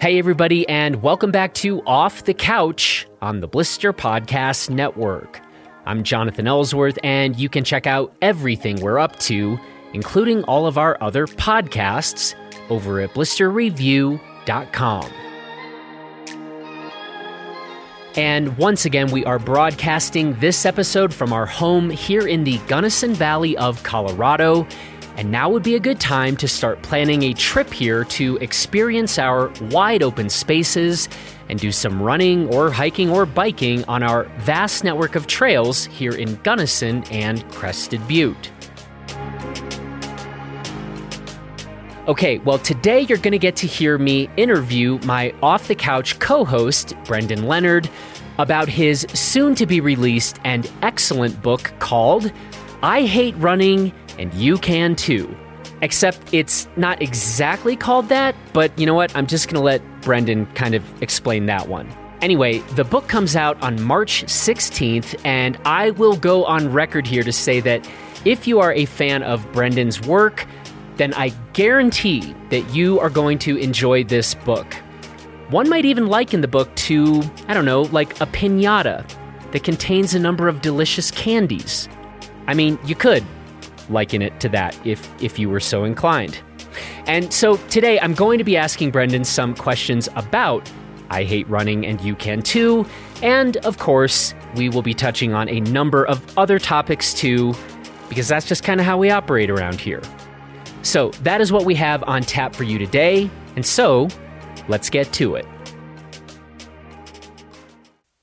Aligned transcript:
Hey, 0.00 0.18
everybody, 0.18 0.66
and 0.66 1.02
welcome 1.02 1.30
back 1.30 1.52
to 1.56 1.82
Off 1.82 2.24
the 2.24 2.32
Couch 2.32 3.06
on 3.20 3.40
the 3.40 3.46
Blister 3.46 3.92
Podcast 3.92 4.70
Network. 4.70 5.42
I'm 5.84 6.04
Jonathan 6.04 6.46
Ellsworth, 6.46 6.98
and 7.04 7.38
you 7.38 7.50
can 7.50 7.64
check 7.64 7.86
out 7.86 8.10
everything 8.22 8.80
we're 8.80 8.98
up 8.98 9.18
to, 9.18 9.58
including 9.92 10.42
all 10.44 10.66
of 10.66 10.78
our 10.78 10.96
other 11.02 11.26
podcasts, 11.26 12.34
over 12.70 13.00
at 13.00 13.10
blisterreview.com. 13.10 15.10
And 18.16 18.56
once 18.56 18.86
again, 18.86 19.10
we 19.10 19.22
are 19.26 19.38
broadcasting 19.38 20.32
this 20.40 20.64
episode 20.64 21.12
from 21.12 21.34
our 21.34 21.44
home 21.44 21.90
here 21.90 22.26
in 22.26 22.44
the 22.44 22.56
Gunnison 22.68 23.12
Valley 23.12 23.54
of 23.58 23.82
Colorado. 23.82 24.66
And 25.16 25.30
now 25.30 25.50
would 25.50 25.62
be 25.62 25.74
a 25.74 25.80
good 25.80 26.00
time 26.00 26.36
to 26.36 26.48
start 26.48 26.82
planning 26.82 27.24
a 27.24 27.34
trip 27.34 27.72
here 27.72 28.04
to 28.04 28.36
experience 28.38 29.18
our 29.18 29.52
wide 29.70 30.02
open 30.02 30.30
spaces 30.30 31.08
and 31.48 31.58
do 31.58 31.72
some 31.72 32.00
running 32.00 32.48
or 32.54 32.70
hiking 32.70 33.10
or 33.10 33.26
biking 33.26 33.84
on 33.84 34.02
our 34.02 34.24
vast 34.38 34.84
network 34.84 35.16
of 35.16 35.26
trails 35.26 35.86
here 35.86 36.12
in 36.12 36.36
Gunnison 36.36 37.04
and 37.10 37.48
Crested 37.50 38.06
Butte. 38.08 38.50
Okay, 42.08 42.38
well, 42.38 42.58
today 42.58 43.02
you're 43.02 43.18
going 43.18 43.32
to 43.32 43.38
get 43.38 43.56
to 43.56 43.66
hear 43.66 43.98
me 43.98 44.28
interview 44.36 44.98
my 45.04 45.34
off 45.42 45.68
the 45.68 45.74
couch 45.74 46.18
co 46.18 46.44
host, 46.44 46.94
Brendan 47.04 47.46
Leonard, 47.46 47.90
about 48.38 48.68
his 48.68 49.06
soon 49.12 49.54
to 49.54 49.66
be 49.66 49.80
released 49.80 50.40
and 50.44 50.70
excellent 50.82 51.40
book 51.42 51.72
called 51.78 52.32
I 52.82 53.02
Hate 53.02 53.36
Running 53.36 53.92
and 54.20 54.32
You 54.34 54.58
Can 54.58 54.94
Too. 54.94 55.34
Except 55.82 56.32
it's 56.32 56.68
not 56.76 57.00
exactly 57.00 57.74
called 57.74 58.08
that, 58.10 58.34
but 58.52 58.78
you 58.78 58.84
know 58.84 58.94
what? 58.94 59.14
I'm 59.16 59.26
just 59.26 59.48
to 59.56 59.62
let 59.62 59.82
Brendan 60.02 60.46
kind 60.54 60.74
of 60.74 61.02
explain 61.02 61.46
that 61.46 61.68
one. 61.68 61.88
Anyway, 62.20 62.58
the 62.76 62.84
book 62.84 63.08
comes 63.08 63.34
out 63.34 63.60
on 63.62 63.80
March 63.80 64.24
16th, 64.26 65.18
and 65.24 65.58
I 65.64 65.90
will 65.92 66.16
go 66.16 66.44
on 66.44 66.70
record 66.70 67.06
here 67.06 67.22
to 67.22 67.32
say 67.32 67.60
that 67.60 67.88
if 68.26 68.46
you 68.46 68.60
are 68.60 68.74
a 68.74 68.84
fan 68.84 69.22
of 69.22 69.50
Brendan's 69.52 70.02
work, 70.02 70.46
then 70.96 71.14
I 71.14 71.30
guarantee 71.54 72.34
that 72.50 72.74
you 72.74 73.00
are 73.00 73.08
going 73.08 73.38
to 73.38 73.56
enjoy 73.56 74.04
this 74.04 74.34
book. 74.34 74.74
One 75.48 75.70
might 75.70 75.86
even 75.86 76.08
liken 76.08 76.42
the 76.42 76.48
book 76.48 76.74
to, 76.76 77.22
I 77.48 77.54
don't 77.54 77.64
know, 77.64 77.82
like 77.82 78.20
a 78.20 78.26
pinata 78.26 79.10
that 79.52 79.64
contains 79.64 80.14
a 80.14 80.18
number 80.18 80.46
of 80.46 80.60
delicious 80.60 81.10
candies. 81.10 81.88
I 82.46 82.52
mean, 82.52 82.78
you 82.84 82.94
could 82.94 83.24
liken 83.90 84.22
it 84.22 84.38
to 84.40 84.48
that 84.50 84.78
if, 84.86 85.08
if 85.22 85.38
you 85.38 85.48
were 85.48 85.60
so 85.60 85.84
inclined. 85.84 86.40
And 87.06 87.32
so 87.32 87.56
today 87.68 87.98
I'm 88.00 88.14
going 88.14 88.38
to 88.38 88.44
be 88.44 88.56
asking 88.56 88.90
Brendan 88.90 89.24
some 89.24 89.54
questions 89.54 90.08
about 90.16 90.70
I 91.10 91.24
Hate 91.24 91.48
Running 91.48 91.84
and 91.84 92.00
You 92.00 92.14
Can 92.14 92.42
Too. 92.42 92.86
And 93.22 93.56
of 93.58 93.78
course, 93.78 94.34
we 94.54 94.68
will 94.68 94.82
be 94.82 94.94
touching 94.94 95.34
on 95.34 95.48
a 95.48 95.60
number 95.60 96.06
of 96.06 96.38
other 96.38 96.58
topics 96.58 97.12
too, 97.12 97.54
because 98.08 98.28
that's 98.28 98.46
just 98.46 98.62
kind 98.62 98.80
of 98.80 98.86
how 98.86 98.96
we 98.96 99.10
operate 99.10 99.50
around 99.50 99.80
here. 99.80 100.02
So 100.82 101.10
that 101.22 101.40
is 101.40 101.52
what 101.52 101.64
we 101.64 101.74
have 101.74 102.02
on 102.04 102.22
tap 102.22 102.54
for 102.54 102.64
you 102.64 102.78
today. 102.78 103.28
And 103.56 103.66
so 103.66 104.08
let's 104.68 104.88
get 104.88 105.12
to 105.14 105.34
it. 105.34 105.46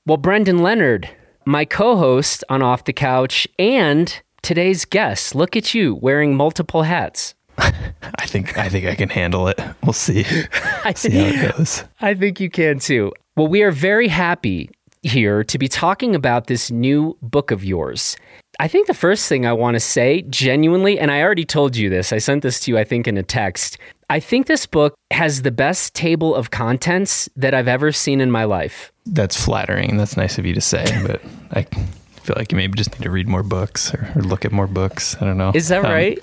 Well, 0.06 0.16
Brendan 0.16 0.62
Leonard, 0.62 1.08
my 1.44 1.66
co 1.66 1.96
host 1.96 2.42
on 2.48 2.62
Off 2.62 2.84
the 2.84 2.94
Couch, 2.94 3.46
and 3.58 4.20
today's 4.42 4.84
guest. 4.84 5.34
Look 5.34 5.56
at 5.56 5.74
you 5.74 5.94
wearing 5.94 6.34
multiple 6.34 6.82
hats. 6.82 7.34
I 7.58 8.26
think 8.26 8.56
I 8.56 8.68
think 8.68 8.86
I 8.86 8.94
can 8.94 9.08
handle 9.08 9.48
it. 9.48 9.60
We'll 9.82 9.92
see. 9.92 10.24
I 10.84 10.92
see 10.94 11.10
how 11.10 11.26
it 11.26 11.56
goes. 11.56 11.84
I 12.00 12.14
think 12.14 12.40
you 12.40 12.50
can 12.50 12.78
too. 12.78 13.12
Well, 13.36 13.48
we 13.48 13.62
are 13.62 13.70
very 13.70 14.08
happy 14.08 14.70
here 15.02 15.44
to 15.44 15.58
be 15.58 15.68
talking 15.68 16.14
about 16.14 16.46
this 16.46 16.70
new 16.70 17.16
book 17.22 17.50
of 17.50 17.64
yours. 17.64 18.16
I 18.60 18.68
think 18.68 18.86
the 18.86 18.94
first 18.94 19.28
thing 19.28 19.46
I 19.46 19.52
want 19.52 19.74
to 19.76 19.80
say, 19.80 20.22
genuinely, 20.22 20.98
and 20.98 21.10
I 21.10 21.22
already 21.22 21.44
told 21.44 21.76
you 21.76 21.88
this, 21.88 22.12
I 22.12 22.18
sent 22.18 22.42
this 22.42 22.58
to 22.60 22.72
you, 22.72 22.78
I 22.78 22.84
think, 22.84 23.06
in 23.06 23.16
a 23.16 23.22
text. 23.22 23.78
I 24.10 24.18
think 24.20 24.46
this 24.46 24.66
book 24.66 24.94
has 25.12 25.42
the 25.42 25.52
best 25.52 25.94
table 25.94 26.34
of 26.34 26.50
contents 26.50 27.28
that 27.36 27.54
I've 27.54 27.68
ever 27.68 27.92
seen 27.92 28.20
in 28.20 28.30
my 28.30 28.44
life. 28.44 28.90
That's 29.06 29.42
flattering. 29.42 29.96
That's 29.96 30.16
nice 30.16 30.38
of 30.38 30.46
you 30.46 30.54
to 30.54 30.60
say, 30.60 30.84
but 31.06 31.22
I 31.52 31.66
feel 32.28 32.36
like 32.36 32.52
you 32.52 32.56
maybe 32.56 32.76
just 32.76 32.92
need 32.92 33.04
to 33.04 33.10
read 33.10 33.26
more 33.26 33.42
books 33.42 33.94
or, 33.94 34.12
or 34.14 34.22
look 34.22 34.44
at 34.44 34.52
more 34.52 34.66
books. 34.66 35.16
I 35.20 35.24
don't 35.24 35.38
know. 35.38 35.52
Is 35.54 35.68
that 35.68 35.82
um, 35.84 35.90
right? 35.90 36.22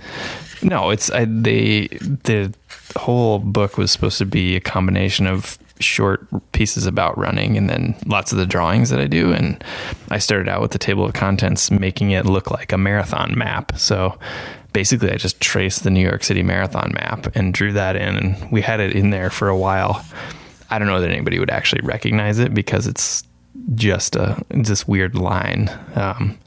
No, 0.62 0.92
it's 0.92 1.10
I, 1.10 1.26
they 1.26 1.88
the 2.24 2.54
whole 2.96 3.40
book 3.40 3.78
was 3.78 3.92
supposed 3.92 4.20
to 4.20 4.26
be 4.26 4.56
a 4.56 4.60
combination 4.60 5.26
of 5.26 5.58
short 5.80 6.28
pieces 6.52 6.86
about 6.86 7.18
running 7.18 7.58
and 7.58 7.70
then 7.70 7.96
lots 8.06 8.32
of 8.32 8.38
the 8.38 8.46
drawings 8.46 8.92
that 8.92 9.00
I 9.00 9.08
do. 9.08 9.34
And 9.34 9.62
I 10.10 10.20
started 10.20 10.48
out 10.48 10.62
with 10.62 10.72
the 10.72 10.78
table 10.78 11.06
of 11.06 11.14
contents, 11.14 11.72
making 11.72 12.12
it 12.12 12.26
look 12.26 12.52
like 12.52 12.72
a 12.72 12.78
marathon 12.78 13.38
map. 13.38 13.78
So 13.78 14.18
basically, 14.74 15.12
I 15.12 15.16
just 15.16 15.42
traced 15.42 15.84
the 15.84 15.90
New 15.90 16.08
York 16.08 16.24
City 16.24 16.44
Marathon 16.44 16.92
map 16.94 17.36
and 17.36 17.54
drew 17.54 17.74
that 17.74 17.96
in, 17.96 18.16
and 18.16 18.52
we 18.52 18.62
had 18.62 18.80
it 18.80 18.96
in 18.96 19.10
there 19.10 19.32
for 19.32 19.50
a 19.50 19.58
while. 19.58 20.06
I 20.70 20.78
don't 20.78 20.88
know 20.88 21.02
that 21.02 21.10
anybody 21.10 21.40
would 21.40 21.50
actually 21.50 21.82
recognize 21.84 22.38
it 22.38 22.54
because 22.54 22.86
it's 22.86 23.24
just 23.76 24.16
a 24.16 24.44
this 24.50 24.88
weird 24.88 25.16
line. 25.16 25.70
Um, 25.96 26.38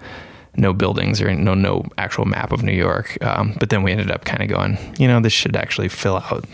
no 0.57 0.73
buildings 0.73 1.23
or 1.23 1.33
no 1.33 1.55
no 1.55 1.85
actual 1.99 2.25
map 2.25 2.53
of 2.53 2.63
New 2.63 2.73
York. 2.73 3.23
Um, 3.25 3.55
but 3.59 3.71
then 3.71 3.83
we 3.83 3.93
ended 3.93 4.11
up 4.11 4.25
kind 4.25 4.43
of 4.43 4.49
going, 4.49 4.77
you 4.99 5.07
know, 5.07 5.21
this 5.21 5.33
should 5.33 5.57
actually 5.57 5.89
fill 5.89 6.17
out 6.17 6.45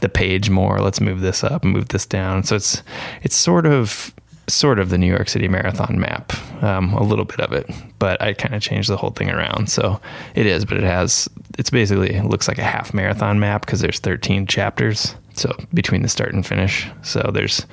the 0.00 0.08
page 0.08 0.50
more. 0.50 0.80
Let's 0.80 1.00
move 1.00 1.20
this 1.20 1.44
up 1.44 1.62
move 1.64 1.88
this 1.88 2.06
down. 2.06 2.44
So 2.44 2.56
it's 2.56 2.82
it's 3.22 3.36
sort 3.36 3.66
of 3.66 4.14
sort 4.48 4.78
of 4.78 4.90
the 4.90 4.98
New 4.98 5.06
York 5.06 5.28
City 5.28 5.48
Marathon 5.48 5.98
map, 5.98 6.32
um, 6.62 6.92
a 6.94 7.02
little 7.02 7.24
bit 7.24 7.40
of 7.40 7.52
it, 7.52 7.70
but 7.98 8.20
I 8.20 8.34
kind 8.34 8.54
of 8.54 8.60
changed 8.60 8.90
the 8.90 8.96
whole 8.96 9.10
thing 9.10 9.30
around. 9.30 9.70
So 9.70 10.00
it 10.34 10.46
is, 10.46 10.64
but 10.64 10.76
it 10.76 10.84
has 10.84 11.28
it's 11.58 11.70
basically 11.70 12.14
it 12.14 12.24
looks 12.24 12.48
like 12.48 12.58
a 12.58 12.64
half 12.64 12.94
marathon 12.94 13.40
map 13.40 13.64
because 13.64 13.80
there's 13.80 13.98
13 14.00 14.46
chapters. 14.46 15.14
So 15.34 15.54
between 15.72 16.02
the 16.02 16.08
start 16.08 16.32
and 16.32 16.46
finish, 16.46 16.86
so 17.02 17.30
there's 17.32 17.66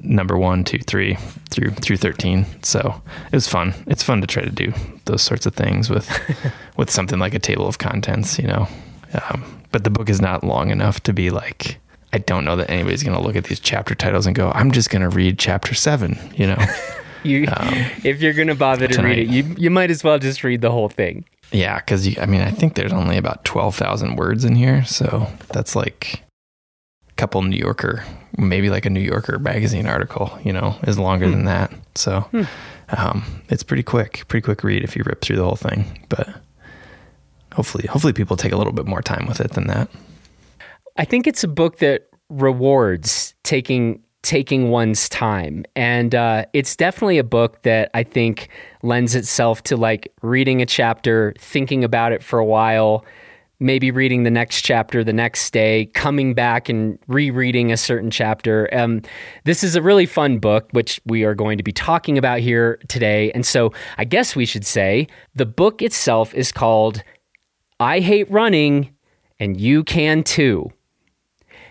number 0.00 0.36
one, 0.36 0.64
two, 0.64 0.78
three 0.78 1.16
through 1.50 1.70
through 1.70 1.96
13. 1.96 2.46
So 2.62 3.02
it 3.26 3.34
was 3.34 3.48
fun. 3.48 3.74
It's 3.86 4.02
fun 4.02 4.20
to 4.20 4.26
try 4.26 4.42
to 4.42 4.50
do 4.50 4.72
those 5.04 5.22
sorts 5.22 5.46
of 5.46 5.54
things 5.54 5.90
with 5.90 6.08
with 6.76 6.90
something 6.90 7.18
like 7.18 7.34
a 7.34 7.38
table 7.38 7.66
of 7.66 7.78
contents, 7.78 8.38
you 8.38 8.46
know. 8.46 8.68
Um, 9.28 9.62
but 9.70 9.84
the 9.84 9.90
book 9.90 10.08
is 10.08 10.20
not 10.20 10.44
long 10.44 10.70
enough 10.70 11.00
to 11.04 11.12
be 11.12 11.30
like 11.30 11.78
I 12.12 12.18
don't 12.18 12.44
know 12.44 12.56
that 12.56 12.70
anybody's 12.70 13.02
going 13.02 13.16
to 13.16 13.22
look 13.22 13.36
at 13.36 13.44
these 13.44 13.60
chapter 13.60 13.94
titles 13.94 14.26
and 14.26 14.36
go, 14.36 14.50
"I'm 14.54 14.70
just 14.70 14.90
going 14.90 15.02
to 15.02 15.08
read 15.08 15.38
chapter 15.38 15.74
7," 15.74 16.18
you 16.34 16.46
know. 16.46 16.58
you 17.22 17.46
um, 17.46 17.72
if 18.04 18.20
you're 18.20 18.34
going 18.34 18.48
to 18.48 18.54
bother 18.54 18.86
to 18.86 19.02
read 19.02 19.18
it, 19.18 19.28
you 19.28 19.54
you 19.56 19.70
might 19.70 19.90
as 19.90 20.04
well 20.04 20.18
just 20.18 20.44
read 20.44 20.60
the 20.60 20.70
whole 20.70 20.88
thing. 20.88 21.24
Yeah, 21.52 21.80
cuz 21.80 22.18
I 22.18 22.26
mean, 22.26 22.40
I 22.42 22.50
think 22.50 22.74
there's 22.74 22.92
only 22.92 23.16
about 23.16 23.44
12,000 23.44 24.16
words 24.16 24.44
in 24.44 24.54
here, 24.56 24.84
so 24.84 25.26
that's 25.52 25.76
like 25.76 26.22
couple 27.22 27.40
New 27.42 27.56
Yorker, 27.56 28.04
maybe 28.36 28.68
like 28.68 28.84
a 28.84 28.90
New 28.90 28.98
Yorker 28.98 29.38
magazine 29.38 29.86
article, 29.86 30.36
you 30.42 30.52
know, 30.52 30.74
is 30.88 30.98
longer 30.98 31.26
hmm. 31.26 31.30
than 31.30 31.44
that. 31.44 31.72
So 31.94 32.22
hmm. 32.32 32.42
um, 32.88 33.42
it's 33.48 33.62
pretty 33.62 33.84
quick, 33.84 34.24
pretty 34.26 34.44
quick 34.44 34.64
read 34.64 34.82
if 34.82 34.96
you 34.96 35.04
rip 35.06 35.20
through 35.20 35.36
the 35.36 35.44
whole 35.44 35.54
thing, 35.54 36.04
but 36.08 36.28
hopefully 37.54 37.86
hopefully 37.86 38.12
people 38.12 38.36
take 38.36 38.50
a 38.50 38.56
little 38.56 38.72
bit 38.72 38.86
more 38.86 39.02
time 39.02 39.26
with 39.28 39.40
it 39.40 39.52
than 39.52 39.68
that. 39.68 39.88
I 40.96 41.04
think 41.04 41.28
it's 41.28 41.44
a 41.44 41.48
book 41.48 41.78
that 41.78 42.08
rewards 42.28 43.34
taking 43.44 44.02
taking 44.24 44.70
one's 44.70 45.08
time 45.08 45.64
and 45.76 46.16
uh, 46.16 46.44
it's 46.52 46.74
definitely 46.76 47.18
a 47.18 47.24
book 47.24 47.60
that 47.62 47.90
i 47.92 48.04
think 48.04 48.48
lends 48.82 49.16
itself 49.16 49.64
to 49.64 49.76
like 49.76 50.12
reading 50.22 50.62
a 50.62 50.66
chapter 50.66 51.34
thinking 51.40 51.82
about 51.82 52.12
it 52.12 52.22
for 52.22 52.38
a 52.38 52.44
while 52.44 53.04
maybe 53.62 53.90
reading 53.90 54.24
the 54.24 54.30
next 54.30 54.62
chapter 54.62 55.02
the 55.02 55.12
next 55.12 55.52
day 55.52 55.86
coming 55.94 56.34
back 56.34 56.68
and 56.68 56.98
rereading 57.06 57.72
a 57.72 57.76
certain 57.76 58.10
chapter 58.10 58.68
um, 58.74 59.00
this 59.44 59.64
is 59.64 59.76
a 59.76 59.82
really 59.82 60.06
fun 60.06 60.38
book 60.38 60.68
which 60.72 61.00
we 61.06 61.24
are 61.24 61.34
going 61.34 61.56
to 61.56 61.64
be 61.64 61.72
talking 61.72 62.18
about 62.18 62.40
here 62.40 62.78
today 62.88 63.32
and 63.32 63.46
so 63.46 63.72
i 63.96 64.04
guess 64.04 64.36
we 64.36 64.44
should 64.44 64.66
say 64.66 65.06
the 65.34 65.46
book 65.46 65.80
itself 65.80 66.34
is 66.34 66.52
called 66.52 67.02
I 67.82 67.98
hate 67.98 68.30
running, 68.30 68.94
and 69.40 69.60
you 69.60 69.82
can 69.82 70.22
too. 70.22 70.70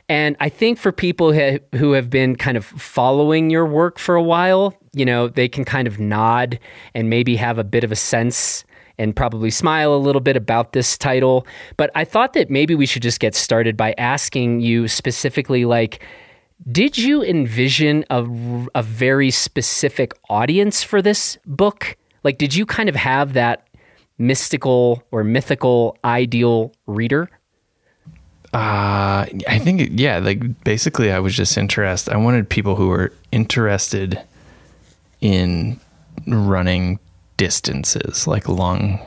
And 0.09 0.35
I 0.41 0.49
think 0.49 0.77
for 0.77 0.91
people 0.91 1.31
who 1.31 1.93
have 1.93 2.09
been 2.09 2.35
kind 2.35 2.57
of 2.57 2.65
following 2.65 3.49
your 3.49 3.65
work 3.65 3.97
for 3.97 4.15
a 4.15 4.21
while, 4.21 4.75
you 4.91 5.05
know, 5.05 5.29
they 5.29 5.47
can 5.47 5.63
kind 5.63 5.87
of 5.87 6.01
nod 6.01 6.59
and 6.93 7.09
maybe 7.09 7.37
have 7.37 7.57
a 7.57 7.63
bit 7.63 7.85
of 7.85 7.93
a 7.93 7.95
sense 7.95 8.65
and 9.01 9.15
probably 9.15 9.49
smile 9.49 9.95
a 9.95 9.97
little 9.97 10.21
bit 10.21 10.37
about 10.37 10.73
this 10.73 10.97
title. 10.97 11.45
But 11.75 11.89
I 11.95 12.05
thought 12.05 12.33
that 12.33 12.49
maybe 12.49 12.75
we 12.75 12.85
should 12.85 13.01
just 13.01 13.19
get 13.19 13.33
started 13.33 13.75
by 13.75 13.95
asking 13.97 14.61
you 14.61 14.87
specifically, 14.87 15.65
like, 15.65 16.03
did 16.71 16.97
you 16.97 17.23
envision 17.23 18.05
a, 18.11 18.23
a 18.75 18.83
very 18.83 19.31
specific 19.31 20.13
audience 20.29 20.83
for 20.83 21.01
this 21.01 21.39
book? 21.47 21.97
Like, 22.23 22.37
did 22.37 22.55
you 22.55 22.67
kind 22.67 22.87
of 22.87 22.95
have 22.95 23.33
that 23.33 23.67
mystical 24.19 25.03
or 25.09 25.23
mythical 25.23 25.97
ideal 26.05 26.71
reader? 26.85 27.29
Uh, 28.53 29.25
I 29.47 29.59
think, 29.59 29.89
yeah, 29.93 30.19
like 30.19 30.63
basically, 30.63 31.11
I 31.11 31.19
was 31.19 31.35
just 31.35 31.57
interested. 31.57 32.13
I 32.13 32.17
wanted 32.17 32.47
people 32.49 32.75
who 32.75 32.89
were 32.89 33.11
interested 33.31 34.21
in 35.21 35.79
running 36.27 36.99
distances, 37.41 38.27
like 38.27 38.47
long, 38.47 38.99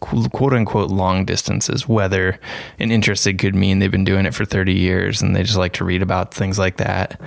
quote 0.00 0.52
unquote, 0.52 0.90
long 0.90 1.24
distances. 1.24 1.86
Whether 1.86 2.40
an 2.80 2.90
interested 2.90 3.38
could 3.38 3.54
mean 3.54 3.78
they've 3.78 3.88
been 3.88 4.02
doing 4.02 4.26
it 4.26 4.34
for 4.34 4.44
30 4.44 4.74
years 4.74 5.22
and 5.22 5.36
they 5.36 5.44
just 5.44 5.56
like 5.56 5.74
to 5.74 5.84
read 5.84 6.02
about 6.02 6.34
things 6.34 6.58
like 6.58 6.78
that, 6.78 7.20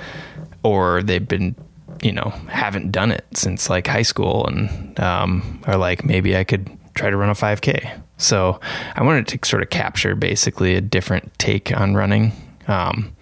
or 0.61 1.01
they've 1.03 1.25
been, 1.25 1.55
you 2.01 2.11
know, 2.11 2.33
haven't 2.49 2.91
done 2.91 3.11
it 3.13 3.25
since 3.33 3.69
like 3.69 3.87
high 3.87 4.01
school 4.01 4.45
and 4.45 4.99
um, 4.99 5.61
are 5.67 5.77
like, 5.77 6.03
maybe 6.03 6.35
I 6.35 6.43
could 6.43 6.69
try 6.95 7.09
to 7.09 7.15
run 7.15 7.29
a 7.29 7.33
5K. 7.33 8.01
So 8.17 8.59
I 8.97 9.03
wanted 9.03 9.29
to 9.29 9.47
sort 9.47 9.63
of 9.63 9.69
capture 9.69 10.15
basically 10.15 10.75
a 10.75 10.81
different 10.81 11.31
take 11.39 11.71
on 11.71 11.95
running. 11.95 12.33
Um, 12.67 13.15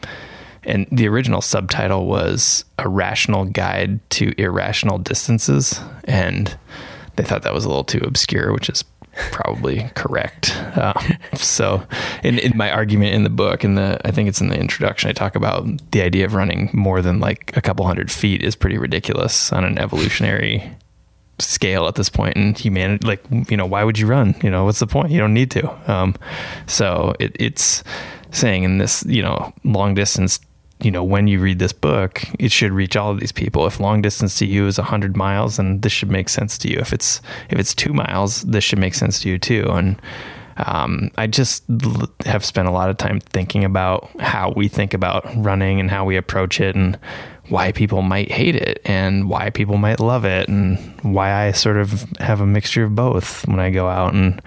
and 0.64 0.88
the 0.92 1.08
original 1.08 1.42
subtitle 1.42 2.08
was 2.08 2.66
A 2.80 2.90
Rational 2.90 3.46
Guide 3.46 4.00
to 4.10 4.34
Irrational 4.42 4.98
Distances. 4.98 5.80
And 6.06 6.58
they 7.19 7.25
thought 7.25 7.42
that 7.42 7.54
was 7.54 7.66
a 7.66 7.68
little 7.68 7.83
too 7.83 8.00
obscure, 8.04 8.54
which 8.54 8.69
is 8.69 8.86
probably 9.31 9.92
correct. 9.95 10.56
Um, 10.77 11.18
so, 11.36 11.86
in, 12.24 12.39
in, 12.39 12.56
my 12.56 12.71
argument 12.71 13.13
in 13.13 13.24
the 13.24 13.30
book, 13.30 13.66
in 13.66 13.75
the 13.75 14.00
I 14.06 14.12
think 14.12 14.30
it's 14.30 14.39
in 14.39 14.48
the 14.48 14.57
introduction, 14.57 15.10
I 15.10 15.13
talk 15.13 15.36
about 15.36 15.68
the 15.92 16.01
idea 16.01 16.24
of 16.25 16.33
running 16.33 16.69
more 16.71 17.01
than 17.01 17.19
like 17.19 17.56
a 17.57 17.62
couple 17.62 17.86
hundred 17.86 18.10
feet 18.10 18.42
is 18.42 18.56
pretty 18.56 18.77
ridiculous 18.77 19.51
on 19.51 19.66
an 19.66 19.77
evolutionary 19.77 20.71
scale 21.39 21.88
at 21.88 21.95
this 21.95 22.07
point 22.07 22.38
in 22.38 22.54
humanity. 22.56 23.06
Like, 23.06 23.21
you 23.50 23.57
know, 23.57 23.66
why 23.66 23.83
would 23.83 24.00
you 24.00 24.07
run? 24.07 24.36
You 24.42 24.50
know, 24.50 24.63
what's 24.63 24.80
the 24.80 24.88
point? 24.88 25.12
You 25.12 25.19
don't 25.19 25.33
need 25.33 25.51
to. 25.51 25.92
Um, 25.92 26.16
so 26.68 27.16
it, 27.19 27.36
it's 27.38 27.83
saying 28.31 28.63
in 28.63 28.77
this, 28.77 29.04
you 29.06 29.21
know, 29.21 29.54
long 29.66 29.94
distance, 29.94 30.39
you 30.81 30.92
know, 30.92 31.04
when 31.04 31.28
you 31.28 31.40
read 31.40 31.60
this 31.60 31.74
book, 31.74 32.24
it 32.40 32.52
should 32.52 32.72
reach 32.72 32.96
all 32.96 33.12
of 33.12 33.20
these 33.20 33.34
people. 33.34 33.68
If 33.68 33.80
long 33.80 34.02
distance 34.02 34.38
to 34.40 34.46
you 34.46 34.68
is 34.68 34.80
a 34.80 34.84
hundred 34.84 35.18
miles, 35.18 35.58
then 35.58 35.81
this 35.81 35.92
should 35.92 36.10
make 36.10 36.30
sense 36.30 36.58
to 36.60 36.70
you. 36.70 36.78
If 36.80 36.94
it's 36.94 37.22
if 37.50 37.60
it's 37.60 37.76
two 37.76 37.94
miles, 37.94 38.44
this 38.44 38.64
should 38.64 38.80
make 38.80 38.96
sense 38.96 39.20
to 39.22 39.30
you 39.30 39.38
too. 39.38 39.66
And 39.70 40.02
um, 40.58 41.12
I 41.18 41.28
just 41.28 41.64
have 42.26 42.46
spent 42.46 42.68
a 42.68 42.72
lot 42.72 42.90
of 42.90 42.98
time 42.98 43.20
thinking 43.20 43.64
about 43.66 44.10
how 44.22 44.54
we 44.56 44.68
think 44.68 44.94
about 44.94 45.26
running 45.36 45.80
and 45.80 45.90
how 45.92 46.06
we 46.06 46.16
approach 46.16 46.62
it, 46.62 46.76
and 46.76 46.98
why 47.50 47.72
people 47.72 48.02
might 48.02 48.31
hate 48.31 48.56
it 48.56 48.80
and 48.86 49.30
why 49.30 49.50
people 49.50 49.78
might 49.78 50.00
love 50.00 50.24
it 50.24 50.48
and 50.48 50.78
why 51.02 51.48
I 51.48 51.52
sort 51.52 51.78
of 51.78 52.06
have 52.20 52.42
a 52.42 52.46
mixture 52.46 52.84
of 52.84 52.96
both 52.96 53.48
when 53.48 53.60
I 53.60 53.72
go 53.72 53.88
out 53.88 54.14
and 54.14 54.42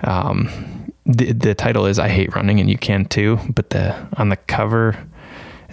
um, 0.00 0.92
the 1.06 1.32
the 1.32 1.54
title 1.54 1.86
is 1.86 1.98
I 1.98 2.08
hate 2.08 2.34
running 2.34 2.60
and 2.60 2.68
you 2.68 2.76
can 2.76 3.06
too 3.06 3.38
but 3.48 3.70
the 3.70 3.94
on 4.18 4.28
the 4.30 4.36
cover 4.36 4.98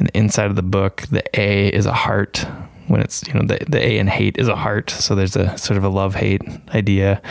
and 0.02 0.10
the 0.10 0.18
inside 0.18 0.48
of 0.48 0.56
the 0.56 0.64
book 0.64 1.04
the 1.12 1.24
A 1.40 1.70
is 1.70 1.86
a 1.86 1.94
heart 1.94 2.46
when 2.88 3.02
it's 3.02 3.26
you 3.28 3.34
know 3.34 3.46
the 3.46 3.64
the 3.68 3.80
A 3.80 3.98
in 4.00 4.08
hate 4.08 4.38
is 4.38 4.48
a 4.48 4.56
heart 4.56 4.90
so 4.90 5.16
there's 5.16 5.36
a 5.36 5.58
sort 5.58 5.78
of 5.78 5.84
a 5.84 5.90
love 5.90 6.16
hate 6.16 6.42
idea 6.76 7.22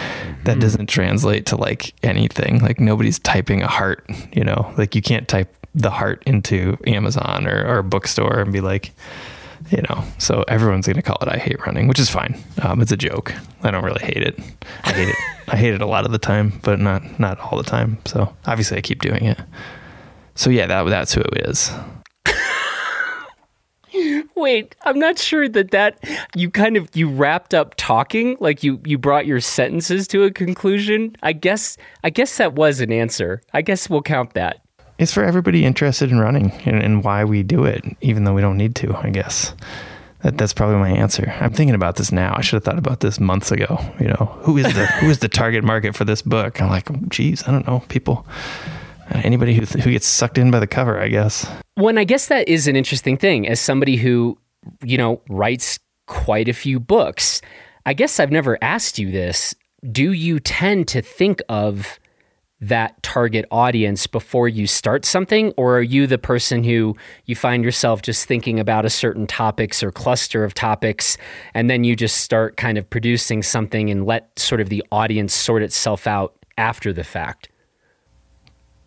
that 0.45 0.53
mm-hmm. 0.53 0.61
doesn't 0.61 0.87
translate 0.87 1.47
to 1.47 1.57
like 1.57 1.95
anything 2.03 2.61
like 2.61 2.81
nobody's 2.81 3.19
typing 3.19 3.63
a 3.63 3.69
heart 3.69 4.09
you 4.33 4.45
know 4.45 4.73
like 4.79 4.95
you 4.95 5.03
can't 5.03 5.29
type 5.29 5.55
the 5.75 5.91
heart 5.91 6.23
into 6.27 6.77
Amazon 6.87 7.47
or, 7.47 7.67
or 7.67 7.79
a 7.79 7.85
bookstore 7.85 8.41
and 8.41 8.53
be 8.53 8.61
like, 8.61 8.93
you 9.71 9.83
know, 9.89 10.05
so 10.19 10.45
everyone's 10.49 10.87
going 10.87 10.97
to 10.97 11.03
call 11.03 11.19
it 11.21 11.29
I 11.29 11.39
hate 11.39 11.65
running, 11.65 11.87
which 11.87 11.99
is 11.99 12.11
fine. 12.11 12.41
Um, 12.63 12.81
it's 12.81 12.93
a 12.93 12.97
joke. 12.97 13.33
I 13.63 13.71
don't 13.71 13.85
really 13.85 14.05
hate 14.05 14.23
it. 14.23 14.39
I 14.85 14.93
hate 14.93 15.09
it. 15.09 15.17
I 15.49 15.57
hate 15.57 15.75
it 15.75 15.83
a 15.83 15.87
lot 15.87 16.07
of 16.07 16.13
the 16.13 16.19
time, 16.19 16.61
but 16.63 16.79
not, 16.79 17.19
not 17.19 17.39
all 17.39 17.59
the 17.59 17.65
time. 17.65 17.99
So 18.05 18.35
obviously 18.47 18.79
I 18.79 18.81
keep 18.81 19.01
doing 19.01 19.25
it. 19.25 19.41
So 20.35 20.51
yeah, 20.51 20.67
that, 20.67 20.85
that's 20.85 21.13
who 21.13 21.21
it 21.21 21.49
is. 21.49 21.71
Wait, 24.41 24.75
I'm 24.83 24.99
not 24.99 25.19
sure 25.19 25.49
that 25.49 25.71
that 25.71 26.03
you 26.35 26.51
kind 26.51 26.77
of 26.77 26.89
you 26.95 27.09
wrapped 27.09 27.55
up 27.55 27.75
talking 27.77 28.37
like 28.41 28.63
you 28.63 28.81
you 28.85 28.99
brought 28.99 29.27
your 29.27 29.41
sentences 29.41 30.09
to 30.09 30.25
a 30.25 30.31
conclusion. 30.31 31.15
I 31.23 31.33
guess 31.33 31.77
I 32.05 32.11
guess 32.11 32.39
that 32.39 32.55
was 32.55 32.81
an 32.81 32.93
answer. 32.93 33.43
I 33.53 33.63
guess 33.63 33.91
we'll 33.91 34.03
count 34.03 34.35
that 34.35 34.63
it's 35.01 35.15
for 35.15 35.25
everybody 35.25 35.65
interested 35.65 36.11
in 36.11 36.21
running 36.21 36.53
and, 36.67 36.83
and, 36.83 37.03
why 37.03 37.25
we 37.25 37.43
do 37.43 37.65
it, 37.65 37.83
even 38.03 38.25
though 38.25 38.35
we 38.35 38.43
don't 38.43 38.59
need 38.59 38.75
to, 38.77 38.95
I 38.95 39.09
guess. 39.09 39.55
That, 40.23 40.37
that's 40.37 40.53
probably 40.53 40.77
my 40.77 40.91
answer. 40.91 41.35
I'm 41.41 41.55
thinking 41.55 41.75
about 41.75 41.97
this 41.97 42.13
now. 42.13 42.35
I 42.37 42.43
should 42.43 42.57
have 42.57 42.65
thought 42.65 42.79
about 42.79 43.01
this 43.01 43.19
months 43.19 43.51
ago. 43.51 43.79
You 43.99 44.09
know, 44.09 44.39
who 44.43 44.59
is 44.59 44.67
the 44.75 44.87
who 45.01 45.09
is 45.09 45.21
the 45.21 45.29
target 45.29 45.65
market 45.65 45.97
for 45.97 46.05
this 46.05 46.21
book? 46.21 46.61
I'm 46.61 46.69
like, 46.69 47.09
geez, 47.09 47.43
I 47.49 47.51
don't 47.51 47.67
know. 47.67 47.83
People, 47.89 48.27
Uh, 49.11 49.21
anybody 49.25 49.55
who 49.55 49.65
who 49.65 49.91
gets 49.91 50.07
sucked 50.07 50.39
in 50.39 50.51
by 50.51 50.61
the 50.61 50.67
cover, 50.67 51.01
I 51.01 51.09
guess. 51.09 51.47
When 51.75 51.99
I 51.99 52.05
guess 52.05 52.29
that 52.29 52.49
is 52.49 52.67
an 52.67 52.77
interesting 52.77 53.17
thing. 53.17 53.49
As 53.49 53.61
somebody 53.61 53.97
who, 53.97 54.39
you 54.83 54.99
know, 54.99 55.21
writes 55.29 55.79
quite 56.07 56.49
a 56.49 56.53
few 56.53 56.79
books, 56.81 57.41
I 57.87 57.95
guess 57.95 58.21
I've 58.21 58.33
never 58.33 58.59
asked 58.63 58.99
you 58.99 59.11
this. 59.11 59.55
Do 59.91 60.13
you 60.13 60.41
tend 60.41 60.89
to 60.89 61.03
think 61.03 61.41
of 61.49 61.99
that 62.61 63.03
target 63.03 63.47
audience 63.51 64.07
before 64.07 64.47
you 64.47 64.67
start 64.67 65.07
something? 65.07 65.53
Or 65.57 65.79
are 65.79 65.83
you 65.83 66.07
the 66.07 66.19
person 66.19 66.63
who 66.63 66.95
you 67.25 67.35
find 67.35 67.65
yourself 67.65 68.03
just 68.03 68.27
thinking 68.27 68.61
about 68.61 68.85
a 68.85 68.91
certain 68.91 69.27
topics 69.27 69.83
or 69.83 69.91
cluster 69.91 70.45
of 70.45 70.53
topics, 70.53 71.17
and 71.55 71.71
then 71.71 71.85
you 71.85 71.97
just 71.97 72.19
start 72.19 72.57
kind 72.59 72.77
of 72.77 72.89
producing 72.91 73.43
something 73.43 73.91
and 73.91 74.05
let 74.05 74.39
sort 74.39 74.61
of 74.61 74.69
the 74.69 74.85
audience 74.93 75.35
sort 75.35 75.63
itself 75.63 76.07
out 76.07 76.35
after 76.59 76.93
the 76.93 77.05
fact? 77.05 77.49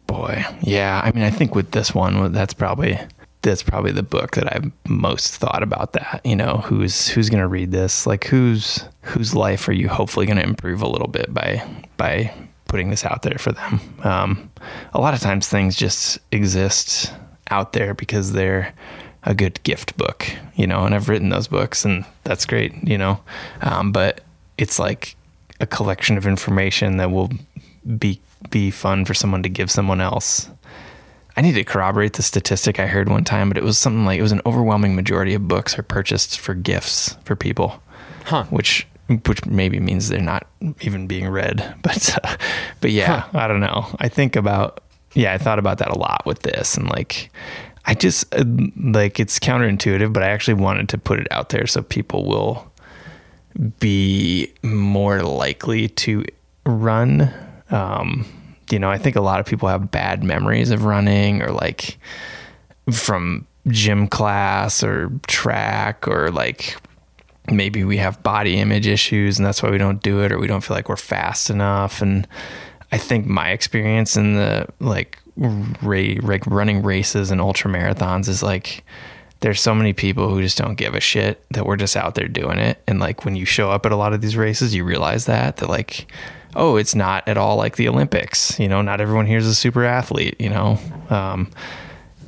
Boy, 0.08 0.46
yeah. 0.62 1.02
I 1.04 1.12
mean, 1.12 1.24
I 1.24 1.30
think 1.30 1.56
with 1.56 1.72
this 1.72 1.94
one, 1.96 2.32
that's 2.32 2.54
probably 2.54 3.00
that's 3.42 3.64
probably 3.64 3.92
the 3.92 4.04
book 4.04 4.36
that 4.36 4.56
I've 4.56 4.72
most 4.88 5.36
thought 5.36 5.64
about 5.64 5.94
that. 5.94 6.22
You 6.24 6.36
know, 6.36 6.58
who's 6.58 7.10
who's 7.10 7.30
going 7.30 7.42
to 7.42 7.48
read 7.48 7.72
this? 7.72 8.08
Like, 8.08 8.26
whose 8.26 8.84
whose 9.02 9.36
life 9.36 9.68
are 9.68 9.74
you 9.74 9.90
hopefully 9.90 10.26
going 10.26 10.38
to 10.38 10.44
improve 10.44 10.82
a 10.82 10.88
little 10.88 11.08
bit 11.08 11.34
by 11.34 11.64
by 11.98 12.34
putting 12.74 12.90
this 12.90 13.06
out 13.06 13.22
there 13.22 13.38
for 13.38 13.52
them. 13.52 13.80
Um, 14.04 14.52
a 14.94 15.00
lot 15.00 15.14
of 15.14 15.20
times 15.20 15.48
things 15.48 15.76
just 15.76 16.18
exist 16.32 17.14
out 17.52 17.74
there 17.74 17.94
because 17.94 18.34
they're 18.34 18.74
a 19.22 19.36
good 19.36 19.62
gift 19.62 19.96
book, 19.96 20.28
you 20.56 20.66
know, 20.66 20.84
and 20.84 20.96
I've 20.96 21.08
written 21.08 21.30
those 21.30 21.48
books 21.48 21.86
and 21.86 22.04
that's 22.24 22.48
great, 22.48 22.74
you 22.84 22.98
know. 22.98 23.22
Um, 23.62 23.92
but 23.92 24.22
it's 24.58 24.80
like 24.80 25.16
a 25.60 25.68
collection 25.68 26.18
of 26.18 26.26
information 26.26 26.98
that 26.98 27.12
will 27.12 27.30
be 28.00 28.20
be 28.50 28.72
fun 28.72 29.06
for 29.06 29.14
someone 29.14 29.44
to 29.44 29.50
give 29.50 29.72
someone 29.72 30.02
else. 30.02 30.50
I 31.36 31.42
need 31.42 31.54
to 31.54 31.64
corroborate 31.64 32.14
the 32.14 32.24
statistic 32.24 32.80
I 32.80 32.86
heard 32.86 33.10
one 33.10 33.24
time, 33.24 33.50
but 33.50 33.58
it 33.58 33.64
was 33.64 33.78
something 33.78 34.06
like 34.06 34.20
it 34.20 34.24
was 34.24 34.32
an 34.32 34.42
overwhelming 34.46 34.96
majority 34.96 35.34
of 35.34 35.48
books 35.48 35.78
are 35.78 35.84
purchased 35.84 36.40
for 36.40 36.54
gifts 36.54 37.18
for 37.26 37.36
people. 37.36 37.82
Huh. 38.26 38.46
Which 38.46 38.88
which 39.26 39.46
maybe 39.46 39.80
means 39.80 40.08
they're 40.08 40.22
not 40.22 40.48
even 40.82 41.08
being 41.08 41.28
read. 41.28 41.76
But 41.82 42.18
uh, 42.24 42.38
but 42.82 42.92
yeah, 42.92 43.22
huh. 43.22 43.40
I 43.40 43.48
don't 43.48 43.60
know. 43.60 43.88
I 44.00 44.10
think 44.10 44.36
about 44.36 44.82
yeah, 45.14 45.34
I 45.34 45.38
thought 45.38 45.60
about 45.60 45.80
that 45.80 45.90
a 45.90 45.98
lot 45.98 46.26
with 46.26 46.40
this, 46.42 46.78
and 46.78 46.90
like 46.90 47.32
I 47.86 47.96
just 47.96 48.34
uh, 48.34 48.44
like 48.78 49.20
it's 49.20 49.40
counterintuitive, 49.40 50.14
but 50.14 50.24
I 50.24 50.30
actually 50.30 50.56
wanted 50.56 50.90
to 50.90 50.98
put 50.98 51.20
it 51.20 51.28
out 51.32 51.50
there 51.50 51.68
so 51.68 51.82
people 51.82 52.26
will 52.26 52.72
be 53.80 54.54
more 54.64 55.22
likely 55.22 55.90
to 55.90 56.26
run. 56.66 57.34
Um, 57.70 58.26
you 58.72 58.80
know, 58.80 58.90
I 58.90 58.98
think 58.98 59.16
a 59.16 59.22
lot 59.22 59.40
of 59.40 59.46
people 59.46 59.70
have 59.70 59.92
bad 59.92 60.24
memories 60.24 60.72
of 60.72 60.86
running 60.86 61.42
or 61.42 61.52
like 61.52 61.98
from 62.92 63.48
gym 63.68 64.08
class 64.08 64.84
or 64.84 65.12
track 65.28 66.08
or 66.08 66.32
like 66.32 66.76
maybe 67.50 67.84
we 67.84 67.98
have 67.98 68.24
body 68.24 68.58
image 68.58 68.88
issues 68.88 69.38
and 69.38 69.46
that's 69.46 69.62
why 69.62 69.70
we 69.70 69.78
don't 69.78 70.02
do 70.02 70.22
it 70.22 70.32
or 70.32 70.40
we 70.40 70.48
don't 70.48 70.62
feel 70.62 70.76
like 70.76 70.90
we're 70.90 70.96
fast 70.96 71.50
enough. 71.50 72.02
And 72.02 72.28
i 72.92 72.98
think 72.98 73.26
my 73.26 73.50
experience 73.50 74.16
in 74.16 74.36
the 74.36 74.68
like 74.80 75.20
ra- 75.36 76.16
like 76.22 76.46
running 76.46 76.84
races 76.84 77.32
and 77.32 77.42
ultra 77.42 77.72
marathons 77.72 78.28
is 78.28 78.44
like 78.44 78.84
there's 79.40 79.60
so 79.60 79.76
many 79.76 79.94
people 79.94 80.30
who 80.30 80.42
just 80.42 80.58
don't 80.58 80.76
give 80.76 80.94
a 80.94 81.00
shit 81.02 81.44
that 81.50 81.66
we're 81.66 81.76
just 81.76 81.98
out 81.98 82.16
there 82.16 82.30
doing 82.30 82.60
it. 82.60 82.82
And 82.88 83.02
like 83.02 83.26
when 83.26 83.36
you 83.36 83.44
show 83.44 83.70
up 83.72 83.86
at 83.86 83.92
a 83.92 83.98
lot 83.98 84.14
of 84.14 84.22
these 84.22 84.38
races 84.38 84.74
you 84.74 84.84
realize 84.86 85.26
that 85.26 85.58
that 85.58 85.70
like 85.70 86.08
oh 86.56 86.76
it's 86.76 86.96
not 86.96 87.28
at 87.28 87.38
all 87.38 87.56
like 87.56 87.76
the 87.76 87.88
olympics 87.88 88.60
you 88.60 88.68
know 88.68 88.82
not 88.82 89.02
everyone 89.02 89.26
here 89.26 89.38
is 89.38 89.48
a 89.48 89.56
super 89.56 89.84
athlete 89.84 90.36
you 90.40 90.50
know 90.50 90.78
um, 91.10 91.50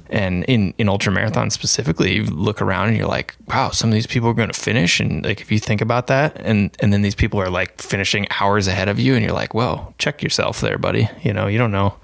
and 0.09 0.43
in, 0.45 0.73
in 0.77 0.87
ultra 0.87 1.11
marathon 1.11 1.49
specifically, 1.49 2.15
you 2.15 2.23
look 2.25 2.61
around 2.61 2.89
and 2.89 2.97
you're 2.97 3.07
like, 3.07 3.35
wow, 3.47 3.71
some 3.71 3.89
of 3.89 3.93
these 3.93 4.07
people 4.07 4.29
are 4.29 4.33
going 4.33 4.51
to 4.51 4.59
finish. 4.59 4.99
And 4.99 5.25
like, 5.25 5.41
if 5.41 5.51
you 5.51 5.59
think 5.59 5.81
about 5.81 6.07
that, 6.07 6.39
and, 6.41 6.75
and 6.79 6.93
then 6.93 7.01
these 7.01 7.15
people 7.15 7.41
are 7.41 7.49
like 7.49 7.81
finishing 7.81 8.27
hours 8.39 8.67
ahead 8.67 8.87
of 8.87 8.99
you, 8.99 9.15
and 9.15 9.23
you're 9.23 9.33
like, 9.33 9.53
well, 9.53 9.93
check 9.97 10.21
yourself 10.21 10.61
there, 10.61 10.77
buddy. 10.77 11.09
You 11.23 11.33
know, 11.33 11.47
you 11.47 11.57
don't 11.57 11.71
know, 11.71 11.95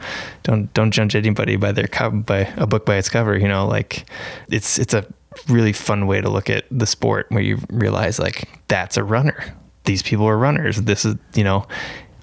don't, 0.43 0.73
don't 0.73 0.91
judge 0.91 1.15
anybody 1.15 1.55
by 1.57 1.71
their 1.71 1.87
by 2.11 2.51
a 2.57 2.65
book 2.65 2.85
by 2.85 2.95
its 2.95 3.09
cover. 3.09 3.37
You 3.37 3.47
know, 3.47 3.67
like 3.67 4.05
it's, 4.49 4.79
it's 4.79 4.93
a 4.93 5.05
really 5.47 5.73
fun 5.73 6.07
way 6.07 6.21
to 6.21 6.29
look 6.29 6.49
at 6.49 6.65
the 6.71 6.87
sport 6.87 7.27
where 7.29 7.43
you 7.43 7.59
realize 7.69 8.19
like 8.19 8.49
that's 8.67 8.97
a 8.97 9.03
runner. 9.03 9.55
These 9.85 10.03
people 10.03 10.25
are 10.25 10.37
runners. 10.37 10.81
This 10.81 11.05
is, 11.05 11.15
you 11.33 11.43
know, 11.43 11.67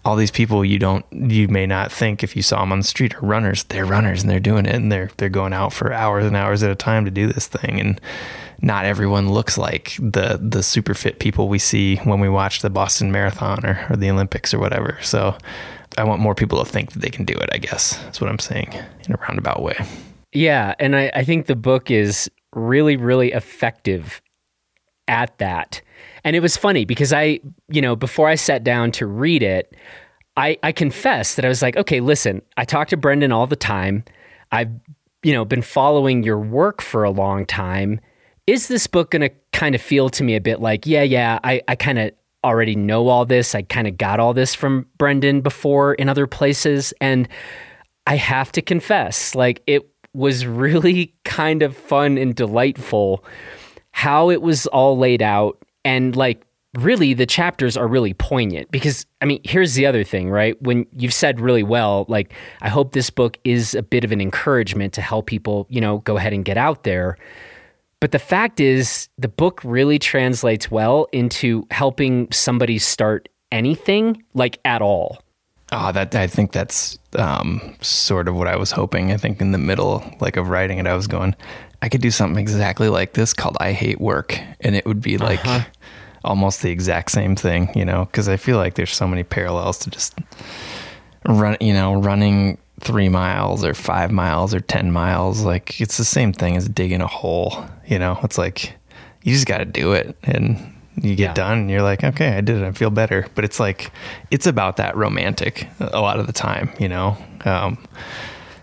all 0.08 0.16
these 0.16 0.30
people 0.30 0.64
you 0.64 0.78
don't 0.78 1.04
you 1.12 1.48
may 1.48 1.66
not 1.66 1.92
think 1.92 2.24
if 2.24 2.34
you 2.34 2.40
saw 2.40 2.60
them 2.60 2.72
on 2.72 2.78
the 2.78 2.84
street 2.84 3.14
are 3.16 3.20
runners. 3.20 3.64
They're 3.64 3.84
runners 3.84 4.22
and 4.22 4.30
they're 4.30 4.40
doing 4.40 4.64
it 4.64 4.74
and 4.74 4.90
they're 4.90 5.10
they're 5.18 5.28
going 5.28 5.52
out 5.52 5.70
for 5.74 5.92
hours 5.92 6.24
and 6.24 6.34
hours 6.34 6.62
at 6.62 6.70
a 6.70 6.74
time 6.74 7.04
to 7.04 7.10
do 7.10 7.26
this 7.30 7.46
thing. 7.46 7.78
And 7.78 8.00
not 8.62 8.86
everyone 8.86 9.30
looks 9.30 9.58
like 9.58 9.96
the 9.98 10.40
the 10.40 10.62
super 10.62 10.94
fit 10.94 11.18
people 11.18 11.50
we 11.50 11.58
see 11.58 11.96
when 11.96 12.20
we 12.20 12.28
watch 12.30 12.62
the 12.62 12.70
Boston 12.70 13.12
Marathon 13.12 13.66
or, 13.66 13.86
or 13.90 13.96
the 13.96 14.10
Olympics 14.10 14.54
or 14.54 14.58
whatever. 14.58 14.98
So 15.02 15.36
I 15.98 16.04
want 16.04 16.22
more 16.22 16.34
people 16.34 16.64
to 16.64 16.70
think 16.70 16.92
that 16.92 17.00
they 17.00 17.10
can 17.10 17.26
do 17.26 17.34
it 17.34 17.50
I 17.52 17.58
guess 17.58 17.98
that's 18.04 18.18
what 18.18 18.30
I'm 18.30 18.38
saying 18.38 18.72
in 19.06 19.12
a 19.12 19.18
roundabout 19.18 19.62
way. 19.62 19.76
Yeah. 20.32 20.74
And 20.78 20.96
I, 20.96 21.12
I 21.14 21.22
think 21.22 21.44
the 21.44 21.56
book 21.56 21.90
is 21.90 22.30
really 22.54 22.96
really 22.96 23.32
effective 23.32 24.22
at 25.06 25.36
that 25.36 25.82
and 26.24 26.36
it 26.36 26.40
was 26.40 26.56
funny 26.56 26.84
because 26.84 27.12
I, 27.12 27.40
you 27.68 27.80
know, 27.80 27.96
before 27.96 28.28
I 28.28 28.34
sat 28.34 28.64
down 28.64 28.92
to 28.92 29.06
read 29.06 29.42
it, 29.42 29.74
I, 30.36 30.58
I 30.62 30.72
confess 30.72 31.34
that 31.34 31.44
I 31.44 31.48
was 31.48 31.62
like, 31.62 31.76
okay, 31.76 32.00
listen, 32.00 32.42
I 32.56 32.64
talk 32.64 32.88
to 32.88 32.96
Brendan 32.96 33.32
all 33.32 33.46
the 33.46 33.56
time. 33.56 34.04
I've, 34.52 34.70
you 35.22 35.32
know, 35.32 35.44
been 35.44 35.62
following 35.62 36.22
your 36.22 36.38
work 36.38 36.80
for 36.80 37.02
a 37.02 37.10
long 37.10 37.44
time. 37.44 38.00
Is 38.46 38.68
this 38.68 38.86
book 38.86 39.10
going 39.10 39.22
to 39.22 39.30
kind 39.52 39.74
of 39.74 39.82
feel 39.82 40.08
to 40.10 40.22
me 40.22 40.36
a 40.36 40.40
bit 40.40 40.60
like, 40.60 40.86
yeah, 40.86 41.02
yeah, 41.02 41.38
I, 41.42 41.60
I 41.66 41.74
kind 41.74 41.98
of 41.98 42.12
already 42.44 42.76
know 42.76 43.08
all 43.08 43.24
this. 43.24 43.54
I 43.54 43.62
kind 43.62 43.88
of 43.88 43.98
got 43.98 44.20
all 44.20 44.32
this 44.32 44.54
from 44.54 44.86
Brendan 44.96 45.40
before 45.40 45.94
in 45.94 46.08
other 46.08 46.26
places. 46.26 46.94
And 47.00 47.28
I 48.06 48.16
have 48.16 48.52
to 48.52 48.62
confess, 48.62 49.34
like, 49.34 49.62
it 49.66 49.90
was 50.14 50.46
really 50.46 51.14
kind 51.24 51.62
of 51.62 51.76
fun 51.76 52.16
and 52.16 52.34
delightful 52.34 53.24
how 53.90 54.30
it 54.30 54.40
was 54.40 54.66
all 54.68 54.96
laid 54.96 55.20
out 55.20 55.60
and 55.88 56.14
like 56.14 56.44
really 56.74 57.14
the 57.14 57.24
chapters 57.24 57.74
are 57.74 57.88
really 57.88 58.12
poignant 58.12 58.70
because 58.70 59.06
I 59.22 59.24
mean, 59.24 59.40
here's 59.42 59.72
the 59.72 59.86
other 59.86 60.04
thing, 60.04 60.28
right? 60.28 60.60
When 60.60 60.86
you've 60.94 61.14
said 61.14 61.40
really 61.40 61.62
well, 61.62 62.04
like, 62.08 62.34
I 62.60 62.68
hope 62.68 62.92
this 62.92 63.08
book 63.08 63.38
is 63.42 63.74
a 63.74 63.82
bit 63.82 64.04
of 64.04 64.12
an 64.12 64.20
encouragement 64.20 64.92
to 64.92 65.00
help 65.00 65.26
people, 65.26 65.66
you 65.70 65.80
know, 65.80 65.98
go 65.98 66.18
ahead 66.18 66.34
and 66.34 66.44
get 66.44 66.58
out 66.58 66.84
there. 66.84 67.16
But 68.00 68.12
the 68.12 68.18
fact 68.18 68.60
is, 68.60 69.08
the 69.16 69.28
book 69.28 69.62
really 69.64 69.98
translates 69.98 70.70
well 70.70 71.08
into 71.10 71.66
helping 71.70 72.30
somebody 72.30 72.78
start 72.78 73.30
anything, 73.50 74.22
like 74.34 74.60
at 74.64 74.82
all. 74.82 75.22
Oh, 75.72 75.90
that 75.92 76.14
I 76.14 76.26
think 76.26 76.52
that's 76.52 76.98
um, 77.16 77.76
sort 77.80 78.28
of 78.28 78.36
what 78.36 78.46
I 78.46 78.56
was 78.56 78.70
hoping. 78.70 79.10
I 79.10 79.16
think 79.16 79.40
in 79.40 79.52
the 79.52 79.58
middle, 79.58 80.04
like 80.20 80.36
of 80.36 80.48
writing 80.48 80.78
it, 80.78 80.86
I 80.86 80.94
was 80.94 81.06
going, 81.06 81.34
I 81.82 81.88
could 81.88 82.00
do 82.00 82.10
something 82.10 82.40
exactly 82.40 82.88
like 82.88 83.12
this 83.12 83.32
called 83.32 83.56
"I 83.60 83.72
Hate 83.72 84.00
Work," 84.00 84.38
and 84.60 84.74
it 84.74 84.86
would 84.86 85.00
be 85.00 85.18
like 85.18 85.44
uh-huh. 85.44 85.64
Almost 86.24 86.62
the 86.62 86.70
exact 86.70 87.10
same 87.10 87.36
thing, 87.36 87.70
you 87.74 87.84
know? 87.84 88.06
Because 88.06 88.28
I 88.28 88.36
feel 88.36 88.56
like 88.56 88.74
there's 88.74 88.94
so 88.94 89.06
many 89.06 89.22
parallels 89.22 89.78
to 89.80 89.90
just 89.90 90.14
run, 91.24 91.56
you 91.60 91.72
know, 91.72 91.94
running 91.94 92.58
three 92.80 93.08
miles 93.08 93.64
or 93.64 93.74
five 93.74 94.10
miles 94.10 94.54
or 94.54 94.60
ten 94.60 94.92
miles. 94.92 95.42
Like 95.42 95.80
it's 95.80 95.98
the 95.98 96.04
same 96.04 96.32
thing 96.32 96.56
as 96.56 96.68
digging 96.68 97.00
a 97.00 97.06
hole, 97.06 97.64
you 97.86 97.98
know? 97.98 98.18
It's 98.22 98.38
like 98.38 98.74
you 99.22 99.32
just 99.32 99.46
got 99.46 99.58
to 99.58 99.64
do 99.64 99.92
it, 99.92 100.16
and 100.22 100.74
you 100.96 101.14
get 101.14 101.28
yeah. 101.28 101.34
done 101.34 101.58
and 101.58 101.70
you're 101.70 101.82
like 101.82 102.02
okay 102.02 102.30
i 102.30 102.40
did 102.40 102.56
it 102.56 102.64
i 102.64 102.72
feel 102.72 102.90
better 102.90 103.24
but 103.36 103.44
it's 103.44 103.60
like 103.60 103.92
it's 104.32 104.48
about 104.48 104.78
that 104.78 104.96
romantic 104.96 105.68
a 105.78 106.00
lot 106.00 106.18
of 106.18 106.26
the 106.26 106.32
time 106.32 106.68
you 106.80 106.88
know 106.88 107.16
um, 107.44 107.78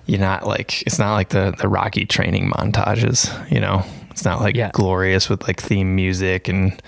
you're 0.06 0.20
not 0.20 0.46
like 0.46 0.82
it's 0.84 1.00
not 1.00 1.14
like 1.14 1.30
the 1.30 1.54
the 1.58 1.68
Rocky 1.68 2.06
training 2.06 2.52
montages, 2.52 3.52
you 3.52 3.60
know. 3.60 3.84
It's 4.16 4.24
not 4.24 4.40
like 4.40 4.56
yeah. 4.56 4.72
glorious 4.72 5.28
with 5.28 5.46
like 5.46 5.60
theme 5.60 5.94
music 5.94 6.48
and 6.48 6.82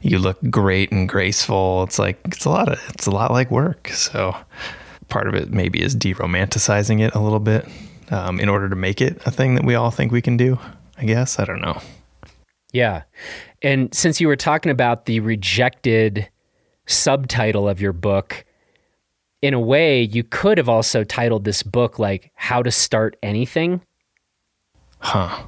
you 0.00 0.18
look 0.18 0.38
great 0.48 0.90
and 0.90 1.06
graceful. 1.06 1.82
It's 1.82 1.98
like 1.98 2.18
it's 2.24 2.46
a 2.46 2.48
lot 2.48 2.72
of 2.72 2.80
it's 2.94 3.06
a 3.06 3.10
lot 3.10 3.32
like 3.32 3.50
work. 3.50 3.88
So 3.88 4.34
part 5.10 5.28
of 5.28 5.34
it 5.34 5.50
maybe 5.50 5.82
is 5.82 5.94
de-romanticizing 5.94 7.06
it 7.06 7.14
a 7.14 7.20
little 7.20 7.38
bit 7.38 7.68
um, 8.10 8.40
in 8.40 8.48
order 8.48 8.70
to 8.70 8.76
make 8.76 9.02
it 9.02 9.20
a 9.26 9.30
thing 9.30 9.56
that 9.56 9.64
we 9.66 9.74
all 9.74 9.90
think 9.90 10.10
we 10.10 10.22
can 10.22 10.38
do. 10.38 10.58
I 10.96 11.04
guess 11.04 11.38
I 11.38 11.44
don't 11.44 11.60
know. 11.60 11.82
Yeah, 12.72 13.02
and 13.60 13.94
since 13.94 14.18
you 14.18 14.26
were 14.26 14.36
talking 14.36 14.72
about 14.72 15.04
the 15.04 15.20
rejected 15.20 16.30
subtitle 16.86 17.68
of 17.68 17.78
your 17.78 17.92
book, 17.92 18.46
in 19.42 19.52
a 19.52 19.60
way, 19.60 20.00
you 20.00 20.24
could 20.24 20.56
have 20.56 20.68
also 20.70 21.04
titled 21.04 21.44
this 21.44 21.62
book 21.62 21.98
like 21.98 22.32
"How 22.36 22.62
to 22.62 22.70
Start 22.70 23.18
Anything." 23.22 23.82
Huh. 25.00 25.42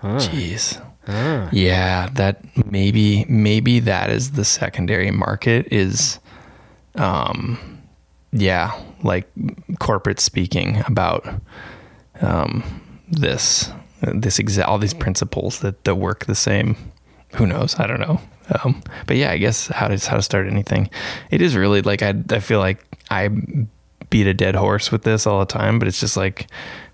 Huh. 0.00 0.16
Jeez. 0.18 0.84
Huh. 1.06 1.48
Yeah, 1.52 2.08
that 2.14 2.42
maybe 2.70 3.24
maybe 3.28 3.80
that 3.80 4.10
is 4.10 4.32
the 4.32 4.44
secondary 4.44 5.10
market 5.10 5.72
is 5.72 6.18
um 6.96 7.58
yeah, 8.32 8.78
like 9.02 9.26
corporate 9.78 10.20
speaking 10.20 10.82
about 10.86 11.26
um 12.20 12.82
this 13.10 13.70
this 14.02 14.38
exa- 14.38 14.66
all 14.68 14.78
these 14.78 14.94
principles 14.94 15.60
that 15.60 15.82
that 15.84 15.94
work 15.94 16.26
the 16.26 16.34
same. 16.34 16.76
Who 17.34 17.46
knows? 17.46 17.78
I 17.78 17.86
don't 17.86 18.00
know. 18.00 18.20
Um, 18.64 18.82
but 19.06 19.16
yeah, 19.16 19.30
I 19.30 19.38
guess 19.38 19.68
how 19.68 19.88
to 19.88 19.96
how 20.08 20.16
to 20.16 20.22
start 20.22 20.46
anything. 20.46 20.90
It 21.30 21.42
is 21.42 21.56
really 21.56 21.82
like 21.82 22.02
I 22.02 22.14
I 22.30 22.40
feel 22.40 22.58
like 22.58 22.84
I 23.10 23.28
beat 24.10 24.26
a 24.26 24.34
dead 24.34 24.54
horse 24.54 24.90
with 24.90 25.02
this 25.02 25.26
all 25.26 25.40
the 25.40 25.46
time, 25.46 25.78
but 25.78 25.88
it's 25.88 26.00
just 26.00 26.16
like 26.16 26.48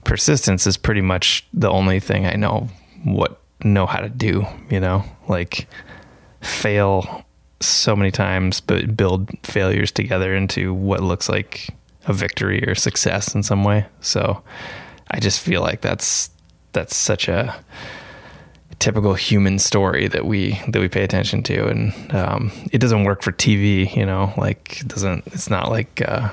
persistence 0.05 0.67
is 0.67 0.77
pretty 0.77 1.01
much 1.01 1.47
the 1.53 1.71
only 1.71 2.01
thing 2.01 2.27
I 2.27 2.35
know 2.35 2.69
what 3.05 3.41
know 3.63 3.87
how 3.87 4.01
to 4.01 4.09
do, 4.09 4.45
you 4.71 4.81
know? 4.81 5.05
Like 5.29 5.69
fail 6.41 7.25
so 7.61 7.97
many 7.97 8.11
times 8.11 8.61
but 8.61 8.95
build 8.95 9.31
failures 9.43 9.91
together 9.91 10.35
into 10.35 10.75
what 10.75 11.03
looks 11.03 11.29
like 11.29 11.71
a 12.07 12.13
victory 12.13 12.63
or 12.67 12.75
success 12.75 13.35
in 13.35 13.43
some 13.43 13.65
way. 13.65 13.87
So 14.01 14.43
I 15.11 15.21
just 15.21 15.41
feel 15.41 15.63
like 15.63 15.81
that's 15.81 16.31
that's 16.73 16.97
such 16.97 17.29
a 17.29 17.55
typical 18.79 19.15
human 19.15 19.59
story 19.59 20.09
that 20.09 20.27
we 20.27 20.61
that 20.69 20.81
we 20.81 20.89
pay 20.89 21.05
attention 21.05 21.43
to, 21.45 21.69
and 21.69 22.15
um, 22.15 22.53
it 22.73 22.79
doesn't 22.79 23.05
work 23.05 23.23
for 23.23 23.33
TV. 23.33 23.95
You 23.95 24.05
know, 24.05 24.33
like 24.37 24.81
it 24.81 24.89
doesn't. 24.89 25.27
It's 25.29 25.49
not 25.49 25.71
like 25.71 26.03
uh, 26.07 26.31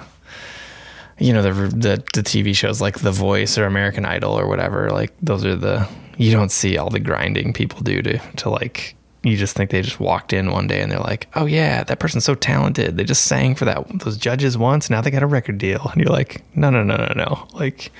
you 1.17 1.33
know 1.33 1.41
the, 1.41 1.53
the 1.53 2.03
the 2.13 2.23
TV 2.23 2.55
shows 2.55 2.81
like 2.81 2.99
The 2.99 3.11
Voice 3.11 3.57
or 3.57 3.65
American 3.65 4.05
Idol 4.05 4.37
or 4.37 4.47
whatever. 4.47 4.89
Like 4.89 5.13
those 5.21 5.45
are 5.45 5.55
the 5.55 5.87
you 6.21 6.31
don't 6.31 6.51
see 6.51 6.77
all 6.77 6.89
the 6.89 6.99
grinding 6.99 7.51
people 7.53 7.81
do 7.81 8.01
to 8.01 8.17
to 8.37 8.49
like 8.49 8.95
you 9.23 9.37
just 9.37 9.55
think 9.55 9.69
they 9.69 9.81
just 9.81 9.99
walked 9.99 10.33
in 10.33 10.49
one 10.49 10.65
day 10.65 10.81
and 10.81 10.91
they're 10.91 10.99
like, 10.99 11.27
"Oh 11.35 11.45
yeah, 11.45 11.83
that 11.83 11.99
person's 11.99 12.25
so 12.25 12.33
talented. 12.33 12.97
They 12.97 13.03
just 13.03 13.25
sang 13.25 13.53
for 13.53 13.65
that 13.65 13.87
those 13.99 14.17
judges 14.17 14.57
once. 14.57 14.89
Now 14.89 15.01
they 15.01 15.11
got 15.11 15.23
a 15.23 15.27
record 15.27 15.57
deal." 15.57 15.89
And 15.91 16.01
you're 16.01 16.11
like, 16.11 16.43
"No, 16.55 16.69
no, 16.69 16.83
no, 16.83 16.95
no, 16.95 17.13
no." 17.15 17.47
Like 17.53 17.91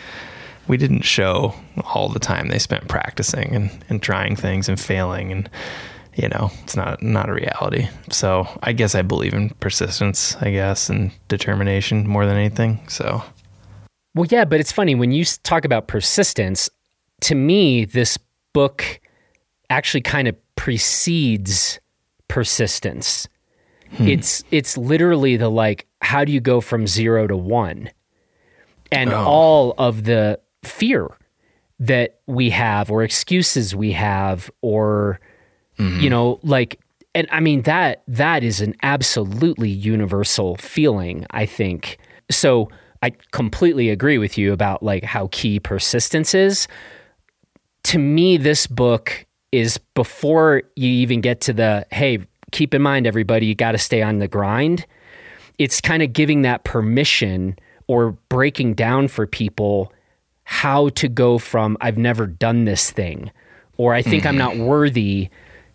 we 0.68 0.78
didn't 0.78 1.02
show 1.02 1.54
all 1.94 2.10
the 2.10 2.20
time 2.20 2.48
they 2.48 2.60
spent 2.60 2.88
practicing 2.88 3.56
and, 3.56 3.86
and 3.90 4.02
trying 4.02 4.36
things 4.36 4.70
and 4.70 4.80
failing 4.80 5.32
and 5.32 5.50
you 6.16 6.28
know 6.30 6.52
it's 6.64 6.76
not 6.76 7.02
not 7.02 7.30
a 7.30 7.34
reality 7.34 7.88
so 8.10 8.48
i 8.64 8.74
guess 8.74 8.96
i 8.96 9.02
believe 9.02 9.34
in 9.34 9.50
persistence 9.62 10.36
i 10.42 10.52
guess 10.52 10.90
and 10.90 11.12
determination 11.30 12.08
more 12.08 12.26
than 12.26 12.36
anything 12.36 12.80
so 12.88 13.24
well 14.14 14.28
yeah 14.30 14.44
but 14.44 14.60
it's 14.60 14.72
funny 14.72 14.94
when 14.94 15.12
you 15.12 15.24
talk 15.44 15.64
about 15.64 15.88
persistence 15.88 16.70
to 17.22 17.36
me 17.36 17.86
this 17.86 18.18
book 18.54 19.00
actually 19.70 20.02
kind 20.02 20.28
of 20.28 20.36
precedes 20.56 21.80
persistence 22.28 23.28
hmm. 23.96 24.08
it's 24.08 24.44
it's 24.52 24.78
literally 24.78 25.38
the 25.38 25.50
like 25.50 25.88
how 26.02 26.26
do 26.26 26.32
you 26.32 26.42
go 26.42 26.62
from 26.62 26.88
0 26.88 27.28
to 27.28 27.38
1 27.38 27.90
and 28.92 29.14
oh. 29.14 29.24
all 29.26 29.74
of 29.78 30.04
the 30.04 30.40
fear 30.64 31.10
that 31.80 32.20
we 32.28 32.50
have 32.52 32.92
or 32.92 33.04
excuses 33.04 33.76
we 33.76 33.92
have 33.92 34.52
or 34.62 35.20
mm-hmm. 35.80 36.00
you 36.00 36.10
know 36.10 36.40
like 36.44 36.80
and 37.16 37.28
i 37.32 37.40
mean 37.40 37.64
that 37.64 38.04
that 38.08 38.44
is 38.44 38.62
an 38.62 38.76
absolutely 38.84 39.70
universal 39.70 40.56
feeling 40.58 41.26
i 41.32 41.46
think 41.46 41.98
so 42.30 42.70
i 43.02 43.10
completely 43.32 43.90
agree 43.90 44.20
with 44.20 44.38
you 44.38 44.54
about 44.54 44.84
like 44.84 45.04
how 45.04 45.28
key 45.32 45.60
persistence 45.60 46.36
is 46.36 46.68
to 47.84 47.98
me 47.98 48.38
this 48.38 48.68
book 48.68 49.26
is 49.52 49.78
before 49.96 50.64
you 50.76 50.90
even 50.90 51.22
get 51.22 51.42
to 51.42 51.54
the 51.54 51.86
hey 51.92 52.20
keep 52.52 52.74
in 52.74 52.82
mind 52.82 53.08
everybody 53.08 53.46
you 53.46 53.56
got 53.56 53.72
to 53.74 53.78
stay 53.78 54.02
on 54.02 54.20
the 54.20 54.28
grind 54.28 54.86
it's 55.58 55.82
kind 55.82 56.02
of 56.02 56.14
giving 56.14 56.42
that 56.42 56.64
permission 56.64 57.58
or 57.88 58.12
breaking 58.30 58.74
down 58.74 59.08
for 59.08 59.28
people 59.28 59.92
how 60.44 60.90
to 60.90 61.08
go 61.08 61.38
from 61.38 61.78
I've 61.82 61.98
never 61.98 62.26
done 62.28 62.66
this 62.66 62.92
thing 62.92 63.32
or 63.78 63.94
I 63.94 64.02
think 64.02 64.24
mm. 64.24 64.28
I'm 64.28 64.38
not 64.38 64.54
mm-hmm. 64.54 64.66
worthy 64.66 65.30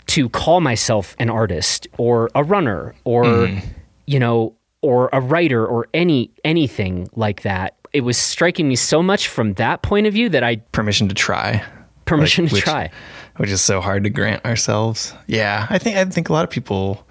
to 0.07 0.29
call 0.29 0.61
myself 0.61 1.17
an 1.19 1.31
artist 1.31 1.89
or 1.99 2.31
a 2.35 2.45
runner 2.45 2.95
or 3.05 3.25
mm. 3.25 3.65
you 4.07 4.19
know 4.19 4.55
or 4.83 5.09
a 5.13 5.21
writer 5.21 5.67
or 5.67 5.89
any 5.95 6.31
anything 6.45 7.09
like 7.15 7.43
that. 7.43 7.77
It 7.93 8.03
was 8.03 8.17
striking 8.17 8.69
me 8.69 8.77
so 8.77 9.03
much 9.03 9.29
from 9.29 9.55
that 9.55 9.83
point 9.83 10.07
of 10.07 10.13
view 10.13 10.29
that 10.29 10.45
I 10.45 10.57
permission 10.73 11.09
to 11.09 11.15
try. 11.15 11.65
Permission 12.07 12.45
like, 12.45 12.51
to 12.51 12.55
which, 12.55 12.65
try. 12.65 12.91
Which 13.37 13.51
is 13.51 13.61
so 13.61 13.81
hard 13.81 14.05
to 14.05 14.11
grant 14.11 14.45
ourselves. 14.45 15.13
Yeah, 15.27 15.67
I 15.69 15.79
think 15.79 15.97
I 15.97 16.05
think 16.07 16.31
a 16.31 16.33
lot 16.33 16.45
of 16.45 16.51
people 16.51 17.07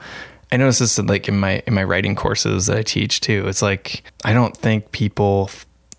I 0.51 0.57
notice 0.57 0.79
this 0.79 0.97
like 0.97 1.27
in 1.27 1.37
my 1.37 1.61
in 1.67 1.73
my 1.73 1.83
writing 1.83 2.15
courses 2.15 2.67
that 2.67 2.77
I 2.77 2.83
teach 2.83 3.21
too. 3.21 3.45
It's 3.47 3.61
like 3.61 4.03
I 4.23 4.33
don't 4.33 4.55
think 4.55 4.91
people 4.91 5.49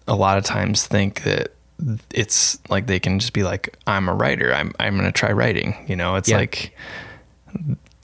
a 0.08 0.16
lot 0.16 0.38
of 0.38 0.44
times 0.44 0.86
think 0.86 1.22
that 1.24 1.52
it's 2.10 2.58
like 2.70 2.86
they 2.86 2.98
can 2.98 3.18
just 3.18 3.32
be 3.32 3.42
like 3.42 3.76
I'm 3.86 4.08
a 4.08 4.14
writer. 4.14 4.52
I'm 4.54 4.72
I'm 4.80 4.96
going 4.96 5.06
to 5.06 5.12
try 5.12 5.30
writing, 5.32 5.84
you 5.88 5.96
know. 5.96 6.16
It's 6.16 6.28
yeah. 6.28 6.38
like 6.38 6.74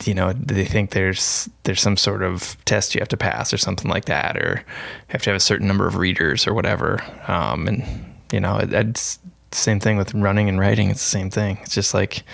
you 0.04 0.14
know, 0.14 0.32
they 0.32 0.64
think 0.64 0.90
there's 0.90 1.48
there's 1.62 1.80
some 1.80 1.96
sort 1.96 2.22
of 2.22 2.56
test 2.64 2.94
you 2.94 3.00
have 3.00 3.08
to 3.08 3.16
pass 3.16 3.52
or 3.52 3.58
something 3.58 3.90
like 3.90 4.06
that 4.06 4.36
or 4.36 4.64
have 5.08 5.22
to 5.22 5.30
have 5.30 5.36
a 5.36 5.40
certain 5.40 5.68
number 5.68 5.86
of 5.86 5.96
readers 5.96 6.46
or 6.46 6.54
whatever. 6.54 7.02
Um, 7.28 7.68
and 7.68 8.14
you 8.32 8.40
know, 8.40 8.58
it, 8.58 8.72
it's 8.72 9.18
same 9.58 9.80
thing 9.80 9.96
with 9.96 10.14
running 10.14 10.48
and 10.48 10.58
writing. 10.58 10.90
It's 10.90 11.00
the 11.00 11.18
same 11.18 11.30
thing. 11.30 11.58
It's 11.62 11.74
just 11.74 11.94
like 11.94 12.24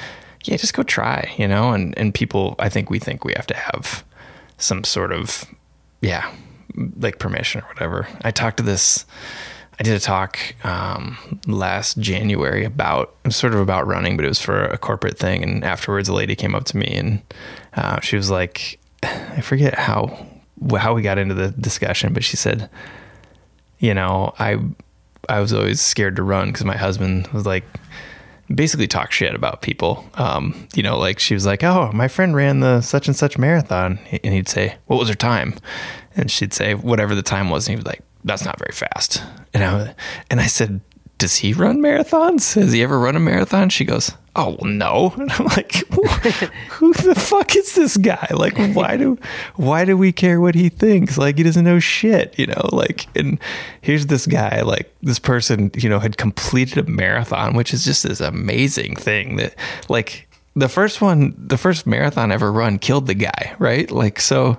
yeah, 0.44 0.56
just 0.56 0.74
go 0.74 0.82
try, 0.82 1.32
you 1.36 1.48
know, 1.48 1.72
and, 1.72 1.96
and 1.98 2.14
people, 2.14 2.54
I 2.58 2.68
think 2.68 2.90
we 2.90 2.98
think 2.98 3.24
we 3.24 3.34
have 3.36 3.46
to 3.48 3.56
have 3.56 4.04
some 4.56 4.84
sort 4.84 5.12
of, 5.12 5.44
yeah, 6.00 6.32
like 6.98 7.18
permission 7.18 7.60
or 7.60 7.68
whatever. 7.68 8.08
I 8.22 8.30
talked 8.30 8.56
to 8.58 8.62
this, 8.62 9.04
I 9.78 9.82
did 9.82 9.94
a 9.94 10.00
talk 10.00 10.38
um, 10.64 11.18
last 11.46 11.98
January 11.98 12.64
about 12.64 13.14
sort 13.30 13.52
of 13.52 13.60
about 13.60 13.86
running, 13.86 14.16
but 14.16 14.24
it 14.24 14.28
was 14.28 14.40
for 14.40 14.64
a 14.64 14.78
corporate 14.78 15.18
thing. 15.18 15.42
And 15.42 15.64
afterwards, 15.64 16.08
a 16.08 16.14
lady 16.14 16.34
came 16.34 16.54
up 16.54 16.64
to 16.64 16.76
me 16.76 16.86
and 16.86 17.22
uh, 17.74 18.00
she 18.00 18.16
was 18.16 18.30
like, 18.30 18.78
I 19.02 19.40
forget 19.40 19.74
how 19.78 20.26
how 20.76 20.92
we 20.92 21.02
got 21.02 21.18
into 21.18 21.34
the 21.34 21.50
discussion, 21.50 22.12
but 22.12 22.24
she 22.24 22.36
said, 22.36 22.68
you 23.78 23.94
know, 23.94 24.34
I 24.40 24.58
I 25.28 25.40
was 25.40 25.52
always 25.52 25.80
scared 25.80 26.16
to 26.16 26.22
run 26.22 26.48
because 26.48 26.64
my 26.64 26.76
husband 26.76 27.26
was 27.28 27.46
like, 27.46 27.64
basically 28.54 28.86
talk 28.86 29.12
shit 29.12 29.34
about 29.34 29.62
people. 29.62 30.08
Um, 30.14 30.68
you 30.74 30.82
know, 30.82 30.98
like 30.98 31.18
she 31.18 31.34
was 31.34 31.46
like, 31.46 31.62
"Oh, 31.62 31.90
my 31.92 32.08
friend 32.08 32.34
ran 32.34 32.60
the 32.60 32.80
such 32.80 33.06
and 33.06 33.16
such 33.16 33.38
marathon," 33.38 33.98
and 34.24 34.34
he'd 34.34 34.48
say, 34.48 34.76
"What 34.86 34.98
was 34.98 35.08
her 35.08 35.14
time?" 35.14 35.54
And 36.16 36.30
she'd 36.30 36.52
say, 36.52 36.74
"Whatever 36.74 37.14
the 37.14 37.22
time 37.22 37.50
was," 37.50 37.66
and 37.66 37.72
he 37.72 37.76
was 37.76 37.86
like, 37.86 38.02
"That's 38.24 38.44
not 38.44 38.58
very 38.58 38.72
fast." 38.72 39.22
And 39.54 39.62
I 39.64 39.94
and 40.30 40.40
I 40.40 40.46
said, 40.46 40.80
"Does 41.18 41.36
he 41.36 41.52
run 41.52 41.78
marathons? 41.78 42.54
Has 42.54 42.72
he 42.72 42.82
ever 42.82 42.98
run 42.98 43.16
a 43.16 43.20
marathon?" 43.20 43.68
She 43.68 43.84
goes, 43.84 44.12
oh 44.38 44.56
well, 44.60 44.70
no 44.70 45.12
and 45.18 45.30
i'm 45.32 45.46
like 45.46 45.72
who 46.70 46.92
the 46.94 47.14
fuck 47.14 47.56
is 47.56 47.74
this 47.74 47.96
guy 47.96 48.28
like 48.32 48.56
why 48.74 48.96
do 48.96 49.18
why 49.56 49.84
do 49.84 49.96
we 49.96 50.12
care 50.12 50.40
what 50.40 50.54
he 50.54 50.68
thinks 50.68 51.18
like 51.18 51.36
he 51.36 51.42
doesn't 51.42 51.64
know 51.64 51.78
shit 51.78 52.38
you 52.38 52.46
know 52.46 52.68
like 52.72 53.06
and 53.16 53.38
here's 53.80 54.06
this 54.06 54.26
guy 54.26 54.62
like 54.62 54.94
this 55.02 55.18
person 55.18 55.70
you 55.74 55.88
know 55.88 55.98
had 55.98 56.16
completed 56.16 56.78
a 56.78 56.88
marathon 56.88 57.54
which 57.54 57.74
is 57.74 57.84
just 57.84 58.04
this 58.04 58.20
amazing 58.20 58.94
thing 58.94 59.36
that 59.36 59.54
like 59.88 60.28
the 60.54 60.68
first 60.68 61.00
one 61.00 61.34
the 61.36 61.58
first 61.58 61.86
marathon 61.86 62.30
ever 62.30 62.52
run 62.52 62.78
killed 62.78 63.06
the 63.06 63.14
guy 63.14 63.54
right 63.58 63.90
like 63.90 64.20
so 64.20 64.56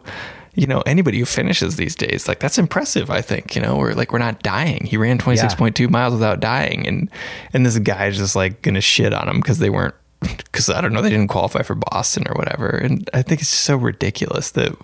you 0.56 0.68
know, 0.68 0.82
anybody 0.82 1.20
who 1.20 1.26
finishes 1.26 1.76
these 1.76 1.96
days, 1.96 2.28
like 2.28 2.40
that's 2.40 2.58
impressive, 2.58 3.10
I 3.10 3.22
think, 3.22 3.56
you 3.56 3.62
know, 3.62 3.78
we're 3.78 3.94
like, 3.94 4.12
we're 4.12 4.20
not 4.20 4.42
dying. 4.42 4.86
He 4.86 4.98
ran 4.98 5.18
26.2 5.18 5.80
yeah. 5.80 5.88
miles 5.88 6.14
without 6.14 6.40
dying. 6.40 6.88
And, 6.88 7.10
and 7.54 7.66
this 7.66 7.78
guy's 7.80 8.18
just 8.18 8.36
like 8.36 8.62
going 8.62 8.76
to 8.76 8.82
shit 8.82 9.14
on 9.14 9.30
him 9.30 9.38
because 9.38 9.60
they 9.60 9.70
weren't, 9.70 9.96
because 10.22 10.70
I 10.70 10.82
don't 10.82 10.94
know, 10.94 11.02
they 11.02 11.10
didn't 11.10 11.28
qualify 11.28 11.62
for 11.62 11.76
Boston 11.76 12.26
or 12.28 12.34
whatever. 12.36 12.70
And 12.70 13.10
I 13.14 13.22
think 13.22 13.42
it's 13.42 13.50
so 13.50 13.76
ridiculous 13.78 14.52
that, 14.52 14.76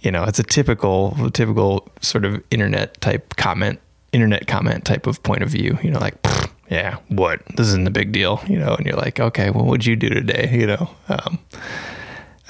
you 0.00 0.10
know, 0.10 0.24
it's 0.24 0.38
a 0.38 0.44
typical, 0.44 1.30
typical 1.30 1.88
sort 2.00 2.24
of 2.24 2.42
internet 2.50 3.00
type 3.00 3.36
comment, 3.36 3.80
internet 4.12 4.46
comment 4.46 4.84
type 4.84 5.06
of 5.06 5.22
point 5.22 5.42
of 5.42 5.48
view, 5.48 5.78
you 5.82 5.90
know, 5.90 6.00
like, 6.00 6.16
yeah, 6.72 6.96
what? 7.08 7.40
This 7.56 7.68
isn't 7.68 7.86
a 7.86 7.90
big 7.90 8.12
deal, 8.12 8.40
you 8.46 8.58
know, 8.58 8.74
and 8.74 8.86
you're 8.86 8.96
like, 8.96 9.20
okay, 9.20 9.50
well, 9.50 9.64
what'd 9.64 9.86
you 9.86 9.94
do 9.94 10.08
today? 10.08 10.50
You 10.52 10.66
know, 10.66 10.90
um, 11.08 11.38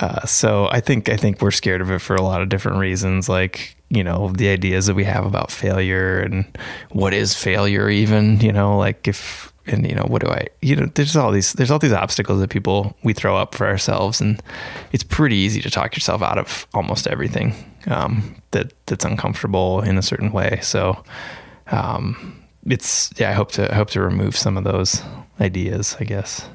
uh, 0.02 0.26
so 0.26 0.68
I 0.72 0.80
think 0.80 1.08
I 1.08 1.16
think 1.16 1.40
we're 1.40 1.52
scared 1.52 1.80
of 1.80 1.88
it 1.92 2.00
for 2.00 2.16
a 2.16 2.22
lot 2.22 2.42
of 2.42 2.48
different 2.48 2.78
reasons, 2.78 3.28
like 3.28 3.76
you 3.88 4.02
know 4.02 4.30
the 4.30 4.48
ideas 4.48 4.86
that 4.86 4.96
we 4.96 5.04
have 5.04 5.24
about 5.24 5.52
failure 5.52 6.18
and 6.18 6.44
what 6.90 7.14
is 7.14 7.36
failure, 7.36 7.88
even 7.88 8.40
you 8.40 8.50
know, 8.50 8.76
like 8.76 9.06
if 9.06 9.52
and 9.68 9.88
you 9.88 9.94
know 9.94 10.04
what 10.08 10.20
do 10.20 10.28
I 10.28 10.48
you 10.60 10.74
know 10.74 10.86
there's 10.86 11.14
all 11.14 11.30
these 11.30 11.52
there's 11.52 11.70
all 11.70 11.78
these 11.78 11.92
obstacles 11.92 12.40
that 12.40 12.50
people 12.50 12.96
we 13.04 13.12
throw 13.12 13.36
up 13.36 13.54
for 13.54 13.68
ourselves, 13.68 14.20
and 14.20 14.42
it's 14.90 15.04
pretty 15.04 15.36
easy 15.36 15.60
to 15.60 15.70
talk 15.70 15.94
yourself 15.94 16.20
out 16.20 16.36
of 16.36 16.66
almost 16.74 17.06
everything 17.06 17.54
um, 17.86 18.34
that 18.50 18.72
that's 18.86 19.04
uncomfortable 19.04 19.82
in 19.82 19.96
a 19.98 20.02
certain 20.02 20.32
way. 20.32 20.58
So 20.62 21.00
um, 21.70 22.42
it's 22.66 23.12
yeah, 23.20 23.30
I 23.30 23.34
hope 23.34 23.52
to 23.52 23.70
I 23.70 23.76
hope 23.76 23.90
to 23.90 24.02
remove 24.02 24.36
some 24.36 24.56
of 24.56 24.64
those 24.64 25.00
ideas. 25.40 25.96
I 26.00 26.04
guess. 26.04 26.48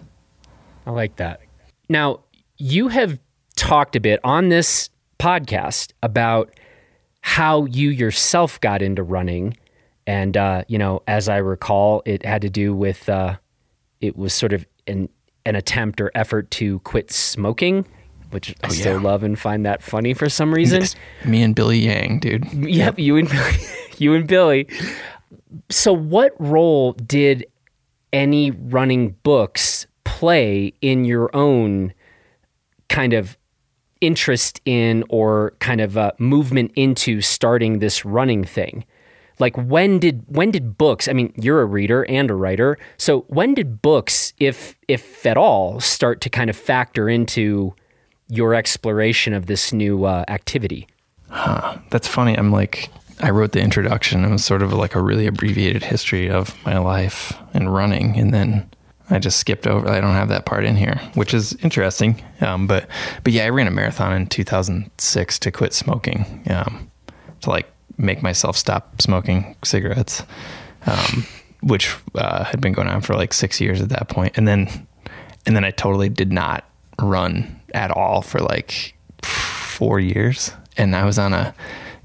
I 0.86 0.92
like 0.92 1.16
that. 1.16 1.40
Now 1.88 2.20
you 2.58 2.90
have 2.90 3.20
talked 3.58 3.96
a 3.96 4.00
bit 4.00 4.22
on 4.24 4.48
this 4.48 4.90
podcast 5.20 5.92
about 6.02 6.54
how 7.22 7.66
you 7.66 7.90
yourself 7.90 8.62
got 8.62 8.82
into 8.82 9.04
running. 9.04 9.58
And, 10.06 10.38
uh, 10.38 10.64
you 10.70 10.78
know, 10.78 11.04
as 11.08 11.28
I 11.28 11.38
recall, 11.38 12.02
it 12.06 12.24
had 12.24 12.42
to 12.44 12.50
do 12.50 12.74
with, 12.74 13.10
uh, 13.10 13.36
it 14.00 14.16
was 14.16 14.34
sort 14.34 14.54
of 14.54 14.66
an, 14.88 15.10
an 15.46 15.56
attempt 15.56 16.00
or 16.00 16.12
effort 16.16 16.50
to 16.52 16.80
quit 16.80 17.12
smoking, 17.12 17.86
which 18.30 18.56
I 18.64 18.68
oh, 18.68 18.70
still 18.70 19.02
yeah. 19.02 19.04
love 19.04 19.24
and 19.24 19.38
find 19.38 19.66
that 19.66 19.82
funny 19.82 20.14
for 20.14 20.30
some 20.30 20.54
reason. 20.54 20.84
Me 21.26 21.42
and 21.42 21.54
Billy 21.54 21.80
Yang, 21.80 22.20
dude. 22.20 22.54
Yep, 22.54 22.70
yep. 22.70 23.00
you 23.00 23.18
and 23.18 23.30
Billy, 23.30 23.58
you 23.98 24.14
and 24.14 24.28
Billy. 24.28 24.68
So, 25.70 25.92
what 25.92 26.34
role 26.40 26.94
did 26.94 27.46
any 28.14 28.52
running 28.52 29.12
books 29.24 29.88
play 30.04 30.74
in 30.82 31.04
your 31.04 31.36
own 31.36 31.94
kind 32.90 33.14
of 33.14 33.38
interest 34.02 34.62
in 34.66 35.04
or 35.10 35.54
kind 35.60 35.82
of 35.82 35.98
movement 36.20 36.72
into 36.76 37.22
starting 37.22 37.80
this 37.80 38.06
running 38.06 38.44
thing? 38.44 38.86
Like 39.40 39.56
when 39.56 40.00
did 40.00 40.24
when 40.28 40.52
did 40.52 40.78
books? 40.78 41.08
I 41.08 41.14
mean, 41.14 41.34
you're 41.36 41.62
a 41.62 41.66
reader 41.66 42.06
and 42.10 42.32
a 42.32 42.36
writer, 42.36 42.78
so 42.98 43.22
when 43.28 43.54
did 43.54 43.82
books, 43.82 44.34
if 44.40 44.76
if 44.88 45.26
at 45.26 45.38
all, 45.38 45.80
start 45.80 46.22
to 46.22 46.30
kind 46.30 46.50
of 46.50 46.56
factor 46.56 47.08
into 47.08 47.76
your 48.30 48.54
exploration 48.54 49.34
of 49.34 49.46
this 49.46 49.72
new 49.72 50.06
uh, 50.06 50.26
activity? 50.28 50.88
Huh. 51.30 51.78
That's 51.92 52.08
funny. 52.08 52.36
I'm 52.38 52.52
like, 52.52 52.90
I 53.22 53.30
wrote 53.30 53.52
the 53.52 53.62
introduction. 53.62 54.24
It 54.26 54.32
was 54.32 54.44
sort 54.44 54.62
of 54.62 54.74
like 54.74 54.96
a 54.96 55.02
really 55.02 55.28
abbreviated 55.28 55.84
history 55.84 56.30
of 56.30 56.56
my 56.66 56.78
life 56.78 57.34
and 57.54 57.74
running, 57.74 58.18
and 58.18 58.34
then 58.34 58.70
I 59.10 59.20
just 59.20 59.40
skipped 59.40 59.66
over. 59.66 59.88
I 59.88 60.02
don't 60.02 60.14
have 60.14 60.30
that 60.30 60.46
part 60.46 60.66
in 60.66 60.76
here, 60.76 61.00
which 61.14 61.34
is 61.34 61.54
interesting. 61.64 62.22
Um, 62.42 62.68
but 62.68 62.88
but 63.24 63.34
yeah, 63.34 63.46
I 63.46 63.50
ran 63.50 63.68
a 63.68 63.72
marathon 63.72 64.14
in 64.14 64.28
2006 64.28 65.40
to 65.40 65.52
quit 65.52 65.74
smoking, 65.74 66.44
um, 66.50 66.92
to 67.42 67.50
like 67.50 67.72
make 67.98 68.22
myself 68.22 68.58
stop 68.58 69.02
smoking 69.02 69.56
cigarettes, 69.64 70.24
um, 70.86 71.26
which 71.62 71.96
uh, 72.16 72.44
had 72.44 72.60
been 72.60 72.74
going 72.74 72.88
on 72.88 73.02
for 73.02 73.14
like 73.14 73.34
six 73.34 73.62
years 73.62 73.82
at 73.82 73.90
that 73.90 74.10
point, 74.10 74.38
and 74.38 74.48
then 74.48 74.88
and 75.46 75.56
then 75.56 75.64
I 75.64 75.72
totally 75.72 76.10
did 76.10 76.32
not 76.32 76.66
run 77.02 77.62
at 77.74 77.92
all 77.92 78.22
for 78.22 78.40
like 78.40 78.96
four 79.24 80.00
years, 80.00 80.52
and 80.76 80.96
I 80.96 81.06
was 81.06 81.18
on 81.18 81.34
a 81.34 81.56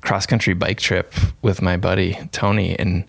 cross 0.03 0.27
country 0.27 0.55
bike 0.55 0.79
trip 0.79 1.15
with 1.43 1.63
my 1.63 1.77
buddy 1.77 2.19
Tony 2.33 2.79
and 2.79 3.09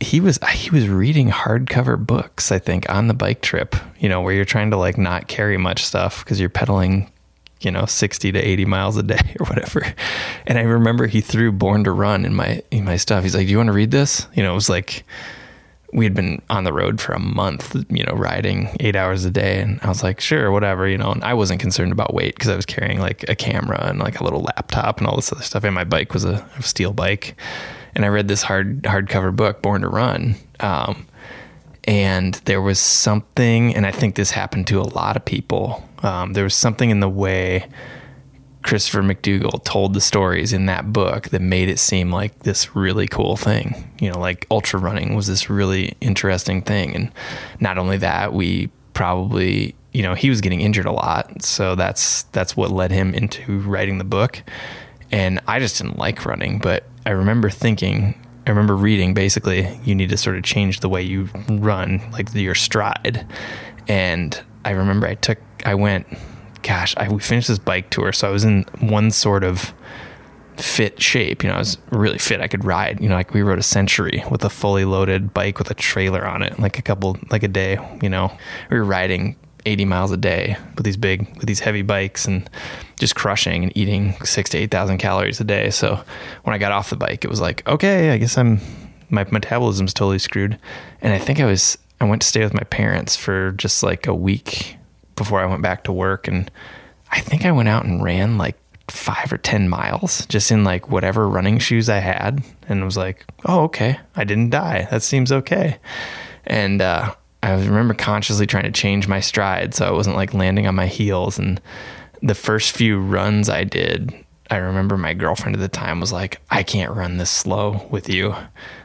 he 0.00 0.20
was 0.20 0.38
uh, 0.42 0.46
he 0.46 0.70
was 0.70 0.88
reading 0.88 1.28
hardcover 1.28 1.98
books 1.98 2.50
i 2.50 2.58
think 2.58 2.88
on 2.88 3.06
the 3.06 3.14
bike 3.14 3.42
trip 3.42 3.76
you 3.98 4.08
know 4.08 4.20
where 4.20 4.34
you're 4.34 4.44
trying 4.44 4.70
to 4.70 4.76
like 4.76 4.96
not 4.96 5.28
carry 5.28 5.58
much 5.58 5.84
stuff 5.84 6.24
because 6.24 6.40
you're 6.40 6.48
pedaling 6.48 7.10
you 7.60 7.70
know 7.70 7.84
60 7.84 8.32
to 8.32 8.38
80 8.38 8.64
miles 8.64 8.96
a 8.96 9.02
day 9.02 9.20
or 9.40 9.46
whatever. 9.46 9.94
And 10.46 10.58
i 10.58 10.62
remember 10.62 11.06
he 11.06 11.20
threw 11.20 11.52
born 11.52 11.84
to 11.84 11.92
run 11.92 12.24
in 12.24 12.34
my 12.34 12.62
in 12.70 12.84
my 12.84 12.96
stuff. 12.96 13.22
He's 13.22 13.34
like 13.34 13.46
do 13.46 13.50
you 13.50 13.58
want 13.58 13.68
to 13.68 13.74
read 13.74 13.90
this? 13.90 14.26
You 14.34 14.42
know 14.42 14.52
it 14.52 14.54
was 14.54 14.68
like 14.68 15.04
we 15.92 16.04
had 16.04 16.14
been 16.14 16.40
on 16.48 16.62
the 16.62 16.72
road 16.72 17.00
for 17.00 17.12
a 17.12 17.18
month 17.18 17.74
you 17.90 18.04
know 18.04 18.14
riding 18.14 18.74
eight 18.80 18.96
hours 18.96 19.24
a 19.24 19.30
day. 19.30 19.60
And 19.60 19.80
i 19.82 19.88
was 19.88 20.02
like 20.02 20.20
sure 20.20 20.50
whatever 20.50 20.88
you 20.88 20.98
know. 20.98 21.12
And 21.12 21.22
i 21.22 21.34
wasn't 21.34 21.60
concerned 21.60 21.92
about 21.92 22.14
weight 22.14 22.34
because 22.34 22.48
i 22.48 22.56
was 22.56 22.66
carrying 22.66 23.00
like 23.00 23.28
a 23.28 23.36
camera 23.36 23.86
and 23.88 23.98
like 23.98 24.20
a 24.20 24.24
little 24.24 24.42
laptop 24.42 24.98
and 24.98 25.06
all 25.06 25.16
this 25.16 25.32
other 25.32 25.42
stuff. 25.42 25.64
And 25.64 25.74
my 25.74 25.84
bike 25.84 26.14
was 26.14 26.24
a 26.24 26.46
steel 26.60 26.92
bike 26.92 27.36
and 27.94 28.04
I 28.04 28.08
read 28.08 28.28
this 28.28 28.42
hard 28.42 28.82
hardcover 28.82 29.34
book, 29.34 29.62
Born 29.62 29.82
to 29.82 29.88
Run. 29.88 30.36
Um, 30.60 31.06
and 31.84 32.34
there 32.44 32.60
was 32.60 32.78
something, 32.78 33.74
and 33.74 33.86
I 33.86 33.90
think 33.90 34.14
this 34.14 34.30
happened 34.30 34.66
to 34.68 34.80
a 34.80 34.82
lot 34.82 35.16
of 35.16 35.24
people. 35.24 35.88
Um, 36.02 36.34
there 36.34 36.44
was 36.44 36.54
something 36.54 36.90
in 36.90 37.00
the 37.00 37.08
way 37.08 37.66
Christopher 38.62 39.02
McDougall 39.02 39.64
told 39.64 39.94
the 39.94 40.00
stories 40.00 40.52
in 40.52 40.66
that 40.66 40.92
book 40.92 41.30
that 41.30 41.40
made 41.40 41.68
it 41.68 41.78
seem 41.78 42.12
like 42.12 42.40
this 42.40 42.76
really 42.76 43.08
cool 43.08 43.36
thing. 43.36 43.90
You 44.00 44.12
know, 44.12 44.18
like 44.18 44.46
ultra 44.50 44.78
running 44.78 45.14
was 45.14 45.26
this 45.26 45.48
really 45.48 45.96
interesting 46.00 46.62
thing. 46.62 46.94
And 46.94 47.12
not 47.58 47.78
only 47.78 47.96
that, 47.98 48.34
we 48.34 48.68
probably, 48.92 49.74
you 49.92 50.02
know, 50.02 50.14
he 50.14 50.28
was 50.28 50.42
getting 50.42 50.60
injured 50.60 50.86
a 50.86 50.92
lot. 50.92 51.42
So 51.42 51.74
that's 51.74 52.24
that's 52.24 52.56
what 52.56 52.70
led 52.70 52.90
him 52.90 53.14
into 53.14 53.60
writing 53.60 53.98
the 53.98 54.04
book. 54.04 54.42
And 55.10 55.40
I 55.48 55.58
just 55.58 55.78
didn't 55.78 55.98
like 55.98 56.24
running, 56.26 56.58
but 56.58 56.84
I 57.06 57.10
remember 57.10 57.50
thinking, 57.50 58.14
I 58.46 58.50
remember 58.50 58.76
reading 58.76 59.14
basically, 59.14 59.68
you 59.84 59.94
need 59.94 60.10
to 60.10 60.16
sort 60.16 60.36
of 60.36 60.44
change 60.44 60.80
the 60.80 60.88
way 60.88 61.02
you 61.02 61.28
run, 61.48 62.02
like 62.12 62.34
your 62.34 62.54
stride. 62.54 63.26
And 63.88 64.40
I 64.64 64.70
remember 64.70 65.06
I 65.06 65.14
took, 65.14 65.38
I 65.64 65.74
went, 65.74 66.06
gosh, 66.62 66.94
I, 66.96 67.08
we 67.08 67.20
finished 67.20 67.48
this 67.48 67.58
bike 67.58 67.90
tour. 67.90 68.12
So 68.12 68.28
I 68.28 68.30
was 68.30 68.44
in 68.44 68.64
one 68.80 69.10
sort 69.10 69.44
of 69.44 69.72
fit 70.56 71.00
shape. 71.00 71.42
You 71.42 71.48
know, 71.48 71.56
I 71.56 71.58
was 71.58 71.78
really 71.90 72.18
fit. 72.18 72.40
I 72.40 72.48
could 72.48 72.64
ride. 72.64 73.00
You 73.00 73.08
know, 73.08 73.14
like 73.14 73.32
we 73.32 73.42
rode 73.42 73.58
a 73.58 73.62
century 73.62 74.22
with 74.30 74.44
a 74.44 74.50
fully 74.50 74.84
loaded 74.84 75.32
bike 75.32 75.58
with 75.58 75.70
a 75.70 75.74
trailer 75.74 76.26
on 76.26 76.42
it, 76.42 76.58
like 76.58 76.78
a 76.78 76.82
couple, 76.82 77.18
like 77.30 77.42
a 77.42 77.48
day. 77.48 77.78
You 78.02 78.08
know, 78.08 78.36
we 78.70 78.76
were 78.76 78.84
riding 78.84 79.36
80 79.66 79.84
miles 79.84 80.10
a 80.10 80.16
day 80.16 80.56
with 80.76 80.84
these 80.84 80.96
big, 80.96 81.28
with 81.36 81.46
these 81.46 81.60
heavy 81.60 81.82
bikes 81.82 82.26
and 82.26 82.48
just 82.98 83.14
crushing 83.14 83.62
and 83.62 83.76
eating 83.76 84.14
six 84.24 84.50
to 84.50 84.58
8,000 84.58 84.98
calories 84.98 85.40
a 85.40 85.44
day. 85.44 85.70
So 85.70 86.02
when 86.44 86.54
I 86.54 86.58
got 86.58 86.72
off 86.72 86.90
the 86.90 86.96
bike, 86.96 87.24
it 87.24 87.30
was 87.30 87.40
like, 87.40 87.66
okay, 87.68 88.10
I 88.10 88.18
guess 88.18 88.36
I'm, 88.38 88.60
my 89.08 89.24
metabolism's 89.24 89.94
totally 89.94 90.18
screwed. 90.18 90.58
And 91.00 91.12
I 91.12 91.18
think 91.18 91.40
I 91.40 91.46
was, 91.46 91.78
I 92.00 92.04
went 92.04 92.22
to 92.22 92.28
stay 92.28 92.42
with 92.42 92.54
my 92.54 92.64
parents 92.64 93.16
for 93.16 93.52
just 93.52 93.82
like 93.82 94.06
a 94.06 94.14
week 94.14 94.76
before 95.16 95.40
I 95.40 95.46
went 95.46 95.62
back 95.62 95.84
to 95.84 95.92
work. 95.92 96.28
And 96.28 96.50
I 97.10 97.20
think 97.20 97.44
I 97.44 97.52
went 97.52 97.68
out 97.68 97.84
and 97.84 98.02
ran 98.02 98.38
like 98.38 98.56
five 98.88 99.32
or 99.32 99.38
10 99.38 99.68
miles 99.68 100.26
just 100.26 100.50
in 100.50 100.64
like 100.64 100.88
whatever 100.88 101.28
running 101.28 101.58
shoes 101.58 101.88
I 101.88 101.98
had 101.98 102.42
and 102.68 102.84
was 102.84 102.96
like, 102.96 103.24
oh, 103.46 103.62
okay, 103.64 103.98
I 104.16 104.24
didn't 104.24 104.50
die. 104.50 104.88
That 104.90 105.02
seems 105.02 105.30
okay. 105.30 105.78
And, 106.46 106.82
uh, 106.82 107.14
I 107.42 107.52
remember 107.52 107.94
consciously 107.94 108.46
trying 108.46 108.64
to 108.64 108.70
change 108.70 109.08
my 109.08 109.20
stride 109.20 109.74
so 109.74 109.86
I 109.86 109.90
wasn't 109.90 110.16
like 110.16 110.34
landing 110.34 110.66
on 110.66 110.74
my 110.74 110.86
heels. 110.86 111.38
And 111.38 111.60
the 112.22 112.34
first 112.34 112.72
few 112.76 113.00
runs 113.00 113.48
I 113.48 113.64
did, 113.64 114.14
I 114.50 114.56
remember 114.56 114.96
my 114.96 115.14
girlfriend 115.14 115.56
at 115.56 115.60
the 115.60 115.68
time 115.68 116.00
was 116.00 116.12
like, 116.12 116.40
I 116.50 116.62
can't 116.62 116.94
run 116.94 117.16
this 117.16 117.30
slow 117.30 117.86
with 117.90 118.08
you. 118.08 118.34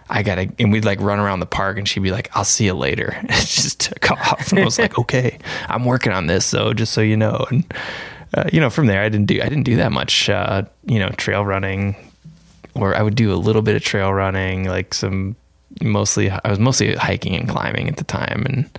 I 0.09 0.23
gotta, 0.23 0.49
and 0.59 0.71
we'd 0.71 0.85
like 0.85 1.01
run 1.01 1.19
around 1.19 1.39
the 1.39 1.47
park 1.47 1.77
and 1.77 1.87
she'd 1.87 2.03
be 2.03 2.11
like, 2.11 2.29
I'll 2.33 2.45
see 2.45 2.65
you 2.65 2.75
later. 2.75 3.15
And 3.17 3.29
it 3.29 3.45
just 3.45 3.79
took 3.79 4.11
off. 4.11 4.51
And 4.51 4.59
I 4.59 4.65
was 4.65 4.79
like, 4.79 4.97
okay, 4.99 5.37
I'm 5.67 5.83
working 5.83 6.13
on 6.13 6.27
this. 6.27 6.45
So 6.45 6.73
just 6.73 6.93
so 6.93 7.01
you 7.01 7.17
know. 7.17 7.45
And, 7.49 7.73
uh, 8.35 8.49
you 8.53 8.59
know, 8.59 8.69
from 8.69 8.85
there, 8.87 9.01
I 9.01 9.09
didn't 9.09 9.27
do, 9.27 9.41
I 9.41 9.49
didn't 9.49 9.63
do 9.63 9.75
that 9.77 9.91
much, 9.91 10.29
uh, 10.29 10.63
you 10.85 10.99
know, 10.99 11.09
trail 11.09 11.43
running 11.43 11.95
or 12.75 12.95
I 12.95 13.01
would 13.01 13.15
do 13.15 13.33
a 13.33 13.35
little 13.35 13.61
bit 13.61 13.75
of 13.75 13.83
trail 13.83 14.13
running, 14.13 14.65
like 14.67 14.93
some 14.93 15.35
mostly 15.81 16.29
I 16.29 16.49
was 16.49 16.59
mostly 16.59 16.93
hiking 16.95 17.35
and 17.35 17.49
climbing 17.49 17.89
at 17.89 17.97
the 17.97 18.03
time, 18.03 18.43
and 18.45 18.69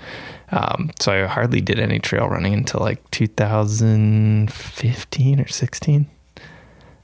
um, 0.50 0.90
so 1.00 1.12
I 1.12 1.26
hardly 1.26 1.60
did 1.60 1.78
any 1.78 1.98
trail 1.98 2.28
running 2.28 2.54
until 2.54 2.80
like 2.80 3.10
2015 3.10 5.40
or 5.40 5.48
16. 5.48 6.06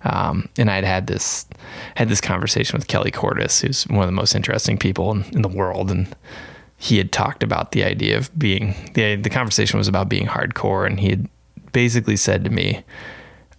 Um, 0.05 0.49
and 0.59 0.69
I'd 0.71 0.85
had 0.85 1.07
this 1.07 1.47
had 1.95 2.09
this 2.09 2.21
conversation 2.21 2.77
with 2.77 2.89
Kelly 2.89 3.13
Cordes, 3.13 3.61
who's 3.61 3.85
one 3.85 4.01
of 4.01 4.09
the 4.09 4.13
most 4.13 4.35
interesting 4.35 4.77
people 4.77 5.13
in, 5.13 5.25
in 5.33 5.43
the 5.43 5.49
world, 5.49 5.91
and 5.91 6.15
he 6.77 6.99
had 6.99 7.13
talked 7.13 7.45
about 7.45 7.71
the 7.71 7.85
idea 7.85 8.17
of 8.17 8.37
being 8.37 8.75
the 8.95 9.17
the 9.17 9.31
conversation 9.31 9.79
was 9.79 9.89
about 9.89 10.09
being 10.09 10.27
hardcore, 10.27 10.87
and 10.87 10.99
he 10.99 11.11
had 11.11 11.29
basically 11.73 12.17
said 12.17 12.45
to 12.45 12.51
me, 12.51 12.83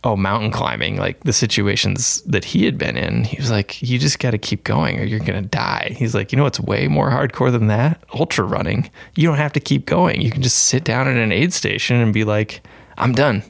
oh, 0.03 0.17
mountain 0.17 0.51
climbing, 0.51 0.97
like 0.97 1.19
the 1.21 1.33
situations 1.33 2.21
that 2.23 2.43
he 2.43 2.65
had 2.65 2.77
been 2.77 2.97
in, 2.97 3.23
he 3.23 3.37
was 3.37 3.49
like, 3.49 3.81
you 3.81 3.97
just 3.97 4.19
got 4.19 4.31
to 4.31 4.37
keep 4.37 4.63
going 4.63 4.99
or 4.99 5.03
you're 5.03 5.19
going 5.19 5.41
to 5.41 5.47
die. 5.47 5.95
He's 5.97 6.13
like, 6.13 6.31
you 6.31 6.37
know 6.37 6.43
what's 6.43 6.59
way 6.59 6.87
more 6.87 7.09
hardcore 7.09 7.51
than 7.51 7.67
that? 7.67 8.03
Ultra 8.13 8.45
running. 8.45 8.89
You 9.15 9.27
don't 9.27 9.37
have 9.37 9.53
to 9.53 9.59
keep 9.59 9.85
going. 9.85 10.21
You 10.21 10.31
can 10.31 10.41
just 10.41 10.65
sit 10.65 10.83
down 10.83 11.07
at 11.07 11.15
an 11.15 11.31
aid 11.31 11.53
station 11.53 11.97
and 11.97 12.13
be 12.13 12.25
like, 12.25 12.61
I'm 12.97 13.13
done. 13.13 13.43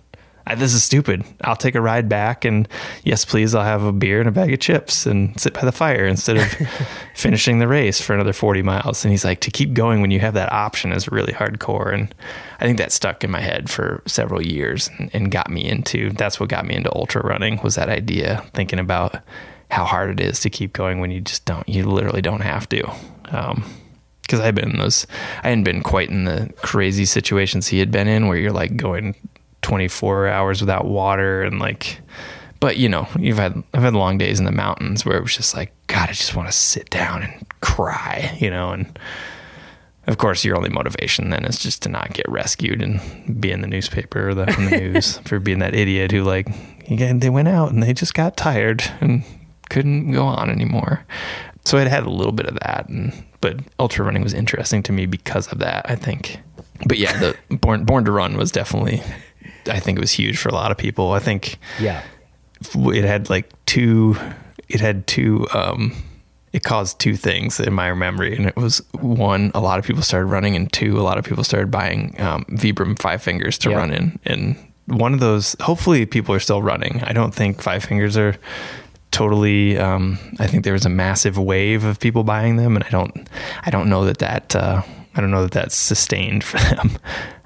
I, 0.46 0.56
this 0.56 0.74
is 0.74 0.84
stupid. 0.84 1.24
I'll 1.42 1.56
take 1.56 1.76
a 1.76 1.82
ride 1.82 2.10
back 2.10 2.44
and 2.44 2.68
yes, 3.04 3.24
please, 3.24 3.56
I'll 3.56 3.64
have 3.64 3.84
a 3.84 3.94
beer 3.94 4.20
and 4.20 4.28
a 4.28 4.32
bag 4.32 4.52
of 4.52 4.60
chips 4.60 5.06
and 5.06 5.40
sit 5.40 5.54
by 5.54 5.62
the 5.62 5.72
fire 5.72 6.06
instead 6.06 6.38
of 6.38 6.68
finishing 7.16 7.60
the 7.60 7.68
race 7.68 8.02
for 8.02 8.14
another 8.14 8.34
40 8.34 8.62
miles. 8.62 9.06
And 9.06 9.12
he's 9.12 9.24
like, 9.24 9.40
to 9.42 9.52
keep 9.52 9.74
going 9.74 10.02
when 10.02 10.12
you 10.12 10.20
have 10.20 10.34
that 10.34 10.52
option 10.52 10.92
is 10.92 11.10
really 11.10 11.34
hardcore. 11.34 11.94
And 11.94 12.14
I 12.60 12.66
think 12.66 12.78
that 12.78 12.92
stuck 12.92 13.24
in 13.24 13.32
my 13.32 13.40
head 13.40 13.70
for 13.70 14.04
several 14.06 14.42
years 14.42 14.90
and, 14.98 15.10
and 15.14 15.32
got 15.32 15.50
me 15.50 15.68
into, 15.68 16.10
that's 16.12 16.40
what 16.40 16.50
got 16.50 16.66
me 16.66 16.76
into 16.76 16.94
ultra 16.94 17.22
running 17.22 17.62
was 17.64 17.76
that 17.76 17.90
idea, 17.90 18.44
thinking 18.54 18.80
about 18.80 19.16
how 19.72 19.86
hard 19.86 20.10
it 20.10 20.20
is 20.20 20.40
to 20.42 20.50
keep 20.50 20.74
going 20.74 21.00
when 21.00 21.10
you 21.10 21.22
just 21.22 21.46
don't, 21.46 21.68
you 21.68 21.86
literally 21.86 22.22
don't 22.22 22.42
have 22.42 22.68
to. 22.70 22.84
Um, 23.30 23.64
because 24.22 24.40
I've 24.40 24.56
been 24.56 24.72
in 24.72 24.78
those, 24.78 25.06
I 25.44 25.50
hadn't 25.50 25.66
been 25.66 25.84
quite 25.84 26.10
in 26.10 26.24
the 26.24 26.52
crazy 26.58 27.04
situations 27.06 27.68
he 27.68 27.80
had 27.80 27.92
been 27.92 28.08
in 28.08 28.28
where 28.28 28.38
you're 28.38 28.54
like 28.54 28.78
going 28.78 29.16
24 29.64 30.28
hours 30.28 30.62
without 30.62 30.86
water 30.86 31.42
and 31.42 31.60
like 31.60 32.00
but 32.60 32.78
you 32.78 32.88
know 32.88 33.08
you've 33.18 33.38
had 33.38 33.62
i've 33.74 33.84
had 33.84 33.94
long 33.94 34.18
days 34.18 34.40
in 34.40 34.46
the 34.46 34.52
mountains 34.52 35.06
where 35.06 35.18
it 35.18 35.22
was 35.22 35.36
just 35.36 35.56
like 35.56 35.74
god 35.88 36.10
i 36.10 36.14
just 36.14 36.36
want 36.36 36.48
to 36.48 36.58
sit 36.58 36.90
down 36.90 37.24
and 37.24 37.46
cry 37.62 38.36
you 38.40 38.50
know 38.50 38.72
and 38.72 39.00
of 40.08 40.18
course 40.18 40.44
your 40.44 40.56
only 40.56 40.70
motivation 40.70 41.30
then 41.30 41.46
is 41.46 41.58
just 41.58 41.82
to 41.82 41.90
not 41.90 42.14
get 42.14 42.30
rescued 42.30 42.82
and 42.82 43.00
be 43.40 43.52
in 43.52 43.62
the 43.62 43.68
newspaper 43.68 44.30
or 44.30 44.34
the, 44.34 44.46
the 44.46 44.78
news 44.80 45.18
for 45.20 45.40
being 45.40 45.60
that 45.60 45.74
idiot 45.74 46.12
who 46.12 46.24
like 46.24 46.48
again 46.90 47.20
they 47.20 47.30
went 47.30 47.48
out 47.48 47.72
and 47.72 47.82
they 47.82 47.94
just 47.94 48.14
got 48.14 48.38
tired 48.38 48.84
and 49.02 49.24
couldn't 49.70 50.12
go 50.12 50.24
on 50.24 50.50
anymore. 50.50 51.04
So 51.66 51.78
it 51.78 51.88
had 51.88 52.04
a 52.04 52.10
little 52.10 52.32
bit 52.32 52.46
of 52.46 52.60
that 52.60 52.88
and 52.90 53.26
but 53.42 53.60
ultra 53.80 54.06
running 54.06 54.22
was 54.22 54.34
interesting 54.34 54.84
to 54.84 54.92
me 54.92 55.06
because 55.06 55.48
of 55.48 55.60
that 55.60 55.86
i 55.90 55.96
think. 55.96 56.40
But 56.86 56.98
yeah 56.98 57.18
the 57.18 57.58
born 57.58 57.86
born 57.86 58.06
to 58.06 58.12
run 58.12 58.38
was 58.38 58.52
definitely 58.52 59.02
I 59.68 59.80
think 59.80 59.98
it 59.98 60.02
was 60.02 60.12
huge 60.12 60.38
for 60.38 60.50
a 60.50 60.54
lot 60.54 60.72
of 60.72 60.78
people. 60.78 61.12
I 61.12 61.20
think 61.20 61.58
yeah, 61.80 62.04
it 62.76 63.04
had 63.04 63.30
like 63.30 63.52
two. 63.66 64.16
It 64.68 64.82
had 64.82 65.08
two. 65.08 65.48
Um, 65.54 65.96
it 66.54 66.64
caused 66.64 67.00
two 67.00 67.16
things 67.16 67.60
in 67.60 67.74
my 67.74 67.92
memory, 67.94 68.36
and 68.38 68.46
it 68.46 68.56
was 68.56 68.78
one, 69.00 69.52
a 69.56 69.60
lot 69.60 69.80
of 69.80 69.86
people 69.86 70.04
started 70.04 70.28
running, 70.28 70.56
and 70.56 70.72
two, 70.72 71.00
a 71.00 71.02
lot 71.02 71.18
of 71.18 71.26
people 71.26 71.44
started 71.44 71.72
buying 71.72 72.16
um, 72.22 72.46
Vibram 72.46 72.98
Five 73.00 73.24
Fingers 73.24 73.58
to 73.60 73.72
run 73.72 73.92
in. 73.92 74.20
And 74.24 74.56
one 74.86 75.16
of 75.16 75.20
those, 75.20 75.56
hopefully, 75.60 76.06
people 76.06 76.36
are 76.36 76.40
still 76.40 76.62
running. 76.62 77.02
I 77.04 77.12
don't 77.12 77.34
think 77.34 77.62
Five 77.62 77.84
Fingers 77.84 78.16
are 78.18 78.36
totally. 79.10 79.80
Um, 79.80 80.20
I 80.40 80.46
think 80.46 80.64
there 80.64 80.74
was 80.74 80.86
a 80.86 80.90
massive 80.90 81.40
wave 81.40 81.84
of 81.86 82.00
people 82.00 82.24
buying 82.24 82.58
them, 82.58 82.76
and 82.76 82.86
I 82.86 82.90
don't, 82.90 83.28
I 83.64 83.72
don't 83.72 83.90
know 83.90 84.06
that 84.06 84.20
that. 84.20 84.56
Uh, 84.56 84.84
I 85.16 85.22
don't 85.22 85.32
know 85.32 85.44
that 85.44 85.52
that's 85.52 85.76
sustained 85.76 86.44
for 86.44 86.58
them. 86.58 86.98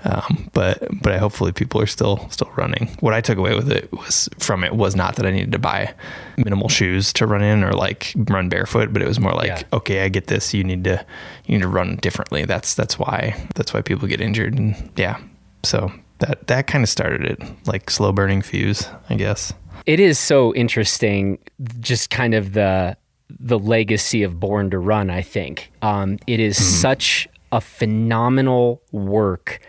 Um, 0.04 0.50
but 0.54 0.88
but 1.02 1.12
I, 1.12 1.18
hopefully 1.18 1.52
people 1.52 1.82
are 1.82 1.88
still 1.88 2.30
still 2.30 2.52
running. 2.56 2.88
What 3.00 3.14
I 3.14 3.22
took 3.22 3.38
away 3.38 3.56
with 3.56 3.72
it 3.72 3.92
was 3.92 4.30
from 4.38 4.64
it 4.64 4.76
was 4.76 4.96
not 4.96 5.16
that 5.16 5.26
I 5.26 5.32
needed 5.32 5.52
to 5.52 5.60
buy 5.60 5.94
minimal 6.38 6.70
shoes 6.70 7.12
to 7.14 7.26
run 7.26 7.42
in 7.42 7.64
or 7.64 7.74
like 7.74 8.14
run 8.16 8.48
barefoot, 8.48 8.94
but 8.94 9.02
it 9.02 9.08
was 9.08 9.20
more 9.20 9.34
like 9.34 9.48
yeah. 9.48 9.62
okay, 9.74 10.04
I 10.04 10.10
get 10.10 10.28
this. 10.28 10.54
You 10.54 10.64
need 10.64 10.84
to 10.86 11.04
you 11.46 11.56
need 11.56 11.62
to 11.62 11.68
run 11.68 11.98
differently. 11.98 12.46
That's 12.46 12.74
that's 12.74 12.98
why 12.98 13.36
that's 13.56 13.74
why 13.74 13.82
people 13.82 14.08
get 14.08 14.22
injured 14.22 14.58
and 14.58 14.92
yeah. 14.96 15.20
So 15.64 15.92
that 16.20 16.48
that 16.48 16.68
kind 16.68 16.84
of 16.84 16.90
started 16.90 17.26
it, 17.26 17.44
like 17.66 17.90
slow 17.90 18.12
burning 18.12 18.42
fuse, 18.42 18.88
I 19.10 19.16
guess. 19.16 19.52
It 19.86 20.00
is 20.00 20.20
so 20.20 20.54
interesting, 20.54 21.40
just 21.80 22.10
kind 22.10 22.34
of 22.34 22.54
the 22.54 22.98
the 23.40 23.60
legacy 23.60 24.24
of 24.24 24.40
Born 24.40 24.70
to 24.72 24.80
Run. 24.80 25.10
I 25.10 25.22
think 25.22 25.72
um, 25.82 26.18
it 26.28 26.40
is 26.40 26.58
mm-hmm. 26.58 26.82
such 26.82 27.28
a 27.52 27.62
phenomenal 27.62 28.82
work 28.92 29.60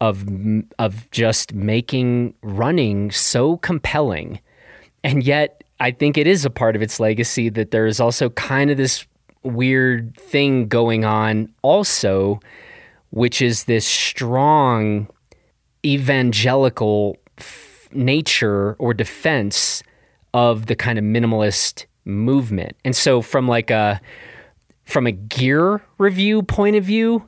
of 0.00 0.24
of 0.78 1.10
just 1.10 1.54
making 1.54 2.34
running 2.42 3.10
so 3.10 3.56
compelling. 3.58 4.40
And 5.04 5.22
yet 5.22 5.64
I 5.80 5.90
think 5.90 6.16
it 6.16 6.26
is 6.26 6.44
a 6.44 6.50
part 6.50 6.76
of 6.76 6.82
its 6.82 6.98
legacy 7.00 7.48
that 7.50 7.70
there 7.70 7.86
is 7.86 8.00
also 8.00 8.30
kind 8.30 8.70
of 8.70 8.76
this 8.76 9.06
weird 9.42 10.16
thing 10.16 10.68
going 10.68 11.04
on 11.04 11.52
also 11.62 12.40
which 13.12 13.42
is 13.42 13.64
this 13.64 13.86
strong 13.86 15.06
evangelical 15.84 17.18
f- 17.36 17.88
nature 17.92 18.74
or 18.74 18.94
defense 18.94 19.82
of 20.32 20.66
the 20.66 20.74
kind 20.74 20.98
of 20.98 21.04
minimalist 21.04 21.84
movement. 22.06 22.74
And 22.84 22.96
so 22.96 23.20
from 23.20 23.46
like 23.46 23.70
a 23.70 24.00
from 24.92 25.06
a 25.06 25.12
gear 25.12 25.82
review 25.98 26.42
point 26.42 26.76
of 26.76 26.84
view, 26.84 27.26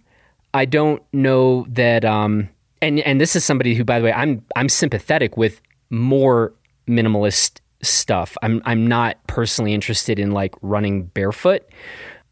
I 0.53 0.67
don't 0.67 1.03
know 1.13 1.67
that 1.71 2.05
um, 2.05 2.49
and 2.83 3.01
and 3.01 3.21
this 3.21 3.35
is 3.35 3.45
somebody 3.45 3.75
who, 3.75 3.85
by 3.85 3.99
the 3.99 4.05
way, 4.05 4.13
I'm 4.13 4.45
I'm 4.55 4.69
sympathetic 4.69 5.37
with 5.37 5.61
more 5.91 6.53
minimalist 6.87 7.61
stuff. 7.83 8.37
I'm 8.43 8.63
I'm 8.65 8.87
not 8.87 9.17
personally 9.27 9.73
interested 9.73 10.19
in 10.19 10.33
like 10.33 10.55
running 10.61 11.07
barefoot, 11.07 11.67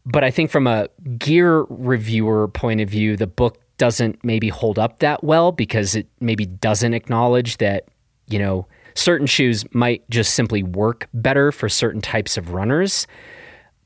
but 0.05 0.23
I 0.23 0.31
think 0.31 0.51
from 0.51 0.67
a 0.67 0.87
gear 1.17 1.65
reviewer 1.69 2.47
point 2.47 2.79
of 2.79 2.89
view, 2.89 3.17
the 3.17 3.27
book 3.27 3.59
doesn't 3.77 4.23
maybe 4.23 4.49
hold 4.49 4.77
up 4.77 4.99
that 4.99 5.23
well 5.23 5.51
because 5.51 5.95
it 5.95 6.07
maybe 6.19 6.45
doesn't 6.45 6.93
acknowledge 6.93 7.57
that 7.57 7.85
you 8.27 8.37
know 8.37 8.67
certain 8.93 9.25
shoes 9.25 9.65
might 9.73 10.07
just 10.11 10.35
simply 10.35 10.61
work 10.61 11.09
better 11.13 11.51
for 11.51 11.67
certain 11.67 12.01
types 12.01 12.37
of 12.37 12.51
runners. 12.51 13.07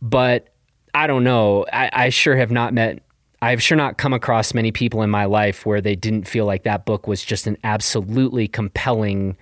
But 0.02 0.50
I 0.98 1.08
don't 1.08 1.24
know. 1.24 1.66
I, 1.72 1.90
I 1.94 2.10
sure 2.10 2.36
have 2.36 2.52
not 2.52 2.74
met 2.74 3.04
I've 3.42 3.62
sure 3.62 3.78
not 3.78 3.98
come 3.98 4.14
across 4.14 4.56
many 4.56 4.72
people 4.72 5.04
in 5.04 5.12
my 5.12 5.26
life 5.26 5.64
where 5.64 5.80
they 5.80 5.96
didn't 5.96 6.28
feel 6.28 6.46
like 6.46 6.64
that 6.64 6.86
book 6.86 7.08
was 7.08 7.24
just 7.24 7.46
an 7.46 7.56
absolutely 7.64 8.48
compelling 8.48 9.38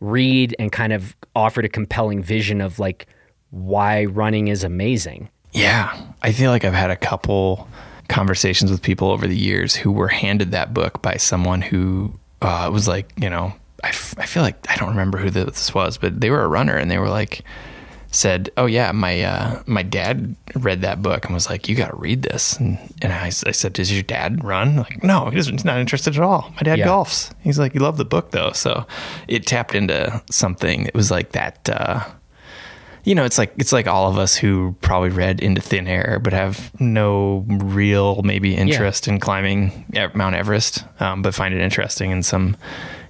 read 0.00 0.56
and 0.58 0.72
kind 0.72 0.92
of 0.92 1.14
offered 1.36 1.64
a 1.64 1.68
compelling 1.68 2.22
vision 2.22 2.60
of 2.60 2.80
like 2.80 3.06
why 3.50 4.04
running 4.06 4.48
is 4.48 4.64
amazing. 4.64 5.28
Yeah. 5.52 5.96
I 6.22 6.32
feel 6.32 6.50
like 6.50 6.64
I've 6.64 6.74
had 6.74 6.90
a 6.90 6.96
couple 6.96 7.68
conversations 8.08 8.70
with 8.70 8.82
people 8.82 9.12
over 9.12 9.28
the 9.28 9.36
years 9.36 9.76
who 9.76 9.92
were 9.92 10.08
handed 10.08 10.50
that 10.50 10.74
book 10.74 11.00
by 11.02 11.16
someone 11.16 11.62
who 11.62 12.12
uh, 12.42 12.68
was 12.72 12.88
like, 12.88 13.12
you 13.16 13.30
know, 13.30 13.52
I, 13.84 13.88
f- 13.88 14.14
I 14.18 14.26
feel 14.26 14.42
like 14.42 14.56
I 14.68 14.74
don't 14.74 14.88
remember 14.88 15.18
who 15.18 15.30
this 15.30 15.72
was, 15.72 15.98
but 15.98 16.20
they 16.20 16.30
were 16.30 16.42
a 16.42 16.48
runner 16.48 16.76
and 16.76 16.90
they 16.90 16.98
were 16.98 17.08
like 17.08 17.44
said, 18.16 18.50
"Oh 18.56 18.66
yeah, 18.66 18.92
my 18.92 19.22
uh, 19.22 19.62
my 19.66 19.82
dad 19.82 20.34
read 20.54 20.80
that 20.80 21.02
book 21.02 21.24
and 21.24 21.34
was 21.34 21.48
like, 21.48 21.68
you 21.68 21.76
got 21.76 21.90
to 21.90 21.96
read 21.96 22.22
this." 22.22 22.56
And, 22.56 22.78
and 23.02 23.12
I, 23.12 23.26
I, 23.26 23.30
said, 23.30 23.72
"Does 23.74 23.92
your 23.92 24.02
dad 24.02 24.42
run?" 24.42 24.76
Like, 24.76 25.02
no, 25.04 25.30
he 25.30 25.36
he's 25.36 25.64
not 25.64 25.78
interested 25.78 26.16
at 26.16 26.22
all. 26.22 26.52
My 26.56 26.62
dad 26.62 26.78
yeah. 26.78 26.86
golfs. 26.86 27.32
He's 27.42 27.58
like, 27.58 27.72
he 27.72 27.78
loved 27.78 27.98
the 27.98 28.04
book 28.04 28.30
though, 28.30 28.52
so 28.52 28.86
it 29.28 29.46
tapped 29.46 29.74
into 29.74 30.22
something. 30.30 30.86
It 30.86 30.94
was 30.94 31.10
like 31.10 31.32
that. 31.32 31.68
Uh, 31.68 32.04
you 33.04 33.14
know, 33.14 33.24
it's 33.24 33.38
like 33.38 33.52
it's 33.56 33.72
like 33.72 33.86
all 33.86 34.10
of 34.10 34.18
us 34.18 34.34
who 34.34 34.74
probably 34.80 35.10
read 35.10 35.40
Into 35.40 35.60
Thin 35.60 35.86
Air, 35.86 36.18
but 36.20 36.32
have 36.32 36.72
no 36.80 37.44
real 37.46 38.20
maybe 38.22 38.56
interest 38.56 39.06
yeah. 39.06 39.14
in 39.14 39.20
climbing 39.20 39.84
Mount 40.14 40.34
Everest, 40.34 40.84
um, 41.00 41.22
but 41.22 41.32
find 41.32 41.54
it 41.54 41.60
interesting 41.60 42.10
in 42.10 42.24
some 42.24 42.56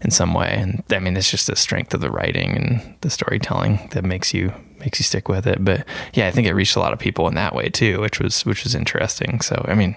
in 0.02 0.10
some 0.10 0.34
way. 0.34 0.54
And 0.58 0.82
I 0.90 0.98
mean, 0.98 1.16
it's 1.16 1.30
just 1.30 1.46
the 1.46 1.56
strength 1.56 1.94
of 1.94 2.02
the 2.02 2.10
writing 2.10 2.56
and 2.56 2.96
the 3.00 3.08
storytelling 3.08 3.88
that 3.92 4.04
makes 4.04 4.34
you 4.34 4.52
makes 4.86 5.00
you 5.00 5.04
stick 5.04 5.28
with 5.28 5.46
it. 5.46 5.64
But 5.64 5.84
yeah, 6.14 6.28
I 6.28 6.30
think 6.30 6.46
it 6.46 6.54
reached 6.54 6.76
a 6.76 6.80
lot 6.80 6.92
of 6.92 6.98
people 6.98 7.26
in 7.28 7.34
that 7.34 7.54
way 7.54 7.68
too, 7.68 8.00
which 8.00 8.20
was 8.20 8.46
which 8.46 8.64
was 8.64 8.74
interesting. 8.74 9.40
So 9.40 9.64
I 9.68 9.74
mean, 9.74 9.96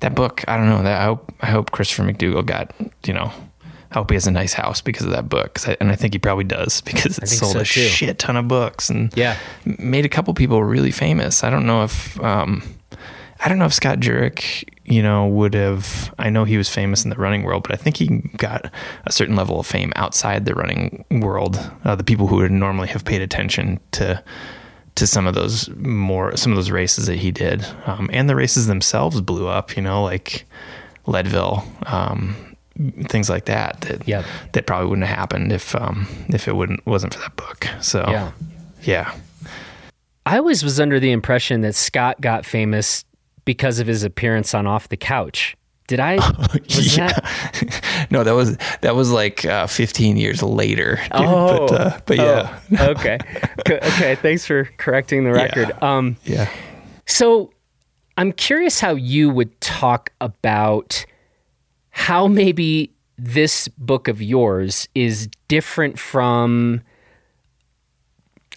that 0.00 0.14
book, 0.14 0.44
I 0.48 0.56
don't 0.56 0.68
know. 0.68 0.82
That 0.82 1.00
I 1.00 1.04
hope 1.04 1.32
I 1.40 1.46
hope 1.46 1.70
Christopher 1.70 2.02
McDougall 2.02 2.44
got 2.44 2.74
you 3.06 3.14
know 3.14 3.32
I 3.94 3.98
hope 3.98 4.10
he 4.10 4.16
has 4.16 4.26
a 4.26 4.32
nice 4.32 4.52
house 4.52 4.80
because 4.80 5.06
of 5.06 5.12
that 5.12 5.28
book. 5.28 5.60
I, 5.68 5.76
and 5.80 5.90
I 5.92 5.94
think 5.96 6.14
he 6.14 6.18
probably 6.18 6.44
does 6.44 6.80
because 6.84 7.18
it 7.18 7.28
sold 7.28 7.52
so 7.52 7.60
a 7.60 7.64
too. 7.64 7.86
shit 7.86 8.18
ton 8.18 8.36
of 8.36 8.48
books 8.48 8.90
and 8.90 9.16
yeah, 9.16 9.38
made 9.64 10.04
a 10.04 10.08
couple 10.08 10.34
people 10.34 10.62
really 10.62 10.90
famous. 10.90 11.44
I 11.44 11.50
don't 11.50 11.64
know 11.64 11.84
if, 11.84 12.20
um, 12.20 12.62
I 13.40 13.48
don't 13.48 13.58
know 13.58 13.66
if 13.66 13.74
Scott 13.74 14.00
Jurek, 14.00 14.68
you 14.84 15.02
know, 15.02 15.26
would 15.26 15.54
have, 15.54 16.14
I 16.18 16.28
know 16.30 16.44
he 16.44 16.58
was 16.58 16.68
famous 16.68 17.04
in 17.04 17.10
the 17.10 17.16
running 17.16 17.42
world, 17.42 17.62
but 17.62 17.72
I 17.72 17.76
think 17.76 17.96
he 17.96 18.06
got 18.36 18.70
a 19.06 19.12
certain 19.12 19.34
level 19.34 19.58
of 19.58 19.66
fame 19.66 19.92
outside 19.96 20.44
the 20.44 20.54
running 20.54 21.04
world. 21.10 21.58
Uh, 21.84 21.94
the 21.94 22.04
people 22.04 22.26
who 22.26 22.36
would 22.36 22.50
normally 22.50 22.88
have 22.88 23.04
paid 23.04 23.22
attention 23.22 23.80
to, 23.92 24.22
to 24.96 25.06
some 25.06 25.26
of 25.26 25.34
those 25.34 25.70
more, 25.76 26.36
some 26.36 26.52
of 26.52 26.56
those 26.56 26.70
races 26.70 27.06
that 27.06 27.16
he 27.16 27.30
did. 27.30 27.66
Um, 27.86 28.10
and 28.12 28.28
the 28.28 28.36
races 28.36 28.66
themselves 28.66 29.20
blew 29.20 29.48
up, 29.48 29.76
you 29.76 29.82
know, 29.82 30.02
like 30.02 30.44
Leadville, 31.06 31.64
um, 31.86 32.36
things 33.04 33.30
like 33.30 33.44
that 33.46 33.80
that 33.82 34.06
yep. 34.06 34.24
that 34.52 34.66
probably 34.66 34.88
wouldn't 34.88 35.06
have 35.06 35.16
happened 35.16 35.52
if 35.52 35.74
um, 35.76 36.08
if 36.28 36.48
it 36.48 36.56
wouldn't 36.56 36.84
wasn't 36.86 37.14
for 37.14 37.20
that 37.20 37.36
book. 37.36 37.68
So 37.80 38.04
yeah. 38.08 38.32
yeah. 38.82 39.14
I 40.26 40.38
always 40.38 40.64
was 40.64 40.80
under 40.80 40.98
the 40.98 41.12
impression 41.12 41.60
that 41.60 41.74
Scott 41.74 42.20
got 42.20 42.46
famous 42.46 43.04
because 43.44 43.78
of 43.78 43.86
his 43.86 44.04
appearance 44.04 44.54
on 44.54 44.66
Off 44.66 44.88
the 44.88 44.96
Couch. 44.96 45.56
Did 45.86 46.00
I? 46.00 46.14
yeah. 46.64 47.08
That... 47.08 48.06
no, 48.10 48.24
that 48.24 48.32
was 48.32 48.56
that 48.80 48.96
was 48.96 49.10
like 49.10 49.44
uh, 49.44 49.66
15 49.66 50.16
years 50.16 50.42
later. 50.42 50.96
Dude. 51.02 51.10
Oh, 51.12 51.66
but, 51.68 51.80
uh, 51.80 52.00
but 52.06 52.16
yeah. 52.16 52.58
Oh, 52.78 52.90
okay. 52.92 53.18
okay. 53.68 54.14
Thanks 54.16 54.46
for 54.46 54.64
correcting 54.78 55.24
the 55.24 55.32
record. 55.32 55.68
Yeah. 55.68 55.96
Um, 55.96 56.16
yeah. 56.24 56.50
So 57.06 57.52
I'm 58.16 58.32
curious 58.32 58.80
how 58.80 58.94
you 58.94 59.28
would 59.28 59.60
talk 59.60 60.10
about 60.20 61.04
how 61.90 62.28
maybe 62.28 62.90
this 63.18 63.68
book 63.68 64.08
of 64.08 64.22
yours 64.22 64.88
is 64.94 65.28
different 65.48 65.98
from 65.98 66.80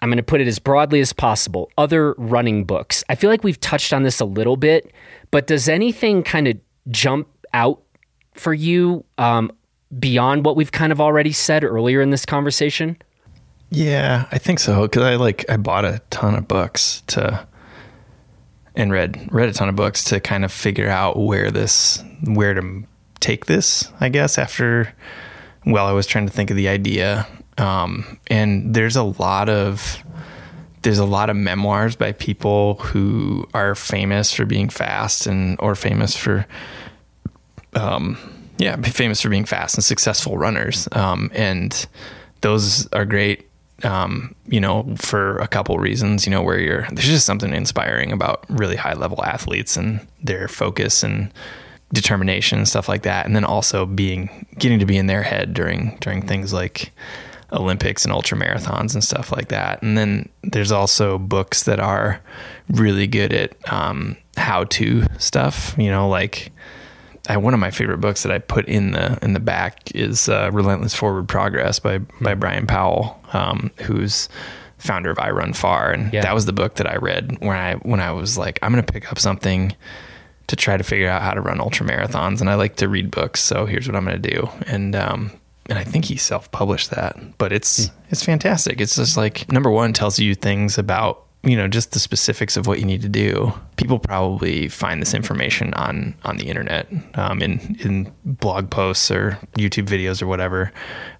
I'm 0.01 0.09
going 0.09 0.17
to 0.17 0.23
put 0.23 0.41
it 0.41 0.47
as 0.47 0.59
broadly 0.59 0.99
as 0.99 1.13
possible 1.13 1.71
other 1.77 2.13
running 2.17 2.65
books. 2.65 3.03
I 3.09 3.15
feel 3.15 3.29
like 3.29 3.43
we've 3.43 3.59
touched 3.59 3.93
on 3.93 4.03
this 4.03 4.19
a 4.19 4.25
little 4.25 4.57
bit, 4.57 4.91
but 5.31 5.47
does 5.47 5.67
anything 5.67 6.23
kind 6.23 6.47
of 6.47 6.57
jump 6.89 7.27
out 7.53 7.81
for 8.33 8.53
you 8.53 9.03
um, 9.17 9.51
beyond 9.99 10.45
what 10.45 10.55
we've 10.55 10.71
kind 10.71 10.91
of 10.91 11.01
already 11.01 11.31
said 11.31 11.63
earlier 11.63 12.01
in 12.01 12.11
this 12.11 12.25
conversation? 12.25 12.97
Yeah, 13.69 14.27
I 14.31 14.37
think 14.37 14.59
so 14.59 14.83
because 14.83 15.03
I 15.03 15.15
like 15.15 15.49
I 15.49 15.57
bought 15.57 15.83
a 15.83 16.01
ton 16.09 16.35
of 16.35 16.47
books 16.47 17.03
to 17.07 17.45
and 18.75 18.91
read 18.91 19.27
read 19.31 19.49
a 19.49 19.53
ton 19.53 19.67
of 19.67 19.75
books 19.75 20.05
to 20.05 20.21
kind 20.21 20.45
of 20.45 20.53
figure 20.53 20.87
out 20.87 21.17
where 21.17 21.51
this 21.51 22.01
where 22.23 22.53
to 22.53 22.85
take 23.19 23.45
this, 23.45 23.91
I 23.99 24.09
guess, 24.09 24.37
after, 24.37 24.93
well, 25.65 25.87
I 25.87 25.91
was 25.91 26.07
trying 26.07 26.27
to 26.27 26.33
think 26.33 26.49
of 26.49 26.57
the 26.57 26.67
idea. 26.67 27.27
Um, 27.57 28.19
and 28.27 28.73
there's 28.73 28.95
a 28.95 29.03
lot 29.03 29.49
of, 29.49 30.03
there's 30.83 30.99
a 30.99 31.05
lot 31.05 31.29
of 31.29 31.35
memoirs 31.35 31.95
by 31.95 32.11
people 32.13 32.75
who 32.75 33.47
are 33.53 33.75
famous 33.75 34.33
for 34.33 34.45
being 34.45 34.69
fast 34.69 35.27
and, 35.27 35.59
or 35.59 35.75
famous 35.75 36.15
for, 36.15 36.45
um, 37.73 38.17
yeah, 38.57 38.75
famous 38.81 39.21
for 39.21 39.29
being 39.29 39.45
fast 39.45 39.75
and 39.75 39.83
successful 39.83 40.37
runners. 40.37 40.87
Um, 40.91 41.31
and 41.33 41.87
those 42.41 42.87
are 42.93 43.05
great 43.05 43.47
um, 43.83 44.33
you 44.47 44.59
know, 44.59 44.95
for 44.97 45.37
a 45.37 45.47
couple 45.47 45.77
reasons, 45.77 46.25
you 46.25 46.31
know, 46.31 46.41
where 46.41 46.59
you're, 46.59 46.87
there's 46.91 47.05
just 47.05 47.25
something 47.25 47.53
inspiring 47.53 48.11
about 48.11 48.43
really 48.49 48.75
high 48.75 48.93
level 48.93 49.23
athletes 49.23 49.77
and 49.77 50.05
their 50.23 50.47
focus 50.47 51.03
and 51.03 51.31
determination 51.93 52.57
and 52.57 52.67
stuff 52.67 52.89
like 52.89 53.03
that 53.03 53.25
and 53.25 53.33
then 53.33 53.45
also 53.45 53.85
being 53.85 54.45
getting 54.57 54.77
to 54.77 54.85
be 54.85 54.97
in 54.97 55.07
their 55.07 55.23
head 55.23 55.53
during 55.53 55.97
during 56.01 56.21
things 56.21 56.51
like 56.51 56.91
Olympics 57.51 58.03
and 58.03 58.11
ultra 58.11 58.37
marathons 58.37 58.93
and 58.93 59.03
stuff 59.03 59.31
like 59.31 59.49
that. 59.49 59.81
And 59.81 59.97
then 59.97 60.29
there's 60.43 60.71
also 60.71 61.17
books 61.17 61.63
that 61.63 61.79
are 61.79 62.21
really 62.69 63.07
good 63.07 63.33
at 63.33 63.55
um, 63.71 64.17
how 64.35 64.65
to 64.65 65.03
stuff. 65.17 65.73
You 65.77 65.89
know, 65.89 66.09
like 66.09 66.51
I, 67.29 67.37
one 67.37 67.53
of 67.53 67.59
my 67.59 67.71
favorite 67.71 67.99
books 67.99 68.23
that 68.23 68.31
I 68.31 68.39
put 68.39 68.65
in 68.67 68.91
the 68.91 69.17
in 69.21 69.33
the 69.33 69.39
back 69.39 69.93
is 69.95 70.29
uh, 70.29 70.49
"Relentless 70.51 70.93
Forward 70.93 71.27
Progress" 71.27 71.79
by 71.79 71.99
by 72.21 72.33
Bryon 72.33 72.67
Powell, 72.67 73.19
um, 73.33 73.71
who's 73.83 74.29
founder 74.77 75.09
of 75.09 75.17
iRunFar, 75.17 75.93
and 75.93 76.13
yeah. 76.13 76.21
that 76.21 76.33
was 76.33 76.45
the 76.45 76.53
book 76.53 76.75
that 76.75 76.87
I 76.87 76.95
read 76.97 77.37
when 77.39 77.57
I 77.57 77.75
when 77.75 77.99
I 77.99 78.11
was 78.11 78.37
like, 78.37 78.59
I'm 78.61 78.71
going 78.71 78.83
to 78.83 78.91
pick 78.91 79.11
up 79.11 79.19
something 79.19 79.75
to 80.47 80.55
try 80.55 80.77
to 80.77 80.83
figure 80.83 81.09
out 81.09 81.21
how 81.21 81.33
to 81.33 81.41
run 81.41 81.59
ultra 81.59 81.85
marathons. 81.85 82.39
And 82.39 82.49
I 82.49 82.55
like 82.55 82.77
to 82.77 82.87
read 82.87 83.11
books, 83.11 83.41
so 83.41 83.65
here's 83.65 83.87
what 83.87 83.95
I'm 83.95 84.05
going 84.05 84.21
to 84.21 84.29
do. 84.29 84.49
And 84.65 84.95
um, 84.95 85.31
and 85.69 85.77
I 85.77 85.83
think 85.83 86.05
he 86.05 86.17
self 86.17 86.51
published 86.51 86.91
that, 86.91 87.17
but 87.37 87.51
it's 87.51 87.87
mm. 87.87 87.91
it's 88.09 88.23
fantastic. 88.23 88.81
It's 88.81 88.95
just 88.95 89.17
like 89.17 89.51
number 89.51 89.69
one 89.69 89.93
tells 89.93 90.19
you 90.19 90.35
things 90.35 90.77
about 90.77 91.23
you 91.43 91.55
know 91.55 91.67
just 91.67 91.91
the 91.91 91.99
specifics 91.99 92.57
of 92.57 92.67
what 92.67 92.79
you 92.79 92.85
need 92.85 93.01
to 93.01 93.09
do. 93.09 93.53
People 93.75 93.99
probably 93.99 94.67
find 94.67 95.01
this 95.01 95.13
information 95.13 95.73
on 95.73 96.15
on 96.23 96.37
the 96.37 96.47
internet, 96.47 96.87
um, 97.15 97.41
in 97.41 97.77
in 97.79 98.11
blog 98.23 98.69
posts 98.69 99.11
or 99.11 99.37
YouTube 99.57 99.87
videos 99.87 100.21
or 100.21 100.27
whatever. 100.27 100.71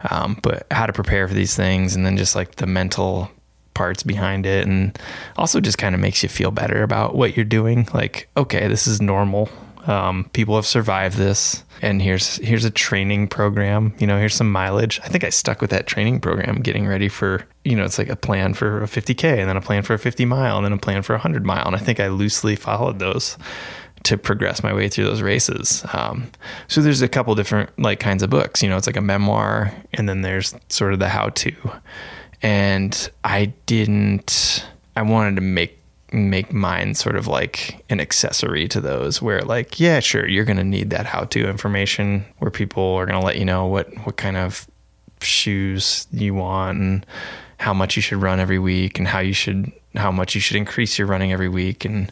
Um, 0.10 0.40
but 0.44 0.66
how 0.72 0.86
to 0.86 0.94
prepare 0.94 1.28
for 1.28 1.34
these 1.34 1.56
things, 1.56 1.96
and 1.96 2.06
then 2.06 2.18
just 2.18 2.36
like 2.36 2.56
the 2.56 2.68
mental 2.68 3.30
parts 3.74 4.02
behind 4.02 4.48
it 4.48 4.66
and 4.66 4.98
also 5.36 5.62
just 5.62 5.78
kind 5.78 5.94
of 5.94 6.02
makes 6.02 6.24
you 6.24 6.30
feel 6.30 6.50
better 6.50 6.82
about 6.82 7.14
what 7.14 7.38
you're 7.38 7.46
doing 7.46 7.88
like 7.94 8.28
okay 8.36 8.68
this 8.68 8.88
is 8.88 9.00
normal 9.00 9.48
um, 9.88 10.30
people 10.34 10.56
have 10.56 10.66
survived 10.66 11.18
this 11.18 11.64
and 11.82 12.02
here's 12.02 12.38
here's 12.38 12.66
a 12.66 12.72
training 12.72 13.28
program 13.28 13.94
you 14.00 14.08
know 14.08 14.18
here's 14.18 14.34
some 14.34 14.52
mileage 14.52 15.00
i 15.04 15.08
think 15.08 15.24
i 15.24 15.30
stuck 15.30 15.62
with 15.62 15.70
that 15.70 15.88
training 15.88 16.20
program 16.20 16.62
getting 16.62 16.88
ready 16.88 17.08
for 17.08 17.46
you 17.64 17.76
know 17.76 17.84
it's 17.84 17.98
like 17.98 18.10
a 18.10 18.16
plan 18.16 18.54
for 18.54 18.84
a 18.84 18.88
50k 18.88 19.24
and 19.24 19.50
then 19.50 19.58
a 19.58 19.62
plan 19.62 19.84
for 19.84 19.94
a 19.94 20.00
50 20.00 20.26
mile 20.26 20.58
and 20.58 20.66
then 20.66 20.74
a 20.74 20.78
plan 20.78 21.02
for 21.02 21.14
a 21.14 21.18
100 21.18 21.46
mile 21.46 21.66
and 21.66 21.76
i 21.76 21.80
think 21.80 22.00
i 22.00 22.08
loosely 22.08 22.56
followed 22.56 23.00
those 23.00 23.38
to 24.04 24.18
progress 24.18 24.64
my 24.64 24.74
way 24.74 24.88
through 24.88 25.04
those 25.04 25.22
races. 25.24 25.84
Um, 25.92 26.32
so 26.68 26.82
there's 26.82 27.02
a 27.02 27.10
couple 27.10 27.34
different 27.36 27.78
like 27.78 28.00
kinds 28.00 28.24
of 28.24 28.30
books. 28.30 28.64
You 28.64 28.70
know, 28.70 28.78
it's 28.78 28.88
like 28.88 28.96
a 28.96 29.02
memoir, 29.02 29.74
and 29.96 30.08
then 30.08 30.22
there's 30.22 30.56
sort 30.70 30.94
of 30.94 31.00
the 31.00 31.10
how 31.10 31.30
to 31.30 31.54
and 32.42 33.10
I 33.24 33.46
didn't. 33.66 34.66
I 34.96 35.02
wanted 35.04 35.36
to 35.36 35.42
make 35.42 35.80
make 36.14 36.54
mine 36.54 36.94
sort 36.94 37.18
of 37.18 37.28
like 37.28 37.84
an 37.90 38.00
accessory 38.00 38.68
to 38.68 38.80
those 38.80 39.22
where 39.22 39.42
like 39.42 39.78
yeah 39.78 40.00
sure 40.00 40.26
you're 40.26 40.46
going 40.46 40.58
to 40.58 40.64
need 40.64 40.90
that 40.90 41.06
how 41.06 41.26
to 41.26 41.50
information 41.50 42.26
where 42.38 42.50
people 42.50 42.96
are 42.96 43.06
going 43.06 43.20
to 43.20 43.26
let 43.26 43.38
you 43.38 43.44
know 43.44 43.66
what 43.66 43.94
what 44.06 44.16
kind 44.16 44.38
of 44.38 44.66
shoes 45.22 46.08
you 46.12 46.34
want 46.34 46.80
and 46.80 47.06
how 47.58 47.74
much 47.74 47.96
you 47.96 48.02
should 48.02 48.22
run 48.22 48.40
every 48.40 48.60
week 48.60 49.00
and 49.00 49.08
how 49.08 49.20
you 49.20 49.34
should 49.34 49.72
how 49.96 50.12
much 50.12 50.36
you 50.36 50.42
should 50.42 50.58
increase 50.58 50.98
your 50.98 51.08
running 51.08 51.32
every 51.32 51.50
week. 51.50 51.86
And 51.86 52.12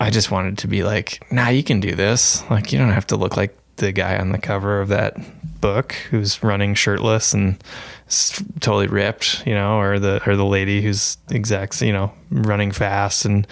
I 0.00 0.10
just 0.10 0.30
wanted 0.30 0.58
to 0.58 0.68
be 0.68 0.82
like 0.82 1.24
nah 1.30 1.48
you 1.48 1.62
can 1.62 1.80
do 1.80 1.94
this. 1.94 2.42
Like 2.50 2.72
you 2.72 2.78
don't 2.78 2.92
have 2.92 3.06
to 3.08 3.16
look 3.16 3.36
like 3.36 3.56
the 3.76 3.92
guy 3.92 4.18
on 4.18 4.32
the 4.32 4.38
cover 4.38 4.80
of 4.80 4.88
that 4.88 5.16
book 5.60 5.92
who's 6.10 6.42
running 6.42 6.74
shirtless 6.74 7.32
and 7.32 7.62
totally 8.60 8.86
ripped, 8.86 9.46
you 9.46 9.54
know, 9.54 9.78
or 9.78 9.98
the 9.98 10.22
or 10.28 10.36
the 10.36 10.44
lady 10.44 10.82
who's 10.82 11.16
exact, 11.30 11.80
you 11.82 11.92
know, 11.92 12.12
running 12.30 12.72
fast 12.72 13.24
and 13.24 13.46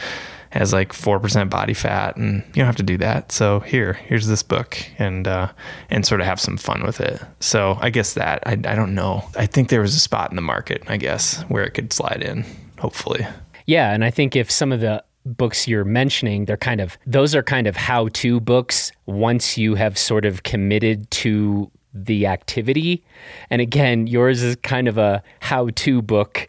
has 0.50 0.72
like 0.72 0.92
four 0.92 1.20
percent 1.20 1.50
body 1.50 1.74
fat, 1.74 2.16
and 2.16 2.42
you 2.48 2.54
don't 2.56 2.66
have 2.66 2.76
to 2.76 2.82
do 2.82 2.98
that. 2.98 3.32
So 3.32 3.60
here, 3.60 3.94
here's 3.94 4.26
this 4.26 4.42
book, 4.42 4.78
and 4.98 5.26
uh, 5.26 5.52
and 5.90 6.04
sort 6.04 6.20
of 6.20 6.26
have 6.26 6.40
some 6.40 6.56
fun 6.56 6.82
with 6.84 7.00
it. 7.00 7.22
So 7.40 7.78
I 7.80 7.90
guess 7.90 8.14
that 8.14 8.42
I 8.46 8.52
I 8.52 8.74
don't 8.74 8.94
know. 8.94 9.28
I 9.36 9.46
think 9.46 9.68
there 9.68 9.80
was 9.80 9.94
a 9.94 10.00
spot 10.00 10.30
in 10.30 10.36
the 10.36 10.42
market, 10.42 10.82
I 10.88 10.96
guess, 10.96 11.42
where 11.42 11.64
it 11.64 11.70
could 11.70 11.92
slide 11.92 12.22
in. 12.22 12.44
Hopefully. 12.78 13.26
Yeah, 13.66 13.92
and 13.92 14.04
I 14.04 14.10
think 14.10 14.34
if 14.34 14.50
some 14.50 14.72
of 14.72 14.80
the 14.80 15.04
books 15.26 15.68
you're 15.68 15.84
mentioning, 15.84 16.46
they're 16.46 16.56
kind 16.56 16.80
of 16.80 16.98
those 17.06 17.34
are 17.34 17.42
kind 17.42 17.66
of 17.66 17.76
how-to 17.76 18.40
books 18.40 18.90
once 19.06 19.58
you 19.58 19.74
have 19.74 19.98
sort 19.98 20.24
of 20.24 20.42
committed 20.42 21.10
to 21.10 21.70
the 21.94 22.26
activity. 22.26 23.02
And 23.50 23.60
again, 23.60 24.06
yours 24.06 24.42
is 24.42 24.56
kind 24.56 24.88
of 24.88 24.98
a 24.98 25.22
how 25.40 25.70
to 25.76 26.02
book 26.02 26.48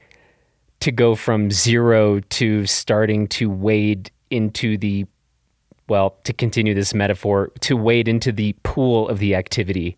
to 0.81 0.91
go 0.91 1.15
from 1.15 1.51
zero 1.51 2.19
to 2.19 2.65
starting 2.65 3.27
to 3.27 3.49
wade 3.49 4.11
into 4.29 4.77
the, 4.77 5.05
well, 5.87 6.15
to 6.23 6.33
continue 6.33 6.73
this 6.73 6.93
metaphor, 6.93 7.51
to 7.61 7.75
wade 7.77 8.07
into 8.07 8.31
the 8.31 8.53
pool 8.63 9.07
of 9.09 9.19
the 9.19 9.35
activity. 9.35 9.97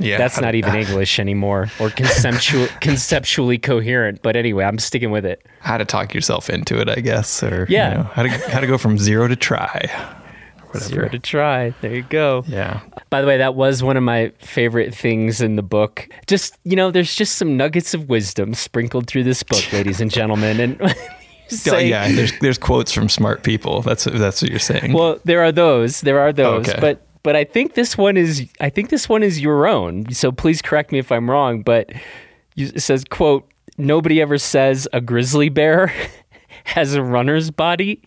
Yeah, 0.00 0.18
That's 0.18 0.40
not 0.40 0.54
even 0.54 0.74
English 0.84 1.18
anymore 1.18 1.70
or 1.78 1.90
conceptual, 1.90 2.66
conceptually 2.80 3.58
coherent. 3.58 4.22
But 4.22 4.34
anyway, 4.36 4.64
I'm 4.64 4.78
sticking 4.78 5.10
with 5.10 5.24
it. 5.24 5.44
how 5.60 5.76
to 5.78 5.84
talk 5.84 6.12
yourself 6.14 6.48
into 6.50 6.80
it, 6.80 6.88
I 6.88 6.96
guess, 6.96 7.42
or 7.42 7.66
Yeah. 7.68 7.90
you 7.90 7.96
know, 7.98 8.02
how 8.04 8.22
to 8.24 8.28
how 8.50 8.60
to 8.60 8.66
go 8.66 8.76
from 8.78 8.98
zero 8.98 9.28
to 9.28 9.36
try. 9.36 9.88
Whatever. 10.74 10.94
Zero 10.94 11.08
to 11.08 11.18
try. 11.18 11.70
There 11.80 11.94
you 11.94 12.02
go. 12.02 12.44
Yeah, 12.46 12.80
By 13.10 13.20
the 13.20 13.26
way, 13.26 13.38
that 13.38 13.54
was 13.54 13.82
one 13.82 13.96
of 13.96 14.02
my 14.02 14.32
favorite 14.38 14.94
things 14.94 15.40
in 15.40 15.56
the 15.56 15.62
book. 15.62 16.08
Just, 16.26 16.58
you 16.64 16.76
know, 16.76 16.90
there's 16.90 17.14
just 17.14 17.36
some 17.36 17.56
nuggets 17.56 17.94
of 17.94 18.08
wisdom 18.08 18.54
sprinkled 18.54 19.06
through 19.06 19.24
this 19.24 19.42
book, 19.42 19.72
ladies 19.72 20.00
and 20.00 20.10
gentlemen. 20.10 20.60
And 20.60 20.96
say, 21.48 21.88
yeah. 21.88 22.10
There's 22.10 22.38
there's 22.40 22.58
quotes 22.58 22.92
from 22.92 23.08
smart 23.08 23.42
people. 23.44 23.82
That's 23.82 24.04
that's 24.04 24.42
what 24.42 24.50
you're 24.50 24.58
saying. 24.60 24.92
well, 24.92 25.18
there 25.24 25.42
are 25.42 25.52
those. 25.52 26.00
There 26.00 26.18
are 26.20 26.32
those. 26.32 26.68
Okay. 26.68 26.80
But 26.80 27.06
but 27.22 27.36
I 27.36 27.44
think 27.44 27.74
this 27.74 27.96
one 27.96 28.16
is 28.16 28.48
I 28.60 28.70
think 28.70 28.90
this 28.90 29.08
one 29.08 29.22
is 29.22 29.40
your 29.40 29.66
own. 29.66 30.12
So 30.12 30.32
please 30.32 30.60
correct 30.62 30.92
me 30.92 30.98
if 30.98 31.10
I'm 31.10 31.30
wrong, 31.30 31.62
but 31.62 31.90
you, 32.54 32.70
it 32.74 32.80
says, 32.80 33.04
quote, 33.04 33.50
nobody 33.78 34.20
ever 34.20 34.38
says 34.38 34.88
a 34.92 35.00
grizzly 35.00 35.48
bear 35.48 35.92
has 36.64 36.94
a 36.94 37.02
runner's 37.02 37.50
body. 37.50 38.02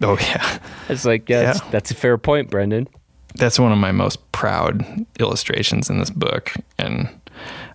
oh 0.08 0.18
yeah, 0.20 0.58
It's 0.88 1.04
like, 1.04 1.28
yeah, 1.28 1.42
That's, 1.44 1.60
Yeah. 1.60 1.70
that's 1.70 1.90
a 1.90 1.94
fair 1.94 2.18
point, 2.18 2.50
Brendan. 2.50 2.88
that's 3.36 3.58
one 3.58 3.72
of 3.72 3.78
my 3.78 3.92
most 3.92 4.30
proud 4.32 4.84
illustrations 5.18 5.88
in 5.90 5.98
this 5.98 6.10
book. 6.10 6.52
And 6.78 7.08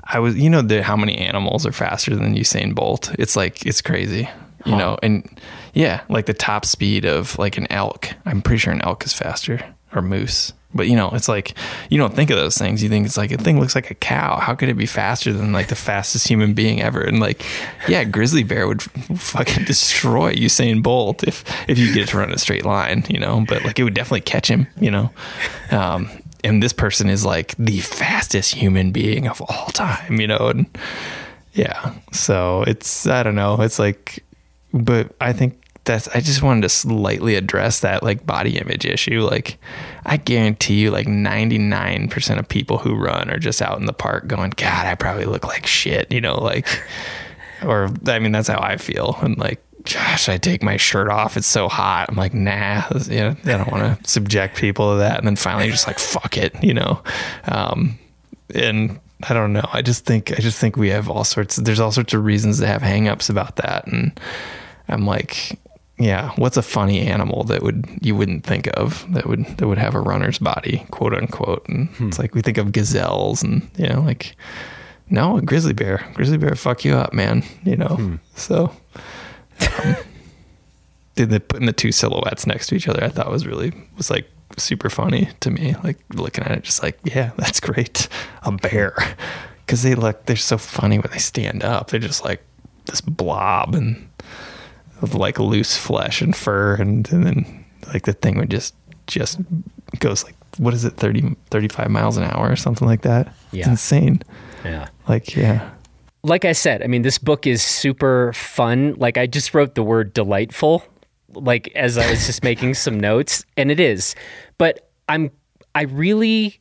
i 0.04 0.20
was 0.20 0.36
you 0.38 0.50
know 0.50 0.62
the, 0.62 0.84
how 0.84 0.96
many 0.96 1.18
animals 1.18 1.66
are 1.66 1.72
faster 1.72 2.16
than 2.16 2.36
usain 2.36 2.76
bolt? 2.76 3.14
It's 3.18 3.36
like 3.36 3.66
it's 3.66 3.82
crazy 3.82 4.30
you 4.66 4.76
know? 4.76 4.98
And 5.04 5.40
yeah 5.76 6.02
like 6.10 6.26
the 6.26 6.34
top 6.34 6.66
speed 6.66 7.06
of 7.06 7.38
like 7.38 7.58
an 7.58 7.68
elk. 7.72 8.10
I'm 8.26 8.42
pretty 8.42 8.58
sure 8.60 8.74
an 8.74 8.82
elk 8.82 9.06
is 9.06 9.14
faster 9.14 9.64
or 9.94 10.02
moose 10.02 10.54
but 10.76 10.88
you 10.88 10.96
know 10.96 11.10
it's 11.14 11.30
like 11.30 11.54
you 11.90 11.98
don't 11.98 12.14
think 12.14 12.30
of 12.30 12.38
those 12.38 12.58
things. 12.58 12.84
You 12.84 12.90
think 12.90 13.06
it's 13.06 13.18
like 13.18 13.32
a 13.32 13.38
thing 13.38 13.60
looks 13.60 13.74
like 13.74 13.90
a 13.90 13.96
cow. 13.96 14.38
How 14.38 14.54
could 14.54 14.70
it 14.70 14.76
be 14.76 14.86
faster 14.86 15.32
than 15.32 15.54
like 15.54 15.70
the 15.70 15.76
fastest 15.76 16.28
human 16.28 16.54
being 16.54 16.82
ever? 16.82 17.02
And 17.02 17.20
like 17.20 17.44
yeah 17.88 18.04
grizzly 18.04 18.44
bear 18.44 18.68
would 18.68 18.82
fucking 18.82 19.64
destroy 19.64 20.34
usain 20.34 20.84
bolt 20.84 21.24
if 21.24 21.44
if 21.70 21.80
you 21.80 21.94
get 21.94 22.04
it 22.04 22.10
to 22.10 22.18
run 22.18 22.32
a 22.32 22.38
straight 22.38 22.66
line 22.66 23.06
you 23.10 23.20
know? 23.20 23.46
But 23.48 23.64
like 23.64 23.80
it 23.80 23.84
would 23.84 23.94
definitely 23.94 24.22
catch 24.22 24.50
him 24.50 24.68
you 24.80 24.92
know? 24.92 25.10
Um 25.72 26.10
and 26.44 26.62
this 26.62 26.74
person 26.74 27.10
is 27.10 27.26
like 27.26 27.56
the 27.58 27.80
fastest 27.80 28.54
human 28.54 28.92
being 28.92 29.28
of 29.28 29.42
all 29.42 29.68
time 29.68 30.20
you 30.20 30.28
know? 30.28 30.50
And 30.50 30.66
yeah. 31.54 31.94
So 32.12 32.64
it's 32.68 33.08
i 33.08 33.24
don't 33.24 33.36
know. 33.36 33.62
It's 33.62 33.80
like 33.80 34.24
but 34.74 35.16
i 35.22 35.32
think 35.32 35.65
that's 35.86 36.08
i 36.10 36.20
just 36.20 36.42
wanted 36.42 36.62
to 36.62 36.70
slightly 36.70 37.36
address 37.36 37.80
that 37.80 38.04
like 38.04 38.26
body 38.26 38.58
image 38.58 38.86
issue. 38.86 39.22
Like 39.22 39.58
i 40.06 40.18
guarantee 40.18 40.80
you 40.82 40.92
like 40.92 41.08
99% 41.08 42.40
of 42.40 42.48
people 42.50 42.78
who 42.78 42.96
run 42.96 43.30
are 43.30 43.40
just 43.40 43.62
out 43.62 43.80
in 43.80 43.86
the 43.86 43.94
park 43.94 44.28
going 44.28 44.52
god 44.52 44.86
i 44.86 44.96
probably 44.96 45.26
look 45.26 45.46
like 45.46 45.66
shit 45.66 46.12
you 46.12 46.22
know 46.22 46.36
like 46.42 46.68
or 47.64 47.92
i 48.08 48.20
mean 48.20 48.32
that's 48.32 48.48
how 48.48 48.60
i 48.62 48.78
feel. 48.78 49.18
And 49.22 49.38
like 49.38 49.62
gosh 49.84 50.30
i 50.30 50.38
take 50.38 50.64
my 50.64 50.78
shirt 50.78 51.10
off. 51.10 51.38
It's 51.38 51.48
so 51.48 51.70
hot. 51.70 52.10
I'm 52.10 52.16
like 52.16 52.34
nah 52.34 52.84
you 53.08 53.20
know, 53.20 53.36
i 53.46 53.58
don't 53.58 53.72
want 53.72 54.04
to 54.04 54.10
subject 54.10 54.58
people 54.58 54.94
to 54.94 54.98
that. 55.00 55.20
And 55.20 55.28
then 55.28 55.36
finally 55.36 55.70
just 55.70 55.88
like 55.88 56.00
fuck 56.00 56.38
it 56.38 56.62
you 56.64 56.74
know? 56.74 57.02
Um 57.46 57.98
and 58.54 59.00
I 59.28 59.34
don't 59.34 59.54
know. 59.54 59.68
I 59.72 59.82
just 59.82 60.06
think 60.06 60.32
I 60.32 60.36
just 60.36 60.60
think 60.60 60.76
we 60.78 60.90
have 60.90 61.10
all 61.10 61.24
sorts. 61.24 61.56
There's 61.56 61.80
all 61.80 61.92
sorts 61.92 62.14
of 62.14 62.24
reasons 62.24 62.60
to 62.60 62.68
have 62.68 62.82
hangups 62.82 63.30
about 63.30 63.56
that, 63.56 63.88
and 63.88 64.20
I'm 64.88 65.06
like, 65.06 65.58
yeah, 65.98 66.32
what's 66.36 66.58
a 66.58 66.62
funny 66.62 67.00
animal 67.00 67.44
that 67.46 67.64
would 67.64 67.88
you 68.02 68.16
wouldn't 68.16 68.44
think 68.44 68.68
of 68.74 69.06
that 69.14 69.28
would 69.28 69.46
that 69.58 69.68
would 69.68 69.78
have 69.78 69.96
a 69.96 70.02
runner's 70.02 70.38
body, 70.38 70.86
quote 70.92 71.14
unquote? 71.14 71.68
And 71.70 71.88
hmm. 71.90 72.08
it's 72.10 72.20
like 72.20 72.36
we 72.36 72.42
think 72.42 72.58
of 72.58 72.74
gazelles, 72.74 73.42
and 73.44 73.70
you 73.78 73.88
know, 73.88 74.02
like 74.02 74.36
no, 75.10 75.38
a 75.38 75.42
grizzly 75.42 75.74
bear. 75.74 76.06
Grizzly 76.14 76.38
bear 76.38 76.56
fuck 76.56 76.84
you 76.84 76.96
up, 76.96 77.14
man. 77.14 77.44
You 77.64 77.78
know. 77.78 77.96
Hmm. 77.96 78.16
So, 78.36 78.76
um, 79.84 79.96
did 81.16 81.30
the 81.30 81.40
putting 81.40 81.68
the 81.68 81.74
two 81.74 81.94
silhouettes 81.94 82.46
next 82.46 82.68
to 82.68 82.76
each 82.76 82.90
other? 82.90 83.02
I 83.02 83.10
thought 83.10 83.32
was 83.32 83.48
really 83.48 83.72
was 83.96 84.10
like 84.10 84.30
super 84.58 84.90
funny 84.90 85.30
to 85.40 85.50
me. 85.50 85.76
Like 85.82 86.00
looking 86.14 86.44
at 86.44 86.52
it, 86.52 86.64
just 86.64 86.84
like 86.84 87.00
yeah, 87.06 87.32
that's 87.38 87.62
great. 87.62 88.10
A 88.44 88.52
bear, 88.52 88.96
hmm. 88.98 89.22
because 89.66 89.84
they 89.84 89.96
look 89.96 90.26
they're 90.26 90.36
so 90.36 90.58
funny 90.58 91.00
when 91.00 91.12
they 91.14 91.20
stand 91.20 91.64
up. 91.64 91.90
They're 91.90 92.02
just 92.02 92.26
like 92.26 92.44
this 92.86 93.00
blob 93.00 93.76
and 93.76 94.10
of 95.02 95.16
like 95.16 95.40
loose 95.40 95.78
flesh 95.78 96.22
and 96.22 96.36
fur, 96.36 96.76
and, 96.76 97.10
and 97.12 97.26
then 97.26 97.66
like 97.88 98.04
the 98.06 98.14
thing 98.14 98.38
would 98.38 98.50
just 98.50 98.76
just 99.08 99.40
goes 100.00 100.24
like 100.24 100.36
what 100.58 100.74
is 100.74 100.84
it 100.84 100.94
30 100.98 101.36
35 101.52 101.90
miles 101.92 102.18
an 102.18 102.24
hour 102.24 102.50
or 102.50 102.56
something 102.56 102.88
like 102.88 103.02
that 103.04 103.28
it's 103.28 103.54
Yeah. 103.54 103.70
insane 103.70 104.22
Yeah. 104.64 104.88
like 105.08 105.36
yeah 105.36 105.70
like 106.24 106.44
I 106.44 106.54
said, 106.54 106.82
I 106.82 106.88
mean, 106.88 107.04
this 107.04 107.20
book 107.20 107.46
is 107.46 107.62
super 107.62 108.34
fun. 108.34 108.96
Like 108.98 109.16
I 109.16 109.28
just 109.28 109.54
wrote 109.54 109.76
the 109.76 109.84
word 109.84 110.12
delightful, 110.12 110.84
like 111.36 111.72
as 111.76 112.00
I 112.00 112.10
was 112.10 112.26
just 112.26 112.44
making 112.44 112.74
some 112.86 113.00
notes, 113.00 113.46
and 113.58 113.70
it 113.70 113.80
is. 113.80 114.16
But 114.58 114.90
I'm, 115.08 115.30
I 115.76 115.84
really 115.84 116.60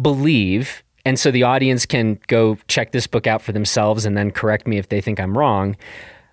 believe, 0.00 0.82
and 1.06 1.18
so 1.18 1.30
the 1.30 1.42
audience 1.42 1.86
can 1.86 2.18
go 2.26 2.58
check 2.68 2.92
this 2.92 3.06
book 3.06 3.26
out 3.26 3.40
for 3.42 3.52
themselves 3.52 4.04
and 4.04 4.14
then 4.16 4.30
correct 4.30 4.66
me 4.66 4.76
if 4.78 4.88
they 4.90 5.00
think 5.00 5.18
I'm 5.20 5.38
wrong. 5.38 5.74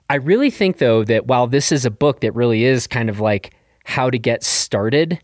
I 0.10 0.16
really 0.16 0.50
think 0.50 0.78
though 0.80 1.04
that 1.04 1.28
while 1.28 1.48
this 1.48 1.72
is 1.72 1.86
a 1.86 1.92
book 1.92 2.22
that 2.22 2.34
really 2.34 2.64
is 2.64 2.88
kind 2.88 3.10
of 3.10 3.20
like 3.20 3.54
how 3.86 4.10
to 4.10 4.18
get 4.18 4.44
started, 4.44 5.20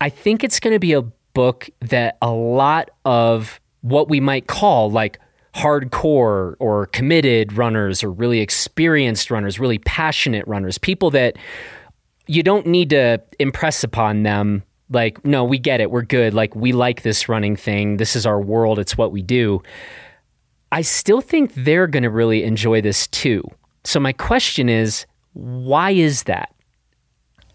I 0.00 0.10
think 0.10 0.44
it's 0.44 0.60
going 0.60 0.74
to 0.74 0.78
be 0.78 0.92
a 0.92 1.02
book 1.32 1.68
that 1.80 2.18
a 2.20 2.30
lot 2.30 2.90
of 3.04 3.60
what 3.80 4.08
we 4.08 4.20
might 4.20 4.46
call 4.46 4.90
like 4.90 5.18
hardcore 5.54 6.56
or 6.58 6.86
committed 6.86 7.52
runners 7.52 8.02
or 8.02 8.10
really 8.10 8.40
experienced 8.40 9.30
runners, 9.30 9.58
really 9.58 9.78
passionate 9.78 10.46
runners, 10.46 10.78
people 10.78 11.10
that 11.10 11.36
you 12.26 12.42
don't 12.42 12.66
need 12.66 12.90
to 12.90 13.22
impress 13.38 13.84
upon 13.84 14.22
them 14.22 14.62
like 14.90 15.24
no, 15.24 15.44
we 15.44 15.58
get 15.58 15.80
it. 15.80 15.90
We're 15.90 16.02
good. 16.02 16.34
Like 16.34 16.54
we 16.54 16.72
like 16.72 17.02
this 17.02 17.28
running 17.28 17.56
thing. 17.56 17.96
This 17.96 18.14
is 18.16 18.26
our 18.26 18.40
world. 18.40 18.78
It's 18.78 18.96
what 18.96 19.12
we 19.12 19.22
do. 19.22 19.62
I 20.72 20.82
still 20.82 21.20
think 21.20 21.54
they're 21.54 21.86
going 21.86 22.02
to 22.02 22.10
really 22.10 22.44
enjoy 22.44 22.80
this 22.80 23.06
too. 23.06 23.42
So 23.84 24.00
my 24.00 24.12
question 24.12 24.68
is, 24.68 25.06
why 25.34 25.90
is 25.90 26.24
that? 26.24 26.54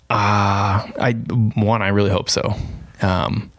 Uh, 0.09 0.89
I 0.99 1.13
one, 1.55 1.81
I 1.81 1.89
really 1.89 2.09
hope 2.09 2.29
so. 2.29 2.53
Um, 3.01 3.51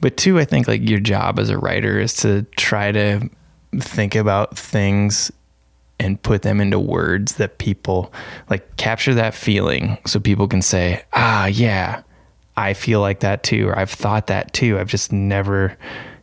but 0.00 0.16
two, 0.16 0.38
I 0.38 0.44
think 0.44 0.66
like 0.66 0.88
your 0.88 1.00
job 1.00 1.38
as 1.38 1.50
a 1.50 1.58
writer 1.58 2.00
is 2.00 2.14
to 2.16 2.42
try 2.56 2.92
to 2.92 3.28
think 3.78 4.14
about 4.14 4.58
things 4.58 5.30
and 6.00 6.20
put 6.22 6.42
them 6.42 6.60
into 6.60 6.80
words 6.80 7.36
that 7.36 7.58
people 7.58 8.12
like 8.50 8.76
capture 8.76 9.14
that 9.14 9.34
feeling 9.34 9.98
so 10.06 10.18
people 10.18 10.48
can 10.48 10.62
say, 10.62 11.04
ah, 11.12 11.46
yeah, 11.46 12.02
I 12.56 12.74
feel 12.74 13.00
like 13.00 13.20
that 13.20 13.42
too, 13.42 13.68
or 13.68 13.78
I've 13.78 13.90
thought 13.90 14.26
that 14.26 14.52
too. 14.52 14.78
I've 14.78 14.88
just 14.88 15.12
never 15.12 15.76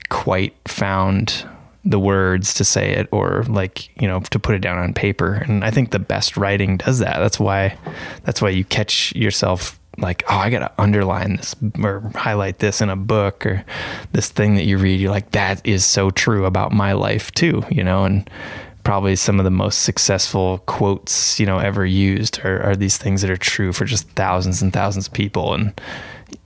quite 0.10 0.56
found 0.68 1.48
the 1.90 2.00
words 2.00 2.54
to 2.54 2.64
say 2.64 2.92
it 2.92 3.08
or 3.12 3.44
like 3.50 3.90
you 4.02 4.08
know 4.08 4.20
to 4.20 4.38
put 4.40 4.54
it 4.56 4.60
down 4.60 4.78
on 4.78 4.94
paper. 4.94 5.34
And 5.34 5.64
i 5.66 5.72
think 5.72 5.90
the 5.92 6.00
best 6.00 6.38
writing 6.38 6.78
does 6.78 7.00
that. 7.00 7.18
That's 7.20 7.40
why 7.40 7.76
that's 8.24 8.42
why 8.42 8.50
you 8.50 8.64
catch 8.64 9.14
yourself 9.16 9.80
like 9.98 10.24
oh 10.30 10.36
i 10.38 10.50
gotta 10.50 10.72
underline 10.78 11.36
this 11.38 11.56
or 11.84 12.10
highlight 12.16 12.60
this 12.60 12.80
in 12.80 12.90
a 12.90 12.96
book 12.96 13.46
or 13.46 13.66
this 14.14 14.30
thing 14.30 14.56
that 14.56 14.66
you 14.66 14.78
read. 14.78 15.00
You're 15.02 15.12
like 15.12 15.32
that 15.32 15.66
is 15.68 15.86
so 15.86 16.10
true 16.12 16.46
about 16.46 16.72
my 16.72 16.94
life 16.94 17.32
too 17.32 17.64
you 17.72 17.84
know? 17.84 18.06
And 18.06 18.30
probably 18.84 19.16
some 19.16 19.40
of 19.40 19.44
the 19.44 19.52
most 19.52 19.82
successful 19.84 20.60
quotes 20.68 21.40
you 21.40 21.46
know 21.46 21.58
ever 21.58 21.86
used 21.86 22.40
are, 22.46 22.62
are 22.62 22.76
these 22.76 22.98
things 22.98 23.22
that 23.24 23.32
are 23.32 23.38
true 23.38 23.74
for 23.74 23.86
just 23.86 24.08
thousands 24.12 24.62
and 24.62 24.72
thousands 24.72 25.08
of 25.08 25.14
people. 25.14 25.54
And, 25.56 25.74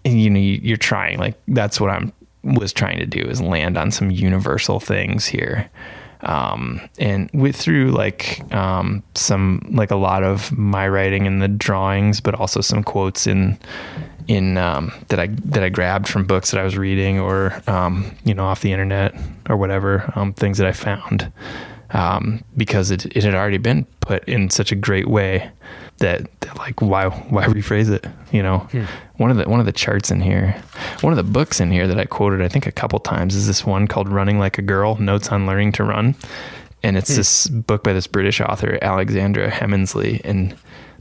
and 0.06 0.22
you 0.22 0.30
know 0.30 0.40
you- 0.40 0.60
you're 0.64 0.78
trying 0.78 1.20
like 1.20 1.36
that's 1.50 1.80
what 1.82 1.90
i'm 1.90 2.12
was 2.44 2.74
trying 2.74 3.00
to 3.00 3.06
do 3.06 3.22
is 3.22 3.42
land 3.42 3.78
on 3.78 3.92
some 3.92 4.12
universal 4.12 4.80
things 4.80 5.26
here. 5.26 5.70
Um, 6.22 6.82
and 7.00 7.30
with 7.34 7.56
through 7.56 7.92
like 7.92 8.42
um, 8.54 9.04
some 9.14 9.62
like 9.72 9.92
a 9.92 9.98
lot 9.98 10.24
of 10.24 10.58
my 10.58 10.88
writing 10.88 11.26
in 11.26 11.40
the 11.40 11.50
drawings 11.50 12.22
but 12.22 12.34
also 12.34 12.62
some 12.62 12.82
quotes 12.82 13.28
in 13.28 13.60
in 14.30 14.58
um, 14.58 14.94
that 15.10 15.20
I 15.20 15.28
that 15.28 15.64
I 15.64 15.70
grabbed 15.70 16.08
from 16.08 16.26
books 16.26 16.52
that 16.52 16.60
I 16.62 16.64
was 16.64 16.78
reading 16.78 17.20
or 17.20 17.62
um, 17.68 18.16
you 18.24 18.34
know 18.34 18.46
off 18.46 18.62
the 18.62 18.72
internet 18.72 19.14
or 19.50 19.58
whatever 19.58 20.14
um, 20.16 20.34
things 20.34 20.58
that 20.60 20.68
I 20.68 20.72
found 20.72 21.30
um, 21.92 22.42
because 22.56 22.90
it, 22.90 23.06
it 23.08 23.24
had 23.24 23.36
already 23.36 23.58
been 23.58 23.86
put 24.00 24.24
in 24.24 24.50
such 24.50 24.72
a 24.72 24.76
great 24.76 25.10
way 25.10 25.52
that, 26.04 26.40
that 26.42 26.58
like 26.58 26.82
why 26.82 27.08
why 27.08 27.46
rephrase 27.46 27.90
it? 27.90 28.06
You 28.32 28.44
know, 28.44 28.68
one 29.18 29.32
of 29.32 29.38
the 29.38 29.46
one 29.50 29.60
of 29.60 29.66
the 29.66 29.72
charts 29.72 30.12
in 30.12 30.22
here, 30.22 30.62
one 31.02 31.12
of 31.12 31.18
the 31.18 31.32
books 31.32 31.60
in 31.60 31.72
here 31.72 31.88
that 31.88 31.98
I 32.00 32.06
quoted 32.06 32.42
I 32.42 32.48
think 32.48 32.68
a 32.68 32.72
couple 32.72 33.00
times 33.00 33.36
is 33.36 33.48
this 33.48 33.66
one 33.66 33.88
called 33.88 34.10
"Running 34.10 34.38
Like 34.40 34.58
a 34.58 34.62
Girl: 34.62 34.96
Notes 34.98 35.30
on 35.30 35.46
Learning 35.46 35.72
to 35.74 35.84
Run," 35.84 36.16
and 36.84 36.98
it's 36.98 37.16
this 37.16 37.48
book 37.48 37.84
by 37.84 37.94
this 37.94 38.08
British 38.08 38.42
author 38.42 38.78
Alexandra 38.82 39.50
Heminsley, 39.50 40.22
and 40.24 40.56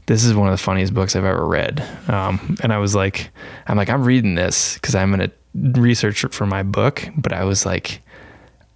this 0.05 0.23
is 0.23 0.33
one 0.33 0.47
of 0.47 0.53
the 0.53 0.63
funniest 0.63 0.93
books 0.93 1.15
I've 1.15 1.25
ever 1.25 1.45
read. 1.45 1.81
Um, 2.07 2.57
and 2.61 2.73
I 2.73 2.77
was 2.77 2.95
like, 2.95 3.29
I'm 3.67 3.77
like, 3.77 3.89
I'm 3.89 4.03
reading 4.03 4.35
this 4.35 4.75
because 4.75 4.95
I'm 4.95 5.11
gonna 5.11 5.31
research 5.53 6.23
it 6.23 6.33
for 6.33 6.45
my 6.45 6.63
book, 6.63 7.07
but 7.17 7.33
I 7.33 7.43
was 7.43 7.65
like, 7.65 8.01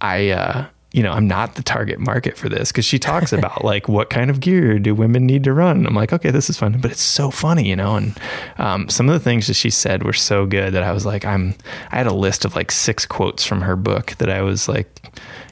I. 0.00 0.30
uh 0.30 0.66
you 0.98 1.04
know, 1.04 1.12
I'm 1.12 1.28
not 1.28 1.54
the 1.54 1.62
target 1.62 2.00
market 2.00 2.36
for 2.36 2.48
this 2.48 2.72
because 2.72 2.84
she 2.84 2.98
talks 2.98 3.32
about 3.32 3.62
like 3.64 3.88
what 3.88 4.10
kind 4.10 4.30
of 4.30 4.40
gear 4.40 4.80
do 4.80 4.96
women 4.96 5.26
need 5.26 5.44
to 5.44 5.52
run. 5.52 5.86
I'm 5.86 5.94
like, 5.94 6.12
okay, 6.12 6.32
this 6.32 6.50
is 6.50 6.58
fun, 6.58 6.80
but 6.80 6.90
it's 6.90 7.00
so 7.00 7.30
funny, 7.30 7.68
you 7.68 7.76
know. 7.76 7.94
And 7.94 8.18
um, 8.58 8.88
some 8.88 9.08
of 9.08 9.12
the 9.12 9.20
things 9.20 9.46
that 9.46 9.54
she 9.54 9.70
said 9.70 10.02
were 10.02 10.12
so 10.12 10.44
good 10.44 10.74
that 10.74 10.82
I 10.82 10.90
was 10.90 11.06
like, 11.06 11.24
I'm. 11.24 11.54
I 11.92 11.98
had 11.98 12.08
a 12.08 12.12
list 12.12 12.44
of 12.44 12.56
like 12.56 12.72
six 12.72 13.06
quotes 13.06 13.46
from 13.46 13.60
her 13.60 13.76
book 13.76 14.16
that 14.18 14.28
I 14.28 14.42
was 14.42 14.68
like 14.68 15.08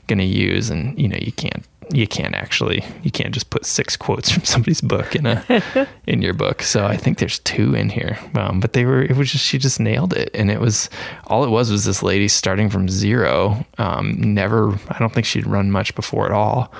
going 0.09 0.19
to 0.19 0.25
use, 0.25 0.69
and 0.69 0.99
you 0.99 1.07
know, 1.07 1.19
you 1.21 1.31
can't 1.31 1.65
you 1.91 2.07
can't 2.07 2.35
actually 2.35 2.85
you 3.03 3.11
can't 3.11 3.33
just 3.33 3.51
put 3.51 3.65
six 3.65 3.97
quotes 3.97 4.31
from 4.31 4.45
somebody's 4.45 4.81
book 4.81 5.15
in 5.15 5.27
a 5.27 5.89
in 6.07 6.23
your 6.23 6.35
book. 6.35 6.63
So 6.63 6.87
i 6.87 6.97
think 6.97 7.19
there's 7.19 7.39
two 7.41 7.75
in 7.75 7.91
here. 7.91 8.19
Um, 8.35 8.61
but 8.61 8.73
they 8.73 8.85
were 8.85 9.03
it 9.03 9.17
was 9.17 9.31
just 9.31 9.45
she 9.45 9.59
just 9.59 9.81
nailed 9.81 10.13
it. 10.13 10.31
And 10.35 10.51
it 10.51 10.61
was 10.61 10.91
all 11.27 11.45
it 11.45 11.51
was 11.51 11.71
was 11.71 11.85
this 11.85 12.03
lady 12.03 12.29
starting 12.29 12.71
from 12.71 12.89
zero 12.89 13.65
um, 13.79 14.35
never 14.35 14.79
i 14.89 14.99
don't 14.99 15.13
think 15.13 15.27
she'd 15.27 15.47
run 15.47 15.71
much 15.71 15.95
before 15.95 16.27
at 16.27 16.33
all 16.33 16.73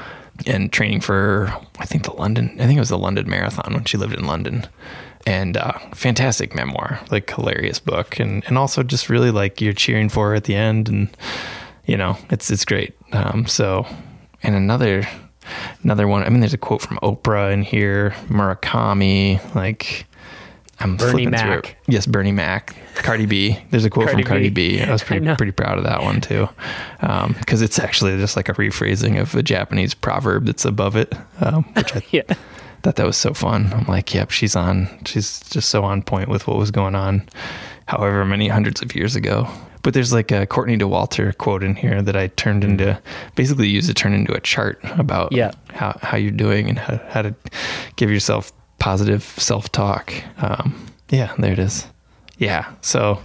and 0.47 0.73
training 0.73 1.01
for 1.01 1.53
i 1.79 1.87
think 1.87 2.05
the 2.05 2.13
london 2.13 2.51
i 2.61 2.67
think 2.67 2.77
it 2.77 2.81
was 2.81 2.91
the 2.91 2.99
london 2.99 3.29
marathon 3.29 3.73
when 3.73 3.85
she 3.85 3.97
lived 3.97 4.15
in 4.15 4.27
london. 4.27 4.67
And 5.29 5.57
uh, 5.57 5.73
fantastic 5.93 6.55
memoir 6.55 7.01
like 7.11 7.29
hilarious 7.31 7.81
book. 7.81 8.21
And 8.21 8.45
and 8.47 8.57
also 8.57 8.85
just 8.85 9.09
really 9.09 9.33
like 9.33 9.61
you're 9.61 9.73
cheering 9.73 10.09
for 10.09 10.29
her 10.29 10.35
at 10.35 10.45
the 10.45 10.55
end 10.55 10.89
and 10.89 11.09
you 11.85 11.97
know 11.97 12.17
it's 12.31 12.49
it's 12.51 12.65
great. 12.65 12.95
Um, 13.13 13.47
so 13.47 13.87
and 14.43 14.55
another 14.55 15.07
another 15.85 16.09
one. 16.09 16.23
I 16.25 16.29
mean, 16.29 16.41
there's 16.41 16.55
a 16.55 16.59
quote 16.59 16.83
from 16.83 16.99
Oprah 16.99 17.53
in 17.53 17.63
here, 17.63 18.11
Murakami, 18.29 19.55
like 19.55 20.07
I'm 20.81 20.97
Bernie 20.97 21.11
flipping 21.25 21.39
through 21.39 21.49
Mac. 21.51 21.77
Yes, 21.89 22.07
Bernie 22.07 22.33
Mac, 22.33 22.77
Cardi 22.97 23.27
B. 23.27 23.59
There's 23.71 23.85
a 23.85 23.91
quote 23.91 24.07
Cardi 24.09 24.23
from 24.23 24.29
Cardi 24.29 24.51
B. 24.51 24.79
B. 24.79 24.83
I 24.83 24.91
was 24.93 25.03
pretty 25.03 25.25
know. 25.25 25.37
pretty 25.37 25.53
proud 25.53 25.79
of 25.79 25.85
that 25.85 26.03
one 26.03 26.21
too, 26.21 26.49
because 27.01 27.63
it's 27.63 27.79
actually 27.79 28.17
just 28.19 28.37
like 28.37 28.49
a 28.49 28.53
rephrasing 28.55 29.21
of 29.21 29.35
a 29.35 29.43
Japanese 29.43 29.95
proverb 29.95 30.47
that's 30.47 30.65
above 30.65 30.97
it, 30.97 31.15
um, 31.41 31.65
which 31.75 31.95
I 31.97 32.03
Yeah. 32.11 32.23
thought 32.83 32.97
that 32.97 33.07
was 33.07 33.17
so 33.17 33.33
fun. 33.35 33.73
I'm 33.73 33.87
like, 33.87 34.15
yep, 34.15 34.31
she's 34.31 34.55
on. 34.55 34.89
She's 35.07 35.41
just 35.51 35.71
so 35.71 35.83
on 35.85 36.03
point 36.03 36.29
with 36.29 36.47
what 36.47 36.57
was 36.59 36.71
going 36.71 36.95
on, 36.95 37.29
however 37.89 38.25
many 38.25 38.49
hundreds 38.49 38.83
of 38.83 38.95
years 38.95 39.17
ago. 39.17 39.49
But 39.87 39.95
there's 39.95 40.13
like 40.13 40.33
a 40.33 40.47
Courtney 40.49 40.77
Dauwalter 40.77 41.39
quote 41.39 41.63
in 41.63 41.77
here 41.77 42.03
that 42.03 42.17
I 42.17 42.27
turned 42.27 42.65
into, 42.65 43.01
basically 43.37 43.69
used 43.69 43.87
to 43.87 43.95
turn 43.95 44.15
into 44.15 44.33
a 44.35 44.41
chart 44.41 44.81
about 44.99 45.31
Yeah. 45.31 45.53
how, 45.73 45.97
how 46.03 46.17
you're 46.17 46.33
doing 46.33 46.69
and 46.69 46.77
how, 46.77 47.01
how 47.09 47.23
to 47.23 47.33
give 47.95 48.11
yourself 48.11 48.51
positive 48.81 49.23
self 49.23 49.71
talk. 49.71 50.13
Um, 50.39 50.87
yeah, 51.11 51.33
there 51.39 51.53
it 51.53 51.61
is. 51.61 51.87
Yeah. 52.39 52.69
So, 52.81 53.21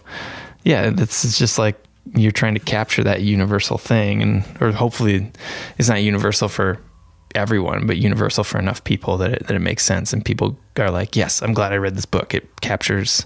yeah, 0.64 0.92
this 0.92 1.26
is 1.26 1.36
just 1.40 1.58
like 1.58 1.84
you're 2.16 2.32
trying 2.32 2.54
to 2.54 2.60
capture 2.60 3.04
that 3.06 3.24
universal 3.24 3.80
thing, 3.80 4.22
and 4.22 4.44
or 4.62 4.72
hopefully 4.72 5.32
it's 5.80 5.90
not 5.90 6.04
universal 6.04 6.48
for 6.48 6.78
everyone, 7.34 7.88
but 7.88 7.98
universal 7.98 8.44
for 8.44 8.60
enough 8.60 8.84
people 8.84 9.18
that 9.18 9.32
it, 9.32 9.48
that 9.48 9.56
it 9.56 9.62
makes 9.62 9.84
sense, 9.84 10.14
and 10.14 10.24
people 10.24 10.60
are 10.78 10.92
like, 10.92 11.16
"Yes, 11.16 11.42
I'm 11.42 11.54
glad 11.56 11.74
I 11.74 11.78
read 11.78 11.96
this 11.96 12.06
book. 12.06 12.36
It 12.36 12.62
captures." 12.62 13.26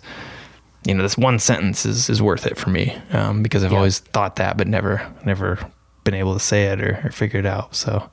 You 0.86 0.94
know, 0.94 1.02
this 1.04 1.18
one 1.18 1.40
sentence 1.40 1.86
is, 1.86 2.10
is 2.10 2.22
worth 2.22 2.46
it 2.46 2.58
for 2.58 2.70
me 2.70 2.96
um, 3.12 3.42
because 3.44 3.64
I've 3.64 3.72
Yeah. 3.72 3.78
always 3.78 4.00
thought 4.00 4.36
that, 4.38 4.56
but 4.58 4.68
never 4.68 5.02
never 5.26 5.58
been 6.04 6.14
able 6.14 6.34
to 6.36 6.40
say 6.40 6.66
it 6.66 6.80
or, 6.82 7.02
or 7.04 7.12
figure 7.12 7.40
it 7.40 7.46
out. 7.46 7.76
So, 7.76 8.08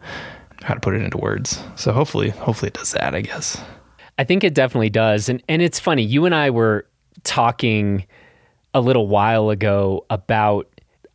how 0.62 0.74
to 0.74 0.80
put 0.80 0.94
it 0.94 1.02
into 1.02 1.18
words. 1.18 1.62
So 1.76 1.92
hopefully, 1.92 2.30
hopefully 2.30 2.68
it 2.68 2.74
does 2.74 2.92
that. 2.92 3.14
I 3.14 3.20
guess. 3.20 3.60
I 4.18 4.24
think 4.24 4.44
it 4.44 4.54
definitely 4.54 4.90
does. 4.90 5.28
And 5.28 5.42
and 5.48 5.60
it's 5.62 5.78
funny, 5.78 6.02
you 6.02 6.24
and 6.24 6.34
I 6.34 6.50
were 6.50 6.86
talking 7.24 8.06
a 8.74 8.80
little 8.80 9.06
while 9.08 9.50
ago 9.50 10.06
about 10.08 10.66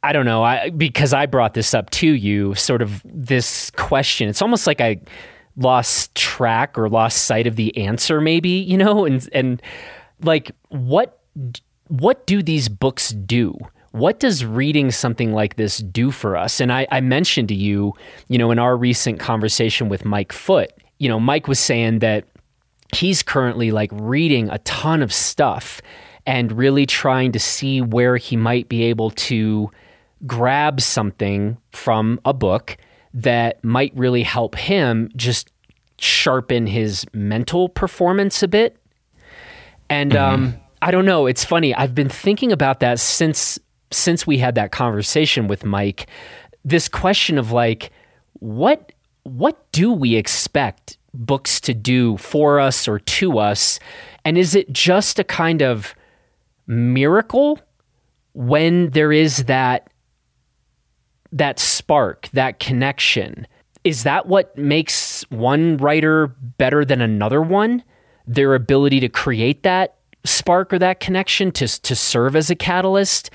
I 0.03 0.13
don't 0.13 0.25
know, 0.25 0.43
I 0.43 0.69
because 0.69 1.11
I 1.13 1.25
brought 1.25 1.53
this 1.55 1.73
up 1.73 1.89
to 1.91 2.07
you, 2.07 2.53
sort 2.55 2.81
of 2.83 3.01
this 3.03 3.71
question. 3.71 4.29
It's 4.29 4.41
almost 4.43 4.67
like 4.67 4.79
I 4.79 4.99
lost 5.55 6.13
track 6.13 6.77
or 6.77 6.87
lost 6.87 7.23
sight 7.23 7.47
of 7.47 7.55
the 7.55 7.75
answer 7.77 8.21
maybe, 8.21 8.49
you 8.49 8.77
know, 8.77 9.05
and 9.05 9.27
and 9.33 9.61
like 10.21 10.51
what 10.69 11.16
what 11.87 12.25
do 12.27 12.43
these 12.43 12.69
books 12.69 13.09
do? 13.09 13.57
What 13.91 14.19
does 14.19 14.45
reading 14.45 14.91
something 14.91 15.33
like 15.33 15.55
this 15.55 15.77
do 15.77 16.11
for 16.11 16.35
us? 16.35 16.59
And 16.59 16.71
I, 16.71 16.87
I 16.91 17.01
mentioned 17.01 17.47
to 17.49 17.55
you, 17.55 17.93
you 18.27 18.37
know, 18.37 18.51
in 18.51 18.59
our 18.59 18.77
recent 18.77 19.19
conversation 19.19 19.89
with 19.89 20.05
Mike 20.05 20.31
Foote, 20.31 20.71
you 20.99 21.09
know, 21.09 21.19
Mike 21.19 21.47
was 21.47 21.59
saying 21.59 21.99
that 21.99 22.25
he's 22.93 23.23
currently 23.23 23.71
like 23.71 23.89
reading 23.93 24.49
a 24.49 24.59
ton 24.59 25.01
of 25.01 25.13
stuff 25.13 25.81
and 26.25 26.51
really 26.51 26.85
trying 26.85 27.31
to 27.31 27.39
see 27.39 27.81
where 27.81 28.17
he 28.17 28.35
might 28.35 28.67
be 28.69 28.83
able 28.83 29.11
to 29.11 29.71
grab 30.25 30.81
something 30.81 31.57
from 31.71 32.19
a 32.25 32.33
book 32.33 32.77
that 33.13 33.63
might 33.63 33.91
really 33.95 34.23
help 34.23 34.55
him 34.55 35.09
just 35.15 35.51
sharpen 35.99 36.67
his 36.67 37.05
mental 37.13 37.69
performance 37.69 38.43
a 38.43 38.47
bit. 38.47 38.77
And 39.89 40.15
um, 40.15 40.59
I 40.81 40.91
don't 40.91 41.05
know. 41.05 41.25
It's 41.25 41.43
funny. 41.43 41.73
I've 41.73 41.95
been 41.95 42.09
thinking 42.09 42.51
about 42.51 42.79
that 42.81 42.99
since 42.99 43.59
since 43.91 44.27
we 44.27 44.37
had 44.37 44.55
that 44.55 44.71
conversation 44.71 45.47
with 45.47 45.63
Mike. 45.63 46.07
This 46.65 46.87
question 46.87 47.37
of 47.37 47.51
like, 47.51 47.91
what 48.33 48.91
what 49.23 49.71
do 49.71 49.91
we 49.91 50.15
expect 50.15 50.97
books 51.13 51.59
to 51.61 51.73
do 51.73 52.17
for 52.17 52.59
us 52.59 52.87
or 52.87 52.99
to 52.99 53.39
us, 53.39 53.79
and 54.23 54.37
is 54.37 54.55
it 54.55 54.71
just 54.71 55.19
a 55.19 55.23
kind 55.23 55.61
of 55.61 55.95
miracle 56.67 57.59
when 58.33 58.91
there 58.91 59.11
is 59.11 59.45
that 59.45 59.89
that 61.31 61.59
spark, 61.59 62.29
that 62.33 62.59
connection? 62.59 63.47
Is 63.83 64.03
that 64.03 64.27
what 64.27 64.57
makes 64.57 65.23
one 65.29 65.77
writer 65.77 66.27
better 66.27 66.83
than 66.85 67.01
another 67.01 67.41
one? 67.41 67.83
Their 68.25 68.53
ability 68.53 68.99
to 68.99 69.09
create 69.09 69.63
that 69.63 69.96
spark 70.23 70.73
or 70.73 70.79
that 70.79 70.99
connection 70.99 71.51
to 71.53 71.67
to 71.81 71.95
serve 71.95 72.35
as 72.35 72.49
a 72.49 72.55
catalyst? 72.55 73.29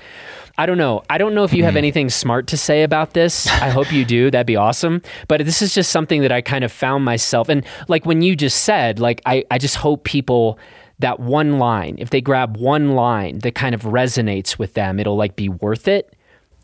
I 0.57 0.67
don't 0.67 0.77
know. 0.77 1.01
I 1.09 1.17
don't 1.17 1.33
know 1.33 1.43
if 1.43 1.53
you 1.53 1.63
have 1.63 1.71
mm-hmm. 1.71 1.77
anything 1.79 2.09
smart 2.09 2.45
to 2.47 2.57
say 2.57 2.83
about 2.83 3.13
this. 3.13 3.47
I 3.47 3.69
hope 3.69 3.91
you 3.91 4.05
do. 4.05 4.29
That'd 4.29 4.45
be 4.45 4.55
awesome. 4.55 5.01
But 5.27 5.43
this 5.45 5.63
is 5.63 5.73
just 5.73 5.91
something 5.91 6.21
that 6.21 6.31
I 6.31 6.41
kind 6.41 6.63
of 6.63 6.71
found 6.71 7.03
myself 7.03 7.49
and 7.49 7.65
like 7.87 8.05
when 8.05 8.21
you 8.21 8.35
just 8.35 8.63
said, 8.63 8.99
like 8.99 9.21
I, 9.25 9.45
I 9.49 9.57
just 9.57 9.77
hope 9.77 10.03
people 10.03 10.59
that 10.99 11.19
one 11.19 11.57
line, 11.57 11.95
if 11.97 12.11
they 12.11 12.21
grab 12.21 12.57
one 12.57 12.91
line 12.91 13.39
that 13.39 13.55
kind 13.55 13.73
of 13.73 13.81
resonates 13.81 14.59
with 14.59 14.73
them, 14.75 14.99
it'll 14.99 15.17
like 15.17 15.35
be 15.35 15.49
worth 15.49 15.87
it. 15.87 16.12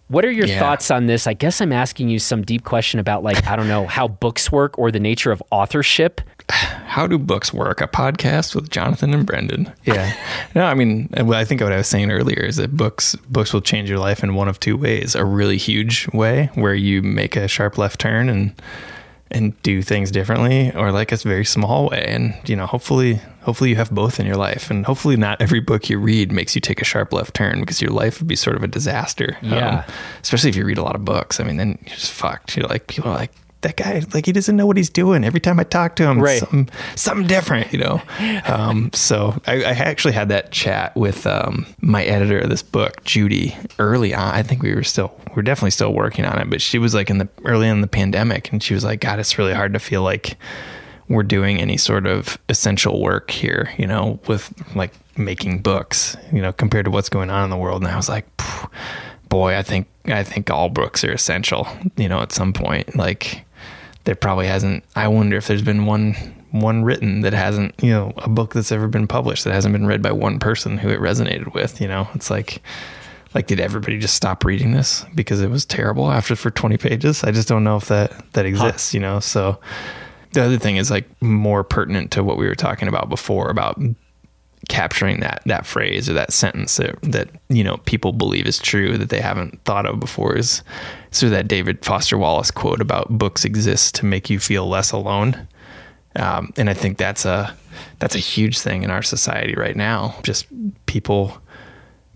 What 0.09 0.25
are 0.25 0.31
your 0.31 0.47
Yeah. 0.47 0.59
thoughts 0.59 0.91
on 0.91 1.05
this? 1.05 1.25
I 1.27 1.33
guess 1.33 1.61
I'm 1.61 1.71
asking 1.71 2.09
you 2.09 2.19
some 2.19 2.41
deep 2.41 2.63
question 2.63 2.99
about 2.99 3.23
like 3.23 3.47
I 3.47 3.55
don't 3.55 3.67
know 3.67 3.85
how 3.87 4.07
books 4.07 4.51
work 4.51 4.77
or 4.77 4.91
the 4.91 4.99
nature 4.99 5.31
of 5.31 5.41
authorship. 5.51 6.21
How 6.89 7.05
do 7.05 7.19
books 7.19 7.53
work? 7.53 7.79
A 7.81 7.87
podcast 7.87 8.55
with 8.55 8.71
Jonathan 8.71 9.13
and 9.13 9.23
Brendan. 9.23 9.71
Yeah. 9.85 10.11
no, 10.55 10.65
I 10.65 10.73
mean, 10.73 11.07
well, 11.15 11.35
I 11.39 11.45
think 11.45 11.61
what 11.61 11.71
I 11.71 11.77
was 11.77 11.87
saying 11.87 12.11
earlier 12.11 12.41
is 12.43 12.55
that 12.55 12.75
books 12.75 13.15
books 13.29 13.53
will 13.53 13.61
change 13.61 13.87
your 13.87 13.99
life 13.99 14.23
in 14.23 14.33
one 14.33 14.47
of 14.47 14.59
two 14.59 14.75
ways: 14.75 15.13
a 15.13 15.23
really 15.23 15.57
huge 15.57 16.07
way 16.11 16.49
where 16.55 16.73
you 16.73 17.03
make 17.03 17.35
a 17.35 17.47
sharp 17.47 17.77
left 17.77 17.99
turn 18.01 18.27
and 18.29 18.51
and 19.31 19.61
do 19.63 19.81
things 19.81 20.11
differently, 20.11 20.71
or 20.75 20.91
like 20.91 21.11
a 21.11 21.17
very 21.17 21.45
small 21.45 21.89
way. 21.89 22.03
And 22.07 22.33
you 22.49 22.55
know, 22.55 22.65
hopefully, 22.65 23.21
hopefully 23.41 23.69
you 23.69 23.75
have 23.75 23.91
both 23.91 24.19
in 24.19 24.25
your 24.25 24.35
life, 24.37 24.71
and 24.71 24.85
hopefully 24.85 25.17
not 25.17 25.39
every 25.41 25.59
book 25.59 25.89
you 25.89 25.99
read 25.99 26.31
makes 26.31 26.55
you 26.55 26.61
take 26.61 26.81
a 26.81 26.85
sharp 26.85 27.13
left 27.13 27.33
turn 27.35 27.59
because 27.59 27.81
your 27.81 27.91
life 27.91 28.19
would 28.19 28.27
be 28.27 28.35
sort 28.35 28.55
of 28.55 28.63
a 28.63 28.67
disaster. 28.67 29.37
Um, 29.43 29.49
Yeah. 29.51 29.85
especially 30.21 30.49
if 30.49 30.55
you 30.55 30.65
read 30.65 30.77
a 30.79 30.83
lot 30.83 30.95
of 30.95 31.05
books. 31.05 31.39
I 31.39 31.43
mean, 31.43 31.57
then 31.57 31.77
you're 31.85 31.95
just 31.95 32.11
fucked. 32.11 32.55
You're 32.57 32.67
like 32.67 32.87
people 32.87 33.11
are 33.11 33.15
like. 33.17 33.31
That 33.61 33.75
guy, 33.75 34.01
like, 34.13 34.25
he 34.25 34.31
doesn't 34.31 34.55
know 34.55 34.65
what 34.65 34.77
he's 34.77 34.89
doing. 34.89 35.25
Every 35.25 35.41
time 35.41 35.59
I 35.59 35.63
talk 35.65 35.97
to 35.97 36.03
him, 36.07 36.21
Right. 36.21 36.39
something, 36.39 36.69
something 36.95 37.27
different, 37.27 37.73
you 37.73 37.79
know. 37.79 38.01
Um, 38.45 38.89
so 38.93 39.39
I, 39.47 39.55
I 39.63 39.71
actually 39.71 40.13
had 40.13 40.29
that 40.29 40.51
chat 40.51 40.95
with 40.95 41.27
um, 41.27 41.65
my 41.81 42.03
editor 42.05 42.39
of 42.39 42.49
this 42.49 42.61
book, 42.63 43.03
Judy, 43.03 43.55
early 43.77 44.13
on. 44.13 44.33
I 44.33 44.43
think 44.43 44.63
we 44.63 44.73
were 44.73 44.83
still, 44.83 45.13
we 45.27 45.33
were 45.35 45.41
definitely 45.41 45.71
still 45.71 45.93
working 45.93 46.23
on 46.25 46.39
it, 46.39 46.49
but 46.49 46.61
she 46.61 46.79
was 46.79 46.93
like 46.93 47.09
in 47.09 47.17
the 47.17 47.27
early 47.43 47.67
in 47.67 47.81
the 47.81 47.87
pandemic, 47.87 48.51
and 48.51 48.63
she 48.63 48.73
was 48.73 48.83
like, 48.85 49.01
"God, 49.01 49.19
it's 49.19 49.37
really 49.37 49.53
hard 49.53 49.73
to 49.73 49.79
feel 49.79 50.03
like 50.03 50.37
we're 51.09 51.23
doing 51.23 51.59
any 51.59 51.75
sort 51.77 52.07
of 52.07 52.37
essential 52.47 53.01
work 53.01 53.29
here, 53.31 53.71
you 53.77 53.85
know, 53.87 54.19
with 54.27 54.51
like 54.75 54.93
making 55.17 55.59
books, 55.61 56.15
you 56.31 56.41
know, 56.41 56.53
compared 56.53 56.85
to 56.85 56.91
what's 56.91 57.09
going 57.09 57.29
on 57.29 57.43
in 57.43 57.49
the 57.49 57.57
world." 57.57 57.81
And 57.83 57.91
I 57.91 57.95
was 57.97 58.07
like, 58.09 58.25
"Boy, 59.27 59.55
I 59.57 59.63
think 59.63 59.87
I 60.05 60.23
think 60.23 60.49
all 60.49 60.69
books 60.69 61.03
are 61.03 61.11
essential, 61.11 61.67
you 61.97 62.07
know, 62.09 62.21
at 62.21 62.31
some 62.31 62.53
point, 62.53 62.95
like." 62.95 63.45
There 64.09 64.15
probably 64.15 64.47
hasn't 64.47 64.83
i 64.95 65.07
wonder 65.07 65.37
if 65.37 65.45
there's 65.45 65.61
been 65.61 65.85
one 65.85 66.15
one 66.51 66.83
written 66.83 67.21
that 67.21 67.33
hasn't, 67.33 67.75
you 67.81 67.91
know, 67.91 68.13
a 68.17 68.29
book 68.29 68.53
that's 68.53 68.71
ever 68.71 68.87
been 68.87 69.07
published 69.07 69.43
that 69.43 69.53
hasn't 69.53 69.71
been 69.71 69.85
read 69.85 70.01
by 70.01 70.11
one 70.11 70.39
person 70.39 70.77
who 70.77 70.89
it 70.89 70.99
resonated 70.99 71.53
with, 71.53 71.79
you 71.79 71.87
know. 71.87 72.07
It's 72.15 72.29
like 72.29 72.61
like 73.35 73.45
did 73.45 73.59
everybody 73.59 73.99
just 73.99 74.15
stop 74.15 74.43
reading 74.43 74.71
this 74.71 75.05
because 75.13 75.41
it 75.41 75.51
was 75.51 75.65
terrible 75.65 76.09
after 76.11 76.35
for 76.35 76.49
20 76.49 76.77
pages? 76.77 77.23
I 77.23 77.31
just 77.31 77.47
don't 77.47 77.63
know 77.63 77.77
if 77.77 77.87
that 77.87 78.33
that 78.33 78.45
exists, 78.45 78.91
huh. 78.91 78.95
you 78.95 78.99
know. 79.01 79.19
So 79.19 79.59
the 80.33 80.43
other 80.43 80.57
thing 80.57 80.77
is 80.77 80.89
like 80.89 81.07
more 81.21 81.63
pertinent 81.63 82.11
to 82.11 82.23
what 82.23 82.37
we 82.37 82.47
were 82.47 82.55
talking 82.55 82.87
about 82.87 83.09
before 83.09 83.49
about 83.49 83.79
capturing 84.67 85.21
that 85.21 85.41
that 85.45 85.65
phrase 85.65 86.09
or 86.09 86.13
that 86.13 86.33
sentence 86.33 86.77
that, 86.77 87.01
that 87.01 87.29
you 87.47 87.63
know 87.63 87.77
people 87.85 88.11
believe 88.11 88.45
is 88.45 88.59
true 88.59 88.97
that 88.97 89.09
they 89.09 89.21
haven't 89.21 89.63
thought 89.63 89.85
of 89.85 89.99
before 89.99 90.35
is 90.35 90.63
of 91.21 91.29
that 91.31 91.47
David 91.47 91.83
Foster 91.83 92.17
Wallace 92.17 92.51
quote 92.51 92.81
about 92.81 93.17
books 93.17 93.45
exist 93.45 93.95
to 93.95 94.05
make 94.05 94.29
you 94.29 94.39
feel 94.39 94.67
less 94.67 94.91
alone. 94.91 95.47
Um, 96.15 96.51
and 96.57 96.69
I 96.69 96.73
think 96.73 96.97
that's 96.97 97.25
a 97.25 97.55
that's 97.99 98.15
a 98.15 98.19
huge 98.19 98.59
thing 98.59 98.83
in 98.83 98.91
our 98.91 99.01
society 99.01 99.55
right 99.55 99.75
now. 99.75 100.15
Just 100.23 100.47
people 100.85 101.41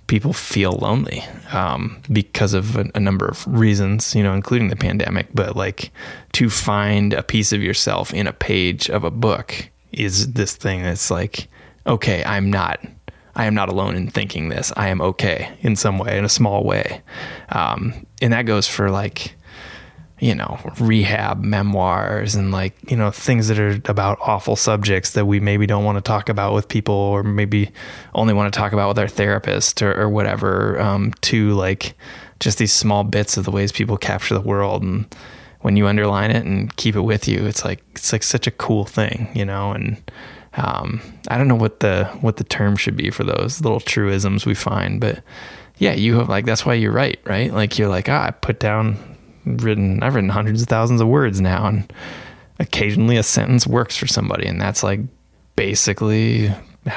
people 0.08 0.34
feel 0.34 0.74
lonely 0.74 1.24
um, 1.54 2.02
because 2.12 2.54
of 2.54 2.76
a, 2.76 2.86
a, 2.94 3.00
number 3.00 3.26
of 3.26 3.48
reasons, 3.48 4.14
you 4.14 4.22
know, 4.22 4.34
including 4.34 4.68
the 4.68 4.76
pandemic. 4.76 5.28
But 5.34 5.56
like 5.56 5.92
to 6.34 6.50
find 6.50 7.14
a 7.14 7.24
piece 7.24 7.54
of 7.54 7.64
yourself 7.64 8.14
in 8.14 8.28
a 8.28 8.34
page 8.34 8.90
of 8.90 9.04
a 9.04 9.12
book 9.12 9.70
is 9.92 10.34
this 10.34 10.56
thing 10.56 10.84
that's 10.84 11.10
like, 11.10 11.48
okay, 11.86 12.24
I'm 12.24 12.50
not. 12.50 12.80
I 13.36 13.46
am 13.46 13.56
not 13.56 13.70
alone 13.70 13.96
in 13.96 14.10
thinking 14.10 14.50
this. 14.50 14.72
I 14.78 14.90
am 14.90 15.02
okay 15.02 15.58
in 15.62 15.76
some 15.76 15.98
way, 15.98 16.18
in 16.18 16.26
a 16.26 16.30
small 16.30 16.64
way. 16.64 17.02
Um, 17.50 18.06
and 18.22 18.32
that 18.32 18.44
goes 18.44 18.68
for 18.68 18.92
like 18.92 19.36
you 20.24 20.34
know, 20.34 20.58
rehab 20.80 21.44
memoirs 21.44 22.34
and 22.34 22.50
like, 22.50 22.78
you 22.90 22.96
know, 22.96 23.12
things 23.12 23.50
that 23.50 23.60
are 23.60 23.82
about 23.92 24.18
awful 24.22 24.56
subjects 24.56 25.12
that 25.12 25.26
we 25.26 25.42
maybe 25.42 25.66
don't 25.66 25.84
want 25.84 25.98
to 25.98 26.02
talk 26.02 26.30
about 26.30 26.54
with 26.54 26.70
people 26.70 26.96
or 26.96 27.24
maybe 27.24 27.70
only 28.16 28.34
want 28.34 28.52
to 28.52 28.58
talk 28.58 28.72
about 28.72 28.88
with 28.88 29.00
our 29.00 29.08
therapist 29.10 29.82
or, 29.82 30.00
or 30.00 30.08
whatever, 30.08 30.80
um, 30.80 31.12
to 31.20 31.52
like 31.56 31.94
just 32.40 32.58
these 32.58 32.72
small 32.72 33.04
bits 33.04 33.36
of 33.36 33.44
the 33.44 33.52
ways 33.52 33.74
people 33.74 33.98
capture 33.98 34.34
the 34.34 34.40
world. 34.40 34.82
And 34.82 35.14
when 35.60 35.76
you 35.76 35.88
underline 35.88 36.32
it 36.32 36.46
and 36.46 36.74
keep 36.78 36.96
it 36.96 37.02
with 37.02 37.28
you, 37.28 37.46
it's 37.46 37.66
like, 37.66 37.84
it's 37.92 38.14
like 38.14 38.24
such 38.24 38.48
a 38.48 38.52
cool 38.52 38.86
thing, 38.86 39.30
you 39.36 39.44
know, 39.44 39.74
and, 39.74 40.02
um, 40.58 41.02
I 41.30 41.38
don't 41.38 41.48
know 41.48 41.56
what 41.56 41.80
the, 41.80 42.06
what 42.22 42.38
the 42.38 42.44
term 42.44 42.76
should 42.76 42.96
be 42.96 43.10
for 43.10 43.24
those 43.24 43.62
little 43.62 43.80
truisms 43.80 44.46
we 44.46 44.56
find, 44.56 45.00
but 45.00 45.24
yeah, 45.78 45.94
you 45.94 46.18
have 46.20 46.30
like, 46.30 46.46
that's 46.46 46.66
why 46.66 46.76
you 46.76 46.92
write, 46.92 47.20
right? 47.26 47.52
Like 47.52 47.80
you're 47.80 47.90
like, 47.90 48.08
ah, 48.10 48.26
I 48.28 48.32
put 48.32 48.60
down 48.60 49.14
written 49.46 50.02
I've 50.04 50.16
written 50.16 50.30
hundreds 50.30 50.62
of 50.62 50.68
thousands 50.68 51.02
of 51.02 51.08
words 51.08 51.42
now 51.42 51.68
and 51.68 51.92
occasionally 52.60 53.18
a 53.18 53.24
sentence 53.24 53.68
works 53.68 53.98
for 53.98 54.08
somebody 54.08 54.48
and 54.48 54.62
that's 54.62 54.84
like 54.84 55.02
basically 55.56 56.48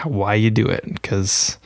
why 0.04 0.34
you 0.34 0.50
do 0.50 0.66
it 0.66 0.84
because 0.84 1.58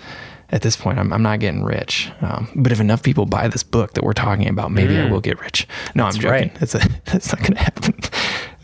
at 0.51 0.62
this 0.62 0.76
point 0.76 0.99
I'm, 0.99 1.12
I'm 1.12 1.22
not 1.22 1.41
getting 1.41 1.62
rich 1.62 2.11
um, 2.22 2.51
but 2.57 2.72
if 2.72 2.80
enough 2.80 3.03
people 3.03 3.26
buy 3.26 3.49
this 3.49 3.62
book 3.62 3.95
that 3.95 4.05
we're 4.05 4.12
talking 4.12 4.49
about 4.49 4.72
maybe 4.72 4.95
mm. 4.95 5.07
I 5.07 5.11
will 5.11 5.20
get 5.20 5.41
rich 5.41 5.68
no 5.95 6.05
that's 6.05 6.16
I'm 6.16 6.22
joking 6.22 6.49
right. 6.49 6.62
it's 6.62 6.74
a, 6.74 6.78
that's 7.07 7.32
not 7.32 7.43
gonna 7.43 7.61
happen 7.61 7.95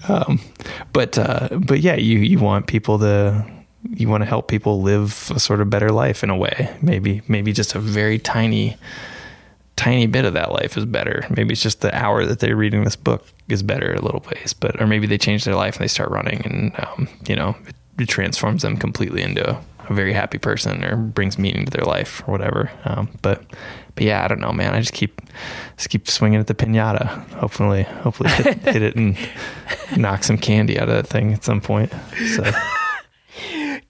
um, 0.08 0.40
but 0.92 1.18
uh, 1.18 1.48
but 1.66 1.80
yeah 1.80 1.96
you 1.96 2.18
you 2.18 2.38
want 2.38 2.66
people 2.66 2.98
to 2.98 3.44
you 3.90 4.08
want 4.08 4.22
to 4.22 4.26
help 4.26 4.48
people 4.48 4.82
live 4.82 5.30
a 5.34 5.38
sort 5.38 5.60
of 5.60 5.70
better 5.70 5.90
life 5.90 6.24
in 6.24 6.30
a 6.30 6.36
way 6.36 6.76
maybe 6.82 7.22
maybe 7.28 7.52
just 7.52 7.74
a 7.74 7.78
very 7.78 8.18
tiny 8.18 8.76
tiny 9.76 10.06
bit 10.06 10.24
of 10.24 10.32
that 10.34 10.52
life 10.52 10.76
is 10.76 10.84
better. 10.84 11.26
Maybe 11.30 11.52
it's 11.52 11.62
just 11.62 11.82
the 11.82 11.94
hour 11.94 12.24
that 12.24 12.40
they're 12.40 12.56
reading 12.56 12.84
this 12.84 12.96
book 12.96 13.26
is 13.48 13.62
better 13.62 13.94
a 13.94 14.00
little 14.00 14.24
ways, 14.32 14.52
but 14.52 14.80
or 14.80 14.86
maybe 14.86 15.06
they 15.06 15.18
change 15.18 15.44
their 15.44 15.54
life 15.54 15.76
and 15.76 15.84
they 15.84 15.88
start 15.88 16.10
running, 16.10 16.44
and 16.44 16.72
um, 16.80 17.08
you 17.28 17.36
know 17.36 17.54
it, 17.66 17.74
it, 17.98 18.08
transforms 18.08 18.62
them 18.62 18.76
completely 18.76 19.22
into 19.22 19.48
a, 19.48 19.62
a, 19.88 19.94
very 19.94 20.12
happy 20.12 20.38
person 20.38 20.82
or 20.82 20.96
brings 20.96 21.38
meaning 21.38 21.66
to 21.66 21.70
their 21.70 21.84
life 21.84 22.22
or 22.26 22.32
whatever. 22.32 22.70
Um, 22.84 23.08
but 23.22 23.44
but 23.96 24.04
yeah, 24.04 24.22
I 24.22 24.28
don't 24.28 24.40
know, 24.40 24.52
man. 24.52 24.74
I 24.74 24.80
just 24.80 24.92
keep 24.92 25.20
just 25.76 25.88
keep 25.88 26.06
swinging 26.06 26.38
at 26.38 26.46
the 26.46 26.54
pinata. 26.54 27.06
Hopefully, 27.30 27.82
hopefully 27.82 28.30
hit, 28.30 28.58
hit 28.62 28.82
it 28.82 28.94
and 28.94 29.18
knock 29.96 30.22
some 30.22 30.38
candy 30.38 30.78
out 30.78 30.88
of 30.88 30.94
that 30.94 31.08
thing 31.08 31.32
at 31.32 31.42
some 31.42 31.60
point. 31.60 31.92
So. 32.36 32.44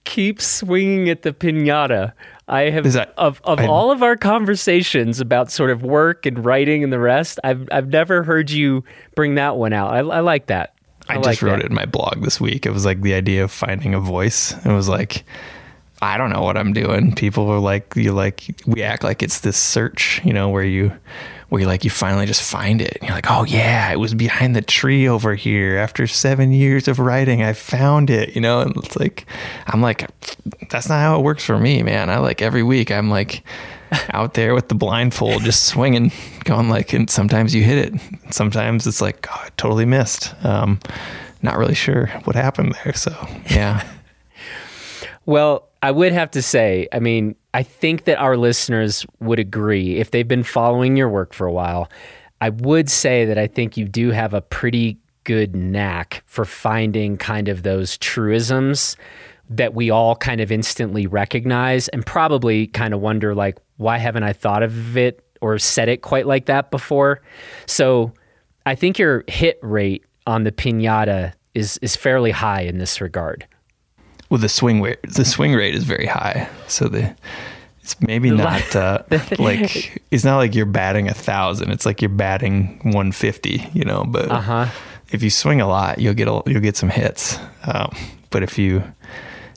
keep 0.05 0.41
swinging 0.41 1.09
at 1.09 1.21
the 1.21 1.33
pinata. 1.33 2.13
I 2.47 2.69
have 2.69 2.91
that, 2.93 3.13
of 3.17 3.41
of 3.43 3.59
I, 3.59 3.67
all 3.67 3.91
of 3.91 4.01
our 4.01 4.15
conversations 4.15 5.19
about 5.19 5.51
sort 5.51 5.69
of 5.69 5.83
work 5.83 6.25
and 6.25 6.43
writing 6.43 6.85
and 6.85 6.93
the 6.93 6.99
rest. 6.99 7.39
I've 7.43 7.67
I've 7.71 7.89
never 7.89 8.23
heard 8.23 8.49
you 8.49 8.85
bring 9.13 9.35
that 9.35 9.57
one 9.57 9.73
out. 9.73 9.93
I, 9.93 9.97
I 9.97 10.21
like 10.21 10.47
that. 10.47 10.73
I, 11.09 11.17
I 11.17 11.21
just 11.21 11.41
wrote 11.41 11.57
that. 11.57 11.65
it 11.65 11.67
in 11.67 11.75
my 11.75 11.85
blog 11.85 12.23
this 12.23 12.39
week. 12.39 12.65
It 12.65 12.71
was 12.71 12.85
like 12.85 13.01
the 13.01 13.13
idea 13.13 13.43
of 13.43 13.51
finding 13.51 13.93
a 13.93 13.99
voice. 13.99 14.53
It 14.65 14.71
was 14.71 14.87
like 14.87 15.25
I 16.01 16.17
don't 16.17 16.29
know 16.29 16.43
what 16.43 16.57
I'm 16.57 16.73
doing. 16.73 17.15
People 17.15 17.49
are 17.49 17.59
like 17.59 17.95
you 17.95 18.11
like 18.11 18.55
we 18.65 18.83
act 18.83 19.03
like 19.03 19.23
it's 19.23 19.41
this 19.41 19.57
search, 19.57 20.21
you 20.23 20.33
know, 20.33 20.49
where 20.49 20.63
you 20.63 20.91
where 21.49 21.61
you 21.61 21.67
like 21.67 21.83
you 21.83 21.89
finally 21.89 22.25
just 22.25 22.41
find 22.41 22.81
it. 22.81 22.97
And 22.99 23.03
you're 23.03 23.15
like, 23.15 23.31
oh 23.31 23.45
yeah, 23.45 23.91
it 23.91 23.97
was 23.97 24.13
behind 24.13 24.55
the 24.55 24.61
tree 24.61 25.07
over 25.07 25.33
here. 25.35 25.77
After 25.77 26.05
seven 26.05 26.51
years 26.51 26.87
of 26.87 26.99
writing, 26.99 27.41
I 27.41 27.53
found 27.53 28.09
it. 28.09 28.35
You 28.35 28.41
know, 28.41 28.61
and 28.61 28.75
it's 28.77 28.95
like 28.95 29.25
I'm 29.65 29.81
like, 29.81 30.09
that's 30.69 30.89
not 30.89 30.99
how 30.99 31.19
it 31.19 31.23
works 31.23 31.43
for 31.43 31.57
me, 31.57 31.81
man. 31.81 32.09
I 32.09 32.17
like 32.19 32.41
every 32.41 32.63
week 32.63 32.91
I'm 32.91 33.09
like 33.09 33.43
out 34.11 34.35
there 34.35 34.53
with 34.53 34.69
the 34.69 34.75
blindfold, 34.75 35.43
just 35.43 35.63
swinging, 35.63 36.11
going 36.43 36.69
like, 36.69 36.93
and 36.93 37.09
sometimes 37.09 37.55
you 37.55 37.63
hit 37.63 37.93
it. 37.93 38.01
Sometimes 38.31 38.85
it's 38.85 39.01
like, 39.01 39.25
oh, 39.31 39.41
I 39.45 39.49
totally 39.57 39.85
missed. 39.85 40.35
Um, 40.45 40.79
not 41.41 41.57
really 41.57 41.75
sure 41.75 42.07
what 42.25 42.35
happened 42.35 42.75
there. 42.83 42.93
So 42.93 43.15
yeah. 43.49 43.87
well, 45.25 45.66
I 45.81 45.91
would 45.91 46.11
have 46.11 46.31
to 46.31 46.41
say, 46.41 46.87
I 46.91 46.99
mean, 46.99 47.35
I 47.53 47.63
think 47.63 48.05
that 48.05 48.17
our 48.17 48.37
listeners 48.37 49.05
would 49.19 49.39
agree 49.39 49.97
if 49.97 50.11
they've 50.11 50.27
been 50.27 50.43
following 50.43 50.97
your 50.97 51.09
work 51.09 51.33
for 51.33 51.45
a 51.45 51.51
while. 51.51 51.89
I 52.41 52.49
would 52.49 52.89
say 52.89 53.25
that 53.25 53.37
I 53.37 53.47
think 53.47 53.77
you 53.77 53.85
do 53.85 54.11
have 54.11 54.33
a 54.33 54.41
pretty 54.41 54.97
good 55.23 55.55
knack 55.55 56.23
for 56.25 56.45
finding 56.45 57.17
kind 57.17 57.49
of 57.49 57.63
those 57.63 57.97
truisms 57.97 58.95
that 59.49 59.73
we 59.73 59.89
all 59.89 60.15
kind 60.15 60.41
of 60.41 60.51
instantly 60.51 61.07
recognize 61.07 61.87
and 61.89 62.05
probably 62.05 62.67
kind 62.67 62.93
of 62.93 63.01
wonder 63.01 63.33
like 63.33 63.57
why 63.77 63.97
haven't 63.97 64.23
I 64.23 64.33
thought 64.33 64.63
of 64.63 64.97
it 64.97 65.23
or 65.41 65.57
said 65.59 65.89
it 65.89 66.01
quite 66.01 66.27
like 66.27 66.45
that 66.45 66.71
before? 66.71 67.21
So 67.65 68.13
I 68.65 68.75
think 68.75 68.99
your 68.99 69.23
hit 69.27 69.59
rate 69.61 70.03
on 70.25 70.43
the 70.43 70.51
pinata 70.51 71.33
is 71.53 71.77
is 71.81 71.95
fairly 71.95 72.31
high 72.31 72.61
in 72.61 72.77
this 72.77 72.99
regard. 73.01 73.47
Well, 74.29 74.39
the 74.39 74.49
swing 74.49 74.81
rate 74.81 75.01
the 75.03 75.25
swing 75.25 75.53
rate 75.53 75.75
is 75.75 75.83
very 75.83 76.05
high. 76.05 76.49
So 76.67 76.87
the 76.87 77.15
it's 77.81 78.01
maybe 78.01 78.31
not 78.31 78.75
uh, 78.75 79.03
like 79.39 80.01
it's 80.11 80.25
not 80.25 80.37
like 80.37 80.53
you're 80.55 80.65
batting 80.65 81.07
a 81.07 81.13
thousand. 81.13 81.71
It's 81.71 81.85
like 81.85 82.01
you're 82.01 82.09
batting 82.09 82.79
150. 82.83 83.69
You 83.73 83.85
know, 83.85 84.03
but 84.05 84.29
uh-huh. 84.29 84.67
if 85.11 85.23
you 85.23 85.29
swing 85.29 85.61
a 85.61 85.67
lot, 85.67 85.99
you'll 85.99 86.13
get 86.13 86.27
a, 86.27 86.43
you'll 86.45 86.61
get 86.61 86.75
some 86.75 86.89
hits. 86.89 87.39
Um, 87.63 87.95
but 88.29 88.43
if 88.43 88.57
you 88.57 88.83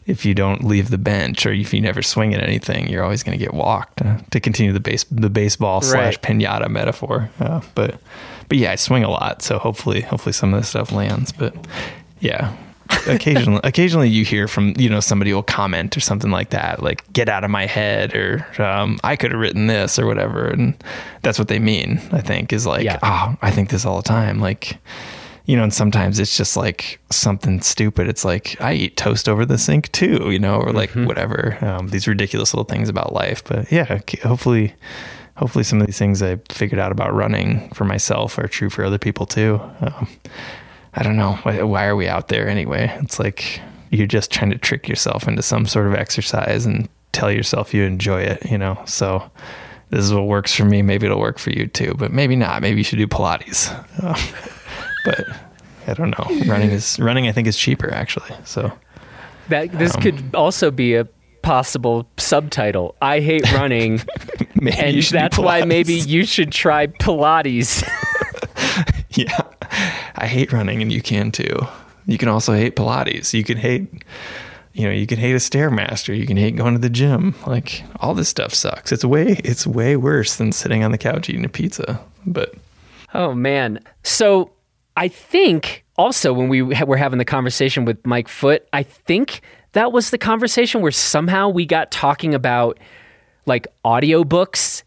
if 0.06 0.24
you 0.24 0.34
don't 0.34 0.64
leave 0.64 0.90
the 0.90 0.98
bench 0.98 1.44
or 1.46 1.52
if 1.52 1.74
you 1.74 1.80
never 1.80 2.02
swing 2.02 2.34
at 2.34 2.42
anything, 2.42 2.88
you're 2.88 3.02
always 3.02 3.22
going 3.22 3.38
to 3.38 3.44
get 3.44 3.54
walked. 3.54 4.02
Uh, 4.02 4.18
to 4.30 4.40
continue 4.40 4.72
the 4.72 4.80
base 4.80 5.04
the 5.10 5.30
baseball 5.30 5.80
right. 5.80 5.88
slash 5.88 6.18
pinata 6.20 6.68
metaphor, 6.68 7.30
uh, 7.40 7.60
but 7.74 8.00
but 8.48 8.58
yeah, 8.58 8.72
I 8.72 8.76
swing 8.76 9.04
a 9.04 9.10
lot, 9.10 9.42
so 9.42 9.58
hopefully 9.58 10.02
hopefully 10.02 10.32
some 10.32 10.54
of 10.54 10.60
this 10.60 10.68
stuff 10.68 10.92
lands. 10.92 11.32
But 11.32 11.54
yeah, 12.20 12.56
occasionally 13.06 13.60
occasionally 13.64 14.08
you 14.08 14.24
hear 14.24 14.48
from 14.48 14.74
you 14.76 14.88
know 14.88 15.00
somebody 15.00 15.32
will 15.32 15.42
comment 15.42 15.96
or 15.96 16.00
something 16.00 16.30
like 16.30 16.50
that 16.50 16.82
like 16.82 17.10
get 17.12 17.28
out 17.28 17.44
of 17.44 17.50
my 17.50 17.66
head 17.66 18.14
or 18.14 18.46
um, 18.62 18.98
i 19.04 19.16
could 19.16 19.30
have 19.30 19.40
written 19.40 19.66
this 19.66 19.98
or 19.98 20.06
whatever 20.06 20.48
and 20.48 20.74
that's 21.22 21.38
what 21.38 21.48
they 21.48 21.58
mean 21.58 22.00
i 22.12 22.20
think 22.20 22.52
is 22.52 22.66
like 22.66 22.84
yeah. 22.84 22.98
oh 23.02 23.36
i 23.42 23.50
think 23.50 23.70
this 23.70 23.84
all 23.84 23.96
the 23.96 24.02
time 24.02 24.40
like 24.40 24.78
you 25.46 25.56
know 25.56 25.62
and 25.62 25.74
sometimes 25.74 26.18
it's 26.18 26.36
just 26.36 26.56
like 26.56 27.00
something 27.10 27.60
stupid 27.60 28.08
it's 28.08 28.24
like 28.24 28.60
i 28.60 28.72
eat 28.72 28.96
toast 28.96 29.28
over 29.28 29.44
the 29.44 29.58
sink 29.58 29.90
too 29.92 30.30
you 30.30 30.38
know 30.38 30.56
or 30.56 30.72
like 30.72 30.90
mm-hmm. 30.90 31.06
whatever 31.06 31.58
um, 31.64 31.88
these 31.88 32.06
ridiculous 32.06 32.54
little 32.54 32.64
things 32.64 32.88
about 32.88 33.12
life 33.12 33.42
but 33.44 33.70
yeah 33.72 34.00
hopefully 34.22 34.74
hopefully 35.36 35.64
some 35.64 35.80
of 35.80 35.86
these 35.86 35.98
things 35.98 36.22
i 36.22 36.36
figured 36.50 36.78
out 36.78 36.92
about 36.92 37.12
running 37.12 37.68
for 37.70 37.84
myself 37.84 38.38
are 38.38 38.46
true 38.46 38.70
for 38.70 38.84
other 38.84 38.98
people 38.98 39.26
too 39.26 39.60
um, 39.80 40.08
I 40.94 41.02
don't 41.02 41.16
know. 41.16 41.34
Why, 41.42 41.62
why 41.62 41.86
are 41.86 41.96
we 41.96 42.08
out 42.08 42.28
there 42.28 42.48
anyway? 42.48 42.96
It's 43.02 43.18
like 43.18 43.60
you're 43.90 44.06
just 44.06 44.30
trying 44.30 44.50
to 44.50 44.58
trick 44.58 44.88
yourself 44.88 45.28
into 45.28 45.42
some 45.42 45.66
sort 45.66 45.86
of 45.86 45.94
exercise 45.94 46.66
and 46.66 46.88
tell 47.12 47.30
yourself 47.30 47.74
you 47.74 47.84
enjoy 47.84 48.22
it, 48.22 48.50
you 48.50 48.58
know? 48.58 48.80
So 48.86 49.30
this 49.90 50.04
is 50.04 50.12
what 50.12 50.26
works 50.26 50.54
for 50.54 50.64
me. 50.64 50.82
Maybe 50.82 51.06
it'll 51.06 51.20
work 51.20 51.38
for 51.38 51.50
you 51.50 51.66
too, 51.66 51.94
but 51.98 52.12
maybe 52.12 52.36
not. 52.36 52.62
Maybe 52.62 52.78
you 52.78 52.84
should 52.84 52.98
do 52.98 53.06
Pilates. 53.06 53.70
But 55.04 55.26
I 55.86 55.94
don't 55.94 56.10
know. 56.10 56.44
Running 56.46 56.70
is 56.70 56.98
running. 56.98 57.26
I 57.26 57.32
think 57.32 57.48
is 57.48 57.56
cheaper 57.56 57.92
actually. 57.92 58.34
So 58.44 58.72
that 59.48 59.72
this 59.72 59.94
um, 59.94 60.02
could 60.02 60.34
also 60.34 60.70
be 60.70 60.94
a 60.94 61.06
possible 61.42 62.06
subtitle. 62.18 62.96
I 63.00 63.20
hate 63.20 63.50
running, 63.52 64.00
and 64.76 65.02
that's 65.02 65.38
why 65.38 65.64
maybe 65.64 65.94
you 65.94 66.24
should 66.24 66.52
try 66.52 66.86
Pilates. 66.86 67.82
I 70.20 70.26
hate 70.26 70.52
running, 70.52 70.82
and 70.82 70.92
you 70.92 71.02
can 71.02 71.30
too. 71.30 71.58
You 72.06 72.18
can 72.18 72.28
also 72.28 72.52
hate 72.52 72.76
Pilates. 72.76 73.32
You 73.32 73.44
can 73.44 73.56
hate, 73.56 73.88
you 74.72 74.84
know, 74.84 74.90
you 74.90 75.06
can 75.06 75.18
hate 75.18 75.32
a 75.32 75.38
stairmaster. 75.38 76.16
You 76.16 76.26
can 76.26 76.36
hate 76.36 76.56
going 76.56 76.74
to 76.74 76.80
the 76.80 76.90
gym. 76.90 77.34
Like 77.46 77.84
all 78.00 78.14
this 78.14 78.28
stuff 78.28 78.52
sucks. 78.54 78.92
It's 78.92 79.04
way, 79.04 79.40
it's 79.44 79.66
way 79.66 79.96
worse 79.96 80.36
than 80.36 80.52
sitting 80.52 80.82
on 80.82 80.92
the 80.92 80.98
couch 80.98 81.28
eating 81.28 81.44
a 81.44 81.48
pizza. 81.48 82.00
But 82.26 82.54
Oh 83.14 83.34
man. 83.34 83.80
So 84.02 84.52
I 84.96 85.08
think 85.08 85.84
also 85.96 86.32
when 86.32 86.48
we 86.48 86.62
were 86.62 86.96
having 86.96 87.18
the 87.18 87.24
conversation 87.24 87.84
with 87.84 88.04
Mike 88.06 88.28
Foote, 88.28 88.66
I 88.72 88.82
think 88.82 89.42
that 89.72 89.92
was 89.92 90.10
the 90.10 90.18
conversation 90.18 90.80
where 90.80 90.92
somehow 90.92 91.48
we 91.48 91.66
got 91.66 91.90
talking 91.90 92.34
about 92.34 92.78
like 93.46 93.66
audiobooks 93.84 94.82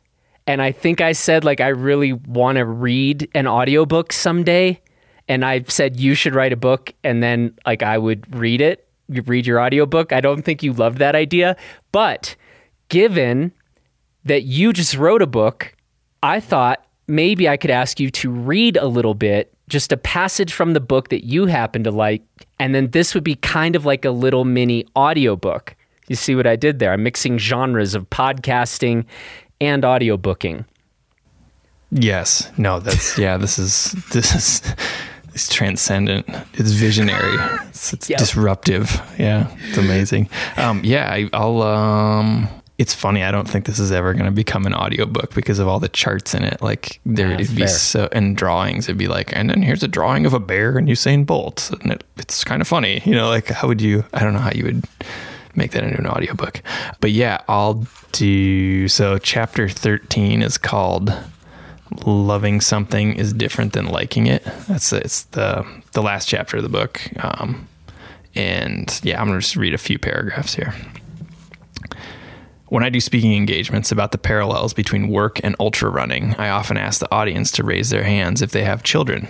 and 0.46 0.62
I 0.62 0.72
think 0.72 1.02
I 1.02 1.14
said 1.14 1.44
like 1.44 1.62
I 1.62 1.70
really 1.70 2.14
want 2.14 2.58
to 2.58 2.66
read 2.66 3.30
an 3.34 3.48
audiobook 3.48 4.14
someday 4.14 4.82
and 5.28 5.46
I 5.46 5.64
said 5.68 6.00
you 6.00 6.16
should 6.16 6.36
write 6.36 6.54
a 6.54 6.58
book 6.58 6.94
and 7.04 7.24
then 7.24 7.58
like 7.66 7.84
I 7.84 7.98
would 7.98 8.36
read 8.36 8.62
it, 8.62 8.88
you 9.08 9.22
read 9.22 9.48
your 9.48 9.62
audiobook. 9.62 10.12
I 10.12 10.22
don't 10.22 10.44
think 10.44 10.64
you 10.64 10.74
loved 10.74 10.98
that 11.00 11.16
idea, 11.16 11.56
but 11.92 12.36
given 12.90 13.52
that 14.26 14.44
you 14.44 14.74
just 14.74 14.96
wrote 14.96 15.22
a 15.22 15.28
book, 15.28 15.76
I 16.22 16.40
thought 16.40 16.86
maybe 17.08 17.50
I 17.50 17.58
could 17.58 17.72
ask 17.72 18.00
you 18.00 18.10
to 18.12 18.32
read 18.32 18.78
a 18.78 18.88
little 18.88 19.14
bit, 19.14 19.54
just 19.68 19.92
a 19.92 19.98
passage 19.98 20.54
from 20.54 20.74
the 20.74 20.80
book 20.80 21.10
that 21.10 21.26
you 21.26 21.46
happen 21.46 21.84
to 21.84 21.92
like, 21.92 22.22
and 22.60 22.74
then 22.74 22.92
this 22.92 23.14
would 23.14 23.24
be 23.24 23.36
kind 23.36 23.76
of 23.76 23.86
like 23.86 24.06
a 24.06 24.12
little 24.12 24.46
mini 24.46 24.86
audiobook. 24.96 25.76
You 26.08 26.16
see 26.16 26.36
what 26.36 26.48
I 26.48 26.56
did 26.56 26.80
there? 26.80 26.92
I'm 26.92 27.04
mixing 27.04 27.38
genres 27.38 27.96
of 27.96 28.10
podcasting 28.10 29.06
and 29.62 29.84
audiobooking. 29.84 30.66
Yes. 31.92 32.52
No, 32.58 32.80
that's 32.80 33.18
yeah, 33.18 33.38
this 33.38 33.60
is 33.60 33.92
this 34.12 34.34
is 34.36 34.62
it's 35.34 35.48
transcendent. 35.54 36.26
It's 36.54 36.72
visionary. 36.72 37.38
It's, 37.70 37.94
it's 37.94 38.10
Yep. 38.10 38.20
disruptive. 38.20 39.02
Yeah. 39.18 39.48
It's 39.70 39.78
amazing. 39.78 40.30
Um 40.58 40.82
yeah, 40.84 41.10
I, 41.12 41.30
I'll 41.34 41.62
um 41.62 42.48
it's 42.80 42.94
funny. 42.96 43.24
I 43.24 43.32
don't 43.32 43.48
think 43.48 43.66
this 43.66 43.78
is 43.80 43.92
ever 43.92 44.14
going 44.14 44.26
to 44.26 44.32
become 44.32 44.66
an 44.66 44.74
audiobook 44.74 45.36
because 45.36 45.60
of 45.60 45.68
all 45.68 45.80
the 45.80 45.88
charts 45.90 46.34
in 46.34 46.44
it. 46.44 46.60
Like 46.60 47.00
there 47.06 47.28
Yeah, 47.30 47.36
it'd 47.36 47.56
be 47.56 47.62
fair. 47.62 47.68
so 47.68 48.10
and 48.12 48.36
drawings. 48.36 48.86
It'd 48.86 48.98
be 48.98 49.08
like, 49.08 49.32
and 49.36 49.48
then 49.50 49.62
here's 49.62 49.84
a 49.84 49.88
drawing 49.88 50.26
of 50.26 50.34
a 50.34 50.40
bear 50.40 50.76
and 50.80 50.88
Usain 50.88 51.24
Bolt, 51.24 51.70
and 51.82 51.92
it, 51.92 52.04
it's 52.18 52.44
kind 52.44 52.62
of 52.64 52.68
funny. 52.68 53.02
You 53.06 53.14
know, 53.14 53.30
like 53.30 53.48
how 53.50 53.68
would 53.68 53.80
you? 53.80 54.04
I 54.12 54.22
don't 54.22 54.34
know 54.34 54.40
how 54.40 54.52
you 54.56 54.64
would 54.66 54.84
make 55.56 55.72
that 55.74 55.84
into 55.84 56.00
an 56.00 56.08
audiobook. 56.08 56.64
But 57.00 57.12
yeah, 57.12 57.42
I'll 57.48 57.86
do. 58.12 58.88
So 58.88 59.20
chapter 59.20 59.70
thirteen 59.70 60.42
is 60.42 60.58
called 60.58 61.14
"Loving 62.06 62.62
Something 62.62 63.16
is 63.16 63.34
Different 63.34 63.74
Than 63.74 63.88
Liking 63.88 64.28
It." 64.28 64.44
That's 64.68 64.92
it's 64.94 65.24
the 65.24 65.66
the 65.94 66.02
last 66.02 66.28
chapter 66.28 66.58
of 66.58 66.64
the 66.64 66.70
book. 66.70 67.02
Um, 67.24 67.68
and 68.36 69.00
yeah, 69.04 69.22
I'm 69.22 69.28
gonna 69.28 69.40
just 69.40 69.56
read 69.56 69.74
a 69.74 69.78
few 69.78 70.00
paragraphs 70.00 70.54
here. 70.56 70.74
When 72.68 72.84
I 72.84 72.90
do 72.90 73.00
speaking 73.00 73.36
engagements 73.36 73.92
about 73.92 74.12
the 74.12 74.18
parallels 74.18 74.74
between 74.74 75.10
work 75.10 75.40
and 75.44 75.56
ultra 75.60 75.90
running, 75.92 76.34
I 76.40 76.50
often 76.50 76.76
ask 76.76 77.00
the 77.00 77.14
audience 77.14 77.52
to 77.52 77.64
raise 77.64 77.92
their 77.92 78.04
hands 78.04 78.42
if 78.42 78.52
they 78.52 78.64
have 78.64 78.82
children. 78.82 79.28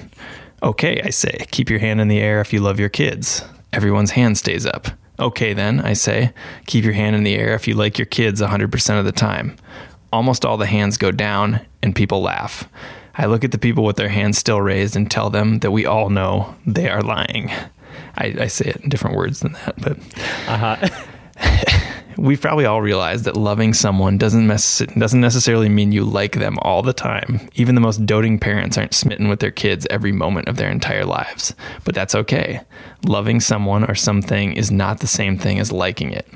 Okay, 0.61 1.01
I 1.03 1.09
say, 1.09 1.45
keep 1.51 1.69
your 1.69 1.79
hand 1.79 1.99
in 1.99 2.07
the 2.07 2.21
air 2.21 2.39
if 2.39 2.53
you 2.53 2.61
love 2.61 2.79
your 2.79 2.87
kids. 2.87 3.43
Everyone's 3.73 4.11
hand 4.11 4.37
stays 4.37 4.65
up. 4.65 4.87
Okay, 5.19 5.53
then, 5.53 5.81
I 5.81 5.91
say, 5.91 6.31
keep 6.67 6.85
your 6.85 6.93
hand 6.93 7.17
in 7.17 7.23
the 7.23 7.35
air 7.35 7.53
if 7.53 7.67
you 7.67 7.75
like 7.75 7.97
your 7.99 8.05
kids 8.05 8.41
100% 8.41 8.99
of 8.99 9.03
the 9.03 9.11
time. 9.11 9.57
Almost 10.13 10.45
all 10.45 10.57
the 10.57 10.67
hands 10.67 10.97
go 10.97 11.09
down, 11.09 11.59
and 11.81 11.95
people 11.95 12.21
laugh. 12.21 12.69
I 13.15 13.25
look 13.25 13.43
at 13.43 13.51
the 13.51 13.57
people 13.57 13.83
with 13.83 13.95
their 13.95 14.09
hands 14.09 14.37
still 14.37 14.61
raised 14.61 14.95
and 14.95 15.09
tell 15.09 15.31
them 15.31 15.57
that 15.59 15.71
we 15.71 15.87
all 15.87 16.11
know 16.11 16.53
they 16.67 16.87
are 16.87 17.01
lying. 17.01 17.49
I, 18.15 18.35
I 18.41 18.47
say 18.47 18.65
it 18.69 18.77
in 18.77 18.89
different 18.89 19.17
words 19.17 19.39
than 19.39 19.53
that, 19.53 19.75
but 19.81 19.97
uh-huh. 20.47 20.87
we've 22.17 22.41
probably 22.41 22.65
all 22.65 22.81
realize 22.81 23.23
that 23.23 23.35
loving 23.35 23.73
someone 23.73 24.19
doesn't 24.19 24.47
doesn't 24.47 25.21
necessarily 25.21 25.67
mean 25.67 25.91
you 25.91 26.03
like 26.03 26.33
them 26.33 26.59
all 26.61 26.83
the 26.83 26.93
time. 26.93 27.49
Even 27.55 27.73
the 27.73 27.81
most 27.81 28.05
doting 28.05 28.37
parents 28.37 28.77
aren't 28.77 28.93
smitten 28.93 29.29
with 29.29 29.39
their 29.39 29.51
kids 29.51 29.87
every 29.89 30.11
moment 30.11 30.47
of 30.47 30.57
their 30.57 30.69
entire 30.69 31.05
lives. 31.05 31.55
But 31.85 31.95
that's 31.95 32.13
okay. 32.13 32.61
Loving 33.03 33.39
someone 33.39 33.83
or 33.83 33.95
something 33.95 34.53
is 34.53 34.71
not 34.71 34.99
the 34.99 35.07
same 35.07 35.37
thing 35.37 35.59
as 35.59 35.71
liking 35.71 36.11
it. 36.11 36.27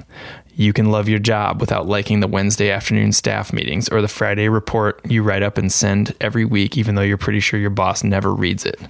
You 0.60 0.74
can 0.74 0.90
love 0.90 1.08
your 1.08 1.20
job 1.20 1.62
without 1.62 1.86
liking 1.86 2.20
the 2.20 2.28
Wednesday 2.28 2.72
afternoon 2.72 3.12
staff 3.12 3.54
meetings 3.54 3.88
or 3.90 4.02
the 4.02 4.08
Friday 4.08 4.50
report 4.50 5.00
you 5.06 5.22
write 5.22 5.44
up 5.44 5.56
and 5.56 5.72
send 5.72 6.16
every 6.20 6.46
week, 6.46 6.76
even 6.76 6.96
though 6.96 7.04
you're 7.04 7.16
pretty 7.16 7.42
sure 7.42 7.60
your 7.60 7.70
boss 7.70 8.04
never 8.04 8.34
reads 8.34 8.66
it. 8.66 8.82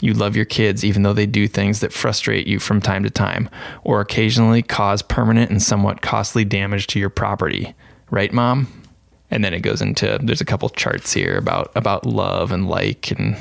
You 0.00 0.14
love 0.14 0.34
your 0.34 0.46
kids 0.46 0.82
even 0.82 1.02
though 1.02 1.12
they 1.12 1.26
do 1.26 1.46
things 1.46 1.80
that 1.80 1.92
frustrate 1.92 2.46
you 2.46 2.58
from 2.58 2.80
time 2.80 3.02
to 3.04 3.10
time 3.10 3.50
or 3.84 4.00
occasionally 4.00 4.62
cause 4.62 5.02
permanent 5.02 5.50
and 5.50 5.62
somewhat 5.62 6.00
costly 6.00 6.46
damage 6.46 6.86
to 6.86 6.98
your 6.98 7.10
property. 7.10 7.74
Right, 8.10 8.32
mom? 8.32 8.82
And 9.30 9.44
then 9.44 9.52
it 9.52 9.60
goes 9.60 9.82
into 9.82 10.18
there's 10.22 10.40
a 10.40 10.46
couple 10.46 10.70
charts 10.70 11.12
here 11.12 11.36
about 11.36 11.70
about 11.76 12.06
love 12.06 12.50
and 12.50 12.66
like 12.66 13.10
and 13.10 13.36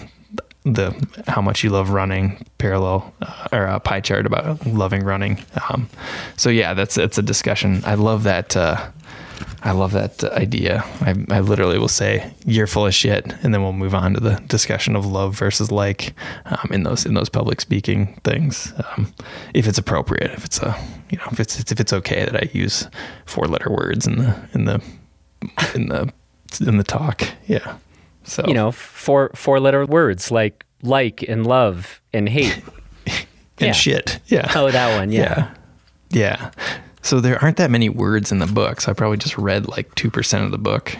the 0.64 1.24
how 1.28 1.42
much 1.42 1.64
you 1.64 1.70
love 1.70 1.90
running 1.90 2.46
parallel 2.58 3.14
uh, 3.22 3.48
or 3.52 3.66
a 3.66 3.80
pie 3.80 4.02
chart 4.02 4.26
about 4.26 4.66
loving 4.66 5.04
running. 5.04 5.44
Um, 5.70 5.90
so 6.36 6.50
yeah, 6.50 6.74
that's 6.74 6.98
it's 6.98 7.18
a 7.18 7.22
discussion. 7.22 7.82
I 7.86 7.96
love 7.96 8.24
that. 8.24 8.56
Uh, 8.56 8.90
I 9.62 9.72
love 9.72 9.92
that 9.92 10.24
uh, 10.24 10.30
idea. 10.34 10.84
I, 11.02 11.16
I 11.30 11.40
literally 11.42 11.78
will 11.78 11.88
say 11.88 12.34
you're 12.46 12.68
full 12.68 12.86
of 12.86 12.94
shit, 12.94 13.34
and 13.44 13.54
then 13.54 13.62
we'll 13.62 13.74
move 13.74 13.94
on 13.94 14.14
to 14.14 14.20
the 14.20 14.36
discussion 14.48 14.96
of 14.96 15.06
love 15.06 15.36
versus 15.36 15.72
like 15.72 16.14
um, 16.46 16.70
in 16.72 16.84
those 16.84 17.06
in 17.06 17.14
those 17.14 17.30
public 17.30 17.62
speaking 17.62 18.20
things, 18.24 18.74
um, 18.96 19.14
if 19.54 19.68
it's 19.68 19.78
appropriate, 19.78 20.32
if 20.32 20.46
it's 20.46 20.60
a 20.60 20.78
you 21.10 21.18
know 21.18 21.26
if 21.32 21.40
it's 21.40 21.60
if 21.72 21.80
it's 21.80 21.94
okay 21.94 22.26
that 22.26 22.36
I 22.36 22.50
use 22.54 22.88
four 23.26 23.46
letter 23.46 23.70
words 23.70 24.08
in 24.08 24.18
the 24.18 24.50
in 24.54 24.66
the 24.66 24.82
in 25.76 25.88
the 25.88 26.14
in 26.66 26.78
the 26.78 26.84
talk. 26.84 27.24
Yeah. 27.48 27.78
So 28.30 28.44
You 28.48 28.54
know, 28.54 28.72
four 28.72 29.32
four 29.36 29.60
letter 29.60 29.86
words 29.86 30.32
like 30.32 30.66
like 30.82 31.24
and 31.24 31.46
love 31.46 32.02
and 32.14 32.30
hate. 32.30 32.62
and 33.08 33.26
yeah. 33.60 33.72
shit. 33.72 34.20
Yeah. 34.28 34.52
Oh, 34.56 34.72
that 34.72 34.98
one. 34.98 35.12
Yeah. 35.12 35.52
Yeah. 36.12 36.52
Yeah. 36.52 36.52
So 37.02 37.20
there 37.20 37.42
aren't 37.42 37.58
that 37.58 37.72
many 37.72 37.90
words 37.90 38.32
in 38.32 38.40
the 38.40 38.46
book. 38.46 38.82
So 38.82 38.92
I 38.92 38.94
probably 38.94 39.18
just 39.18 39.38
read 39.38 39.68
like 39.68 39.94
2% 39.96 40.46
of 40.46 40.52
the 40.52 40.58
book 40.58 40.96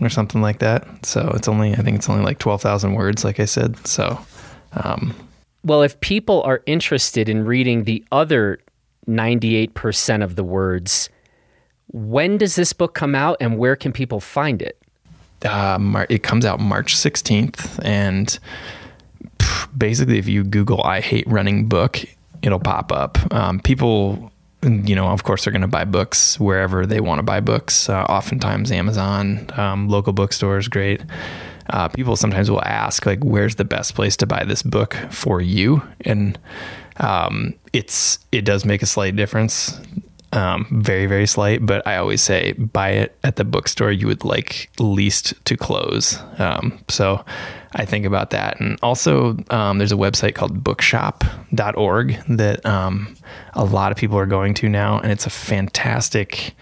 or 0.00 0.08
something 0.08 0.40
like 0.40 0.58
that. 0.60 1.04
So 1.04 1.32
it's 1.34 1.48
only, 1.48 1.72
I 1.72 1.76
think 1.76 1.96
it's 1.96 2.08
only 2.08 2.24
like 2.24 2.38
12,000 2.38 2.94
words, 2.94 3.24
like 3.24 3.40
I 3.40 3.44
said. 3.44 3.86
So, 3.86 4.18
um, 4.72 5.14
Well, 5.62 5.82
if 5.82 5.98
people 6.00 6.42
are 6.42 6.62
interested 6.66 7.28
in 7.28 7.44
reading 7.44 7.84
the 7.84 8.04
other 8.10 8.58
98% 9.08 10.24
of 10.24 10.36
the 10.36 10.44
words, 10.44 11.08
when 11.88 12.38
does 12.38 12.56
this 12.56 12.72
book 12.72 12.94
come 12.94 13.14
out 13.14 13.36
and 13.40 13.58
where 13.58 13.76
can 13.76 13.92
people 13.92 14.20
find 14.20 14.62
it? 14.62 14.80
Uh, 15.44 15.78
Mar- 15.78 16.06
it 16.08 16.22
comes 16.22 16.44
out 16.44 16.60
March 16.60 16.94
16th. 16.94 17.80
And 17.84 18.38
basically, 19.76 20.18
if 20.18 20.28
you 20.28 20.44
Google 20.44 20.82
I 20.82 21.00
Hate 21.00 21.26
Running 21.26 21.68
book, 21.68 22.00
it'll 22.42 22.60
pop 22.60 22.92
up. 22.92 23.18
Um, 23.32 23.60
people, 23.60 24.32
you 24.62 24.94
know, 24.94 25.06
of 25.06 25.24
course, 25.24 25.44
they're 25.44 25.52
going 25.52 25.62
to 25.62 25.68
buy 25.68 25.84
books 25.84 26.38
wherever 26.38 26.86
they 26.86 27.00
want 27.00 27.18
to 27.18 27.22
buy 27.22 27.40
books. 27.40 27.88
Uh, 27.88 28.04
oftentimes, 28.04 28.70
Amazon, 28.72 29.48
um, 29.56 29.88
local 29.88 30.12
bookstores, 30.12 30.68
great. 30.68 31.02
Uh, 31.70 31.88
people 31.88 32.14
sometimes 32.14 32.50
will 32.50 32.64
ask, 32.64 33.06
like, 33.06 33.24
where's 33.24 33.54
the 33.54 33.64
best 33.64 33.94
place 33.94 34.16
to 34.18 34.26
buy 34.26 34.44
this 34.44 34.62
book 34.62 34.94
for 35.10 35.40
you? 35.40 35.82
And 36.02 36.38
um, 36.98 37.54
it's 37.72 38.18
it 38.32 38.42
does 38.44 38.64
make 38.64 38.82
a 38.82 38.86
slight 38.86 39.16
difference 39.16 39.80
um, 40.34 40.66
very 40.70 41.06
very 41.06 41.26
slight 41.26 41.64
but 41.64 41.86
i 41.86 41.96
always 41.96 42.22
say 42.22 42.52
buy 42.52 42.90
it 42.90 43.16
at 43.22 43.36
the 43.36 43.44
bookstore 43.44 43.92
you 43.92 44.06
would 44.06 44.24
like 44.24 44.70
least 44.78 45.34
to 45.44 45.56
close. 45.56 46.18
Um, 46.38 46.78
so 46.88 47.24
i 47.72 47.84
think 47.84 48.04
about 48.06 48.30
that. 48.30 48.60
And 48.60 48.78
also 48.82 49.36
um, 49.50 49.78
there's 49.78 49.92
a 49.92 49.96
website 49.96 50.34
called 50.34 50.62
bookshop.org 50.62 52.16
that 52.28 52.64
um, 52.66 53.16
a 53.54 53.64
lot 53.64 53.92
of 53.92 53.98
people 53.98 54.18
are 54.18 54.26
going 54.26 54.54
to 54.54 54.68
now. 54.68 54.98
And 55.00 55.10
it's 55.10 55.26
a 55.26 55.30
fantastic 55.30 56.54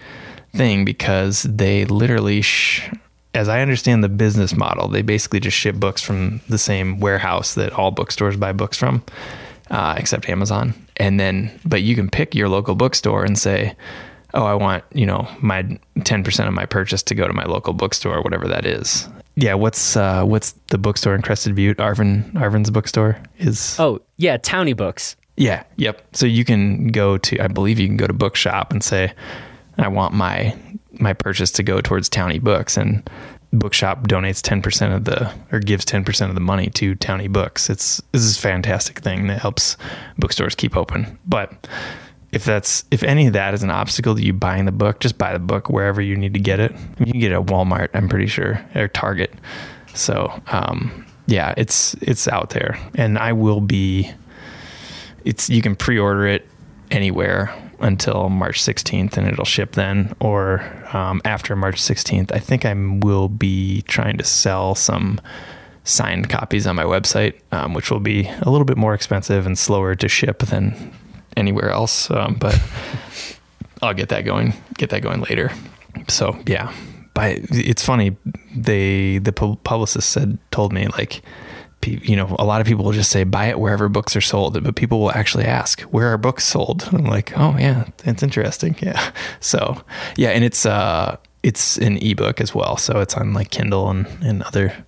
thing 0.55 0.85
because 0.85 1.43
they 1.43 1.85
literally 1.85 2.41
sh- 2.41 2.89
as 3.33 3.49
I 3.49 3.61
understand 3.61 4.03
the 4.03 4.09
business 4.09 4.55
model, 4.55 4.87
they 4.87 5.01
basically 5.01 5.39
just 5.39 5.57
ship 5.57 5.75
books 5.75 6.03
from 6.03 6.41
the 6.49 6.59
same 6.59 6.99
warehouse 6.99 7.55
that 7.55 7.73
all 7.73 7.89
bookstores 7.89 8.37
buy 8.37 8.51
books 8.51 8.77
from, 8.77 9.03
uh, 9.73 9.95
except 9.97 10.29
Amazon. 10.29 10.73
And 10.97 11.19
then, 11.19 11.51
but 11.65 11.81
you 11.81 11.95
can 11.95 12.09
pick 12.09 12.35
your 12.35 12.47
local 12.47 12.75
bookstore 12.75 13.25
and 13.25 13.37
say, 13.37 13.75
"Oh, 14.33 14.45
I 14.45 14.53
want 14.53 14.85
you 14.93 15.05
know 15.05 15.27
my 15.41 15.79
ten 16.05 16.23
percent 16.23 16.47
of 16.47 16.53
my 16.53 16.65
purchase 16.65 17.03
to 17.03 17.15
go 17.15 17.27
to 17.27 17.33
my 17.33 17.43
local 17.45 17.73
bookstore, 17.73 18.21
whatever 18.21 18.47
that 18.47 18.65
is." 18.65 19.09
Yeah, 19.35 19.55
what's 19.55 19.97
uh, 19.97 20.23
what's 20.23 20.53
the 20.69 20.77
bookstore 20.77 21.15
in 21.15 21.23
Crested 21.23 21.55
Butte? 21.55 21.77
Arvin 21.77 22.31
Arvin's 22.33 22.69
bookstore 22.69 23.17
is. 23.39 23.75
Oh, 23.79 23.99
yeah, 24.17 24.37
Townie 24.37 24.77
Books. 24.77 25.15
Yeah, 25.37 25.63
yep. 25.77 26.03
So 26.13 26.27
you 26.27 26.45
can 26.45 26.89
go 26.89 27.17
to, 27.17 27.39
I 27.39 27.47
believe 27.47 27.79
you 27.79 27.87
can 27.87 27.97
go 27.97 28.05
to 28.05 28.13
Bookshop 28.13 28.71
and 28.71 28.83
say, 28.83 29.11
I 29.79 29.87
want 29.87 30.13
my 30.13 30.55
my 30.99 31.13
purchase 31.13 31.51
to 31.53 31.63
go 31.63 31.81
towards 31.81 32.07
Townie 32.07 32.39
Books, 32.39 32.77
and 32.77 33.09
bookshop 33.53 34.07
donates 34.07 34.41
10% 34.41 34.95
of 34.95 35.05
the 35.05 35.31
or 35.51 35.59
gives 35.59 35.85
10% 35.85 36.29
of 36.29 36.35
the 36.35 36.41
money 36.41 36.69
to 36.71 36.95
Townie 36.95 37.31
Books. 37.31 37.69
It's 37.69 38.01
this 38.11 38.23
is 38.23 38.37
a 38.37 38.41
fantastic 38.41 38.99
thing 38.99 39.27
that 39.27 39.39
helps 39.39 39.77
bookstores 40.17 40.55
keep 40.55 40.75
open. 40.75 41.19
But 41.25 41.67
if 42.31 42.43
that's 42.43 42.83
if 42.89 43.03
any 43.03 43.27
of 43.27 43.33
that 43.33 43.53
is 43.53 43.61
an 43.63 43.69
obstacle 43.69 44.15
to 44.15 44.21
you 44.21 44.33
buying 44.33 44.65
the 44.65 44.71
book, 44.71 44.99
just 44.99 45.17
buy 45.17 45.31
the 45.31 45.39
book 45.39 45.69
wherever 45.69 46.01
you 46.01 46.15
need 46.15 46.33
to 46.33 46.39
get 46.39 46.59
it. 46.59 46.71
I 46.71 46.75
mean, 46.75 47.07
you 47.07 47.11
can 47.13 47.21
get 47.21 47.31
it 47.31 47.35
at 47.35 47.45
Walmart, 47.45 47.89
I'm 47.93 48.09
pretty 48.09 48.27
sure, 48.27 48.59
or 48.75 48.87
Target. 48.87 49.33
So, 49.93 50.41
um, 50.47 51.05
yeah, 51.27 51.53
it's 51.55 51.93
it's 52.01 52.27
out 52.27 52.49
there, 52.49 52.77
and 52.95 53.17
I 53.17 53.33
will 53.33 53.61
be. 53.61 54.11
It's 55.23 55.49
you 55.49 55.61
can 55.61 55.75
pre-order 55.75 56.25
it 56.27 56.45
anywhere 56.91 57.53
until 57.83 58.29
March 58.29 58.61
16th, 58.61 59.17
and 59.17 59.27
it'll 59.27 59.45
ship 59.45 59.73
then, 59.73 60.15
or 60.19 60.61
um, 60.93 61.21
after 61.25 61.55
March 61.55 61.75
16th. 61.75 62.31
I 62.33 62.39
think 62.39 62.65
I 62.65 62.73
will 62.73 63.29
be 63.29 63.83
trying 63.83 64.17
to 64.17 64.23
sell 64.23 64.73
some 64.73 65.21
signed 65.83 66.29
copies 66.29 66.65
on 66.65 66.75
my 66.75 66.85
website, 66.85 67.33
um, 67.51 67.73
which 67.73 67.91
will 67.91 67.99
be 67.99 68.29
a 68.41 68.49
little 68.49 68.65
bit 68.65 68.77
more 68.77 68.93
expensive 68.93 69.45
and 69.45 69.57
slower 69.57 69.95
to 69.95 70.07
ship 70.07 70.39
than 70.39 70.93
anywhere 71.35 71.69
else. 71.69 72.09
Um, 72.09 72.35
but 72.35 72.59
I'll 73.81 73.93
get 73.93 74.09
that 74.09 74.21
going. 74.21 74.53
Get 74.77 74.89
that 74.91 75.01
going 75.01 75.21
later. 75.21 75.51
So 76.07 76.37
yeah, 76.47 76.73
but 77.13 77.37
it's 77.51 77.83
funny. 77.83 78.15
They 78.55 79.17
the 79.19 79.33
publicist 79.33 80.09
said 80.09 80.37
told 80.51 80.73
me 80.73 80.87
like. 80.87 81.21
You 81.87 82.15
know, 82.15 82.35
a 82.39 82.45
lot 82.45 82.61
of 82.61 82.67
people 82.67 82.85
will 82.85 82.91
just 82.91 83.11
say 83.11 83.23
buy 83.23 83.45
it 83.47 83.59
wherever 83.59 83.89
books 83.89 84.15
are 84.15 84.21
sold, 84.21 84.61
but 84.63 84.75
people 84.75 84.99
will 84.99 85.11
actually 85.11 85.45
ask 85.45 85.81
where 85.81 86.13
are 86.13 86.17
books 86.17 86.45
sold. 86.45 86.83
And 86.87 86.97
I'm 86.99 87.05
like, 87.05 87.37
oh 87.37 87.55
yeah, 87.57 87.85
it's 88.05 88.23
interesting. 88.23 88.75
Yeah, 88.83 89.11
so 89.39 89.81
yeah, 90.17 90.29
and 90.29 90.43
it's 90.43 90.65
uh, 90.65 91.17
it's 91.41 91.77
an 91.77 91.97
ebook 91.97 92.41
as 92.41 92.53
well, 92.53 92.75
so 92.75 92.99
it's 92.99 93.13
on 93.13 93.33
like 93.33 93.49
Kindle 93.49 93.89
and, 93.89 94.07
and 94.21 94.43
other 94.43 94.85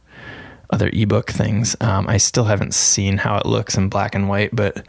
other 0.69 0.89
ebook 0.91 1.29
things. 1.29 1.75
Um, 1.79 2.07
I 2.07 2.17
still 2.17 2.45
haven't 2.45 2.73
seen 2.73 3.17
how 3.17 3.37
it 3.37 3.45
looks 3.45 3.77
in 3.77 3.89
black 3.89 4.15
and 4.15 4.27
white, 4.27 4.53
but 4.53 4.85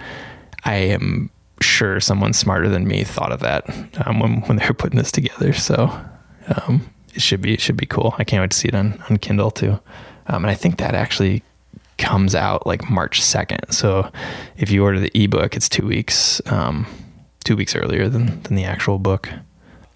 I 0.65 0.75
am 0.75 1.31
sure 1.61 2.01
someone 2.01 2.33
smarter 2.33 2.69
than 2.69 2.87
me 2.87 3.05
thought 3.05 3.33
of 3.33 3.41
that 3.41 3.69
um, 4.07 4.21
when 4.21 4.41
when 4.43 4.57
they 4.57 4.67
were 4.67 4.75
putting 4.75 4.99
this 4.99 5.13
together. 5.13 5.53
So 5.53 5.91
um, 6.49 6.91
it 7.15 7.23
should 7.23 7.41
be 7.41 7.55
it 7.55 7.61
should 7.61 7.77
be 7.77 7.87
cool. 7.87 8.15
I 8.19 8.25
can't 8.25 8.43
wait 8.43 8.51
to 8.51 8.57
see 8.57 8.69
it 8.69 8.75
on 8.75 9.03
on 9.09 9.19
Kindle 9.19 9.51
too. 9.51 9.79
Um, 10.29 10.45
and 10.45 10.51
I 10.51 10.55
think 10.55 10.79
that 10.79 10.95
actually 10.95 11.43
comes 11.99 12.35
out 12.35 12.67
like 12.67 12.91
March 12.91 13.23
second. 13.23 13.71
So 13.71 14.11
if 14.57 14.71
you 14.71 14.85
order 14.85 15.01
the 15.01 15.11
ebook, 15.15 15.57
it's 15.57 15.69
two 15.69 15.87
weeks 15.87 16.41
um, 16.47 16.87
two 17.45 17.57
weeks 17.57 17.75
earlier 17.75 18.09
than 18.09 18.43
than 18.43 18.57
the 18.57 18.65
actual 18.65 18.99
book. 18.99 19.29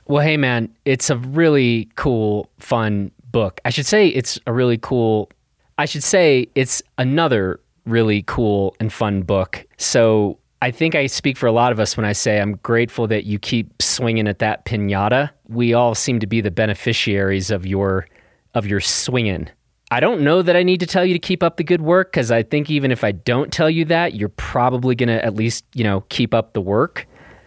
Well, 0.07 0.22
hey 0.22 0.36
man, 0.36 0.74
it's 0.84 1.11
a 1.11 1.16
really 1.16 1.88
cool, 1.94 2.48
fun 2.59 3.12
book. 3.30 3.61
I 3.64 3.70
should 3.70 3.86
say 3.86 4.09
it's 4.09 4.38
a 4.46 4.53
really 4.53 4.78
cool. 4.78 5.30
I 5.78 5.84
should 5.84 6.03
say 6.03 6.48
it's 6.55 6.82
another 6.98 7.61
really 7.86 8.22
cool 8.26 8.74
and 8.80 8.92
fun 8.92 9.22
book. 9.22 9.64
So 9.78 10.38
I 10.62 10.70
think 10.70 10.94
I 10.94 11.07
speak 11.07 11.36
for 11.36 11.46
a 11.46 11.53
lot 11.53 11.72
of 11.72 11.80
us 11.80 11.96
when 11.96 12.05
I 12.05 12.12
say 12.12 12.40
I'm 12.40 12.57
grateful 12.57 13.07
that 13.07 13.24
you 13.24 13.38
keep 13.38 13.80
swinging 13.80 14.28
at 14.28 14.40
that 14.40 14.64
pinata. 14.64 15.30
We 15.48 15.72
all 15.72 15.94
seem 15.94 16.20
to 16.20 16.26
be 16.26 16.40
the 16.40 16.51
beneficiaries 16.51 17.51
of 17.51 17.66
your 17.66 18.07
of 18.55 18.66
your 18.66 18.80
swinging. 18.80 19.48
I 19.91 20.01
don't 20.01 20.20
know 20.20 20.43
that 20.43 20.55
I 20.57 20.62
need 20.62 20.80
to 20.80 20.86
tell 20.86 21.05
you 21.05 21.14
to 21.14 21.18
keep 21.18 21.43
up 21.43 21.57
the 21.57 21.64
good 21.64 21.80
work 21.80 22.12
because 22.12 22.30
I 22.30 22.43
think 22.43 22.70
even 22.70 22.93
if 22.93 23.03
I 23.03 23.12
don't 23.12 23.53
tell 23.53 23.68
you 23.68 23.84
that, 23.86 24.14
you're 24.14 24.28
probably 24.28 24.95
going 24.95 25.09
to 25.09 25.24
at 25.24 25.34
least 25.34 25.64
you 25.74 25.84
know 25.84 26.05
keep 26.09 26.34
up 26.34 26.53
the 26.53 26.61
work. 26.61 27.07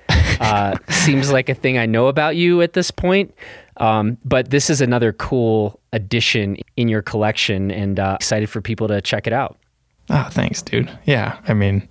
Uh, 0.39 0.75
seems 0.89 1.31
like 1.31 1.47
a 1.47 1.53
thing 1.53 1.77
I 1.77 1.85
know 1.85 2.07
about 2.07 2.35
you 2.35 2.61
at 2.63 2.73
this 2.73 2.91
point. 2.91 3.33
Um, 3.77 4.17
but 4.25 4.49
this 4.49 4.69
is 4.69 4.81
another 4.81 5.13
cool 5.13 5.79
addition 5.93 6.57
in 6.75 6.89
your 6.89 7.01
collection, 7.01 7.71
and 7.71 7.99
uh, 7.99 8.17
excited 8.19 8.49
for 8.49 8.59
people 8.59 8.87
to 8.89 8.99
check 8.99 9.25
it 9.27 9.31
out. 9.31 9.57
Oh, 10.09 10.27
thanks, 10.31 10.61
dude. 10.61 10.91
Yeah, 11.05 11.39
I 11.47 11.53
mean, 11.53 11.87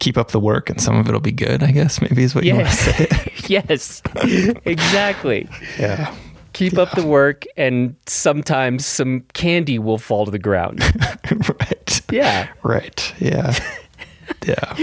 keep 0.00 0.18
up 0.18 0.32
the 0.32 0.40
work 0.40 0.70
and 0.70 0.80
some 0.80 0.96
of 0.96 1.08
it'll 1.08 1.20
be 1.20 1.32
good, 1.32 1.62
I 1.62 1.70
guess, 1.70 2.00
maybe 2.00 2.22
is 2.22 2.34
what 2.34 2.44
yes. 2.44 2.52
you 2.52 2.56
want 2.58 3.10
to 3.10 3.16
say. 3.16 3.32
yes, 3.48 4.02
exactly. 4.64 5.48
Yeah. 5.78 6.14
Keep 6.54 6.78
up 6.78 6.92
the 6.92 7.04
work, 7.04 7.44
and 7.56 7.94
sometimes 8.06 8.86
some 8.86 9.22
candy 9.34 9.78
will 9.78 9.98
fall 9.98 10.24
to 10.24 10.30
the 10.30 10.38
ground. 10.38 10.82
right. 11.60 12.00
Yeah. 12.10 12.48
Right. 12.62 13.14
Yeah. 13.18 13.58
yeah. 14.46 14.74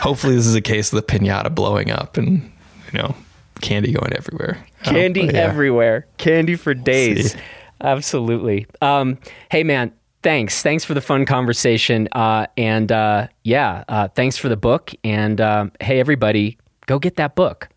Hopefully, 0.00 0.34
this 0.34 0.46
is 0.46 0.54
a 0.54 0.60
case 0.60 0.92
of 0.92 0.96
the 0.96 1.02
pinata 1.02 1.54
blowing 1.54 1.90
up 1.90 2.16
and, 2.16 2.50
you 2.92 2.98
know, 2.98 3.14
candy 3.60 3.92
going 3.92 4.12
everywhere. 4.14 4.64
Candy 4.82 5.22
yeah. 5.22 5.32
everywhere. 5.32 6.06
Candy 6.16 6.56
for 6.56 6.74
days. 6.74 7.36
Absolutely. 7.80 8.66
Um, 8.80 9.18
hey, 9.50 9.62
man, 9.64 9.92
thanks. 10.22 10.62
Thanks 10.62 10.84
for 10.84 10.94
the 10.94 11.00
fun 11.00 11.26
conversation. 11.26 12.08
Uh, 12.12 12.46
and 12.56 12.90
uh, 12.90 13.28
yeah, 13.44 13.84
uh, 13.88 14.08
thanks 14.08 14.36
for 14.36 14.48
the 14.48 14.56
book. 14.56 14.92
And 15.04 15.40
um, 15.40 15.72
hey, 15.80 16.00
everybody, 16.00 16.58
go 16.86 16.98
get 16.98 17.16
that 17.16 17.34
book. 17.34 17.68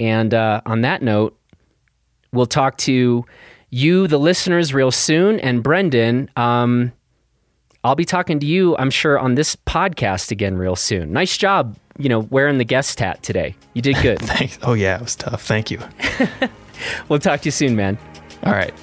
And 0.00 0.34
uh, 0.34 0.62
on 0.66 0.80
that 0.82 1.02
note, 1.02 1.38
we'll 2.32 2.46
talk 2.46 2.78
to 2.78 3.24
you, 3.70 4.06
the 4.06 4.18
listeners, 4.18 4.74
real 4.74 4.90
soon. 4.90 5.40
And 5.40 5.62
Brendan, 5.62 6.30
um, 6.36 6.92
I'll 7.84 7.94
be 7.94 8.04
talking 8.04 8.38
to 8.40 8.46
you, 8.46 8.76
I'm 8.76 8.90
sure, 8.90 9.18
on 9.18 9.34
this 9.34 9.56
podcast 9.56 10.30
again 10.30 10.56
real 10.56 10.76
soon. 10.76 11.12
Nice 11.12 11.36
job, 11.36 11.76
you 11.98 12.08
know, 12.08 12.20
wearing 12.20 12.58
the 12.58 12.64
guest 12.64 13.00
hat 13.00 13.22
today. 13.22 13.56
You 13.74 13.82
did 13.82 13.96
good. 14.02 14.18
Thanks. 14.22 14.58
Oh, 14.62 14.74
yeah, 14.74 14.96
it 14.96 15.02
was 15.02 15.16
tough. 15.16 15.42
Thank 15.42 15.70
you. 15.70 15.80
we'll 17.08 17.18
talk 17.18 17.40
to 17.40 17.46
you 17.46 17.50
soon, 17.50 17.76
man. 17.76 17.98
All 18.44 18.52
right. 18.52 18.74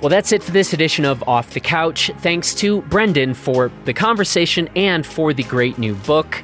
Well, 0.00 0.08
that's 0.08 0.32
it 0.32 0.42
for 0.42 0.50
this 0.50 0.72
edition 0.72 1.04
of 1.04 1.22
Off 1.28 1.50
the 1.50 1.60
Couch. 1.60 2.10
Thanks 2.18 2.54
to 2.56 2.82
Brendan 2.82 3.34
for 3.34 3.70
the 3.84 3.94
conversation 3.94 4.68
and 4.74 5.06
for 5.06 5.32
the 5.32 5.44
great 5.44 5.78
new 5.78 5.94
book. 5.94 6.42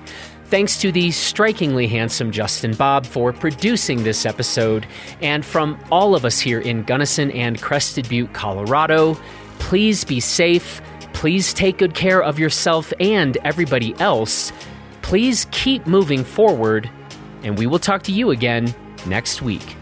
Thanks 0.48 0.78
to 0.78 0.90
the 0.90 1.10
strikingly 1.10 1.86
handsome 1.86 2.30
Justin 2.30 2.74
Bob 2.74 3.04
for 3.04 3.34
producing 3.34 4.02
this 4.02 4.24
episode. 4.24 4.86
And 5.20 5.44
from 5.44 5.78
all 5.90 6.14
of 6.14 6.24
us 6.24 6.40
here 6.40 6.60
in 6.60 6.84
Gunnison 6.84 7.30
and 7.32 7.60
Crested 7.60 8.08
Butte, 8.08 8.32
Colorado, 8.32 9.18
please 9.58 10.04
be 10.04 10.20
safe. 10.20 10.80
Please 11.12 11.52
take 11.52 11.76
good 11.76 11.94
care 11.94 12.22
of 12.22 12.38
yourself 12.38 12.94
and 12.98 13.36
everybody 13.44 13.94
else. 13.98 14.50
Please 15.02 15.46
keep 15.50 15.86
moving 15.86 16.24
forward. 16.24 16.88
And 17.42 17.58
we 17.58 17.66
will 17.66 17.78
talk 17.78 18.02
to 18.04 18.12
you 18.12 18.30
again 18.30 18.74
next 19.06 19.42
week. 19.42 19.76